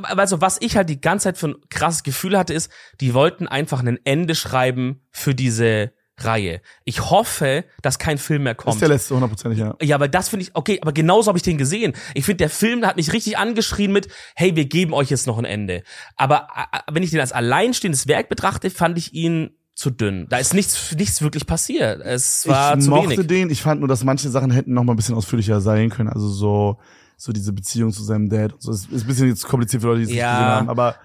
[0.04, 3.48] also was ich halt die ganze Zeit für ein krasses Gefühl hatte, ist, die wollten
[3.48, 6.62] einfach ein Ende schreiben für diese Reihe.
[6.86, 8.76] Ich hoffe, dass kein Film mehr Das kommt.
[8.76, 9.76] ist der letzte, hundertprozentig, ja.
[9.82, 11.94] Ja, aber das finde ich, okay, aber genauso habe ich den gesehen.
[12.14, 15.38] Ich finde, der Film hat mich richtig angeschrien mit, hey, wir geben euch jetzt noch
[15.38, 15.84] ein Ende.
[16.16, 16.48] Aber
[16.90, 20.26] wenn ich den als alleinstehendes Werk betrachte, fand ich ihn zu dünn.
[20.30, 22.00] Da ist nichts, nichts wirklich passiert.
[22.02, 23.28] Es war ich zu mochte wenig.
[23.28, 26.08] den, ich fand nur, dass manche Sachen hätten noch mal ein bisschen ausführlicher sein können.
[26.08, 26.80] Also so,
[27.18, 28.72] so diese Beziehung zu seinem Dad so.
[28.72, 30.28] Es ist ein bisschen jetzt kompliziert für Leute, die es Ja.
[30.32, 30.96] nicht gesehen haben, aber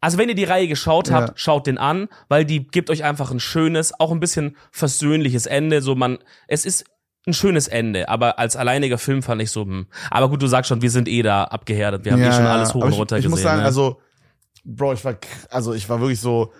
[0.00, 1.34] Also wenn ihr die Reihe geschaut habt, Ja.
[1.36, 5.82] schaut den an, weil die gibt euch einfach ein schönes, auch ein bisschen versöhnliches Ende.
[5.82, 6.84] So man, es ist
[7.26, 9.86] ein schönes Ende, aber als alleiniger Film fand ich so, hm.
[10.10, 12.04] Aber gut, du sagst schon, wir sind eh da abgehärtet.
[12.06, 13.30] Wir haben eh schon alles hoch und ich, runter ich gesehen.
[13.30, 13.64] muss sagen, ne?
[13.66, 14.00] also,
[14.64, 15.16] Bro, ich war,
[15.50, 16.52] also ich war wirklich so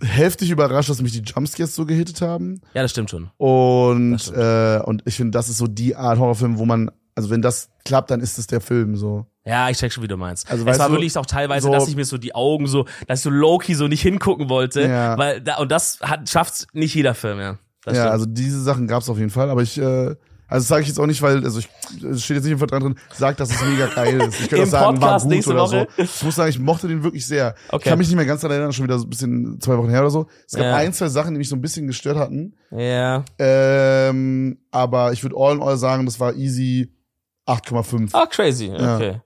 [0.00, 2.60] heftig überrascht, dass mich die Jumpscares so gehittet haben.
[2.74, 3.30] ja, das stimmt schon.
[3.36, 4.36] Und, stimmt.
[4.38, 7.68] äh, und ich finde, das ist so die Art Horrorfilm, wo man, also wenn das
[7.84, 9.26] klappt, dann ist es der Film, so.
[9.44, 10.50] Ja, ich check schon, wie du meinst.
[10.50, 12.86] Also, es war du, wirklich auch teilweise, so- dass ich mir so die Augen so,
[13.06, 15.18] dass ich so low-key so nicht hingucken wollte, Ja.
[15.18, 17.58] weil da, und das hat, schafft's nicht jeder Film, ja.
[17.84, 18.12] Das ja, stimmt.
[18.12, 20.14] also diese Sachen gab's auf jeden Fall, aber ich, äh,
[20.46, 21.68] also das sage ich jetzt auch nicht, weil, also ich,
[22.10, 24.40] es steht jetzt nicht im Vertrag drin, sagt, dass es mega geil ist.
[24.40, 25.88] Ich könnte auch sagen, war Podcast gut nächste oder Woche.
[25.96, 26.02] so.
[26.02, 27.54] Ich muss sagen, ich mochte den wirklich sehr.
[27.66, 27.88] Ich Okay.
[27.90, 30.00] kann mich nicht mehr ganz daran erinnern, schon wieder so ein bisschen zwei Wochen her
[30.00, 30.26] oder so.
[30.46, 30.76] Es gab Ja.
[30.76, 32.54] ein, zwei Sachen, die mich so ein bisschen gestört hatten.
[32.70, 33.24] ja.
[33.38, 36.90] Ähm, aber ich würde all in all sagen, das war easy
[37.46, 38.10] 8,5.
[38.12, 38.70] Ah, crazy.
[38.70, 39.20] Okay.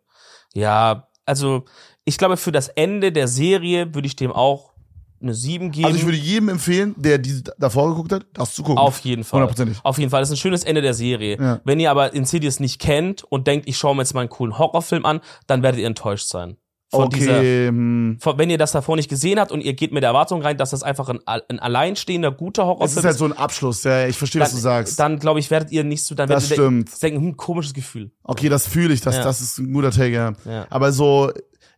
[0.54, 1.64] Ja, also
[2.04, 4.72] ich glaube, für das Ende der Serie würde ich dem auch
[5.20, 5.86] eine 7 geben.
[5.86, 8.78] Also ich würde jedem empfehlen, der die davor geguckt hat, das zu gucken.
[8.78, 9.40] auf jeden Fall.
[9.40, 9.78] Hundertprozentig.
[9.82, 10.20] Auf jeden Fall.
[10.20, 11.36] Das ist ein schönes Ende der Serie.
[11.40, 11.60] Ja.
[11.64, 14.58] Wenn ihr aber Insidious nicht kennt und denkt, ich schaue mir jetzt mal einen coolen
[14.58, 16.56] Horrorfilm an, dann werdet ihr enttäuscht sein.
[16.90, 18.16] Von dieser, Okay, hm.
[18.18, 20.56] von, wenn ihr das davor nicht gesehen habt und ihr geht mit der Erwartung rein,
[20.56, 24.06] dass das einfach ein, ein alleinstehender, guter es Horrorfilm ist halt so ein Abschluss, ja,
[24.06, 24.98] ich verstehe, was du sagst.
[24.98, 27.02] dann glaube ich, werdet ihr nicht so, dann Das werdet ihr stimmt.
[27.02, 28.10] denken, hm, komisches Gefühl.
[28.24, 29.22] Okay, das fühle ich, das, Ja.
[29.24, 30.32] das ist ein guter Take, ja.
[30.46, 30.66] Ja.
[30.70, 31.30] Aber so,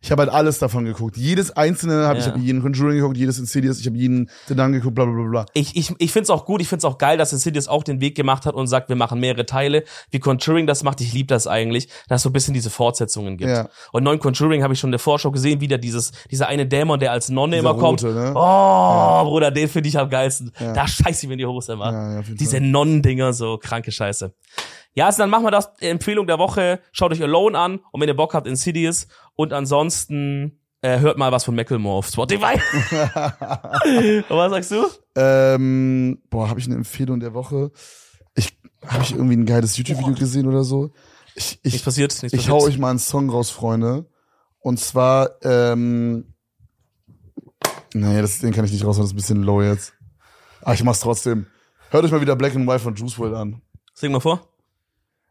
[0.03, 1.15] ich habe halt alles davon geguckt.
[1.15, 2.31] Jedes einzelne habe ich, Ja.
[2.31, 5.29] habe jeden Conjuring geguckt, jedes Insidious, ich habe jeden The Nun geguckt, bla bla bla
[5.29, 5.45] bla.
[5.53, 7.83] Ich, ich, ich finde es auch gut, ich finde es auch geil, dass Insidious auch
[7.83, 11.01] den Weg gemacht hat und sagt, wir machen mehrere Teile, wie Conjuring das macht.
[11.01, 13.51] Ich liebe das eigentlich, dass es so ein bisschen diese Fortsetzungen gibt.
[13.51, 13.69] Ja.
[13.91, 16.99] Und neuen Conjuring habe ich schon in der Vorschau gesehen, wieder dieses, dieser eine Dämon,
[16.99, 18.03] der als Nonne Dieser immer kommt.
[18.03, 18.33] rote, ne?
[18.35, 20.51] Oh, Bruder, den finde ich am geilsten.
[20.59, 20.73] Ja.
[20.73, 21.91] Da scheiße ich mir in die Hose immer.
[21.91, 22.59] Ja, ja, Diese.
[22.59, 24.33] Nonnendinger, so kranke Scheiße.
[24.93, 25.71] Ja, also dann machen wir das.
[25.79, 26.79] Empfehlung der Woche.
[26.91, 27.79] Schaut euch Alone an.
[27.91, 29.07] Und wenn ihr Bock habt, Insidious.
[29.35, 32.59] Und ansonsten äh, hört mal was von Macklemore auf Spotify.
[34.29, 34.85] Was sagst du?
[35.15, 37.71] Ähm, boah, habe ich eine Empfehlung der Woche?
[38.35, 40.91] Ich habe ich irgendwie ein geiles YouTube-Video gesehen oder so?
[41.35, 42.49] Ich, Nichts ich, passiert, nichts ich passiert.
[42.53, 44.05] hau euch mal einen Song raus, Freunde.
[44.59, 46.33] Und zwar, ähm,
[47.93, 49.93] naja, das, den kann ich nicht raushauen, das ist ein bisschen low jetzt.
[50.61, 51.45] Ah, ich mach's trotzdem.
[51.89, 53.61] Hört euch mal wieder Black and White von Juice WRLD an.
[53.93, 54.41] Sing mal vor.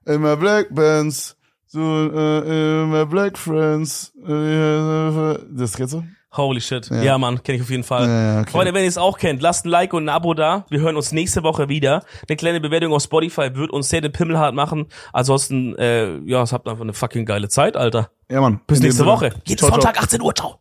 [0.07, 1.37] Immer Black Bands,
[1.67, 4.13] so, äh, immer Black Friends.
[4.27, 6.05] Äh, das kennst du?
[6.37, 6.89] Holy shit.
[6.91, 7.19] Ja, Ja.
[7.19, 8.07] Mann, kenne ich auf jeden Fall.
[8.09, 8.51] Ja, okay.
[8.53, 10.65] Freunde, wenn ihr es auch kennt, lasst ein Like und ein Abo da.
[10.71, 12.05] Wir hören uns nächste Woche wieder.
[12.29, 14.87] Eine kleine Bewertung auf Spotify wird uns sehr den Pimmel hart machen.
[15.13, 18.11] Ansonsten, äh, ja, es habt einfach eine fucking geile Zeit, Alter.
[18.31, 18.61] Ja, Mann.
[18.69, 19.05] Bis nächste.
[19.07, 19.31] Woche.
[19.45, 19.81] Jeden Ciao, ciao.
[19.81, 20.33] Sonntag, 18 Uhr.
[20.35, 20.57] Ciao.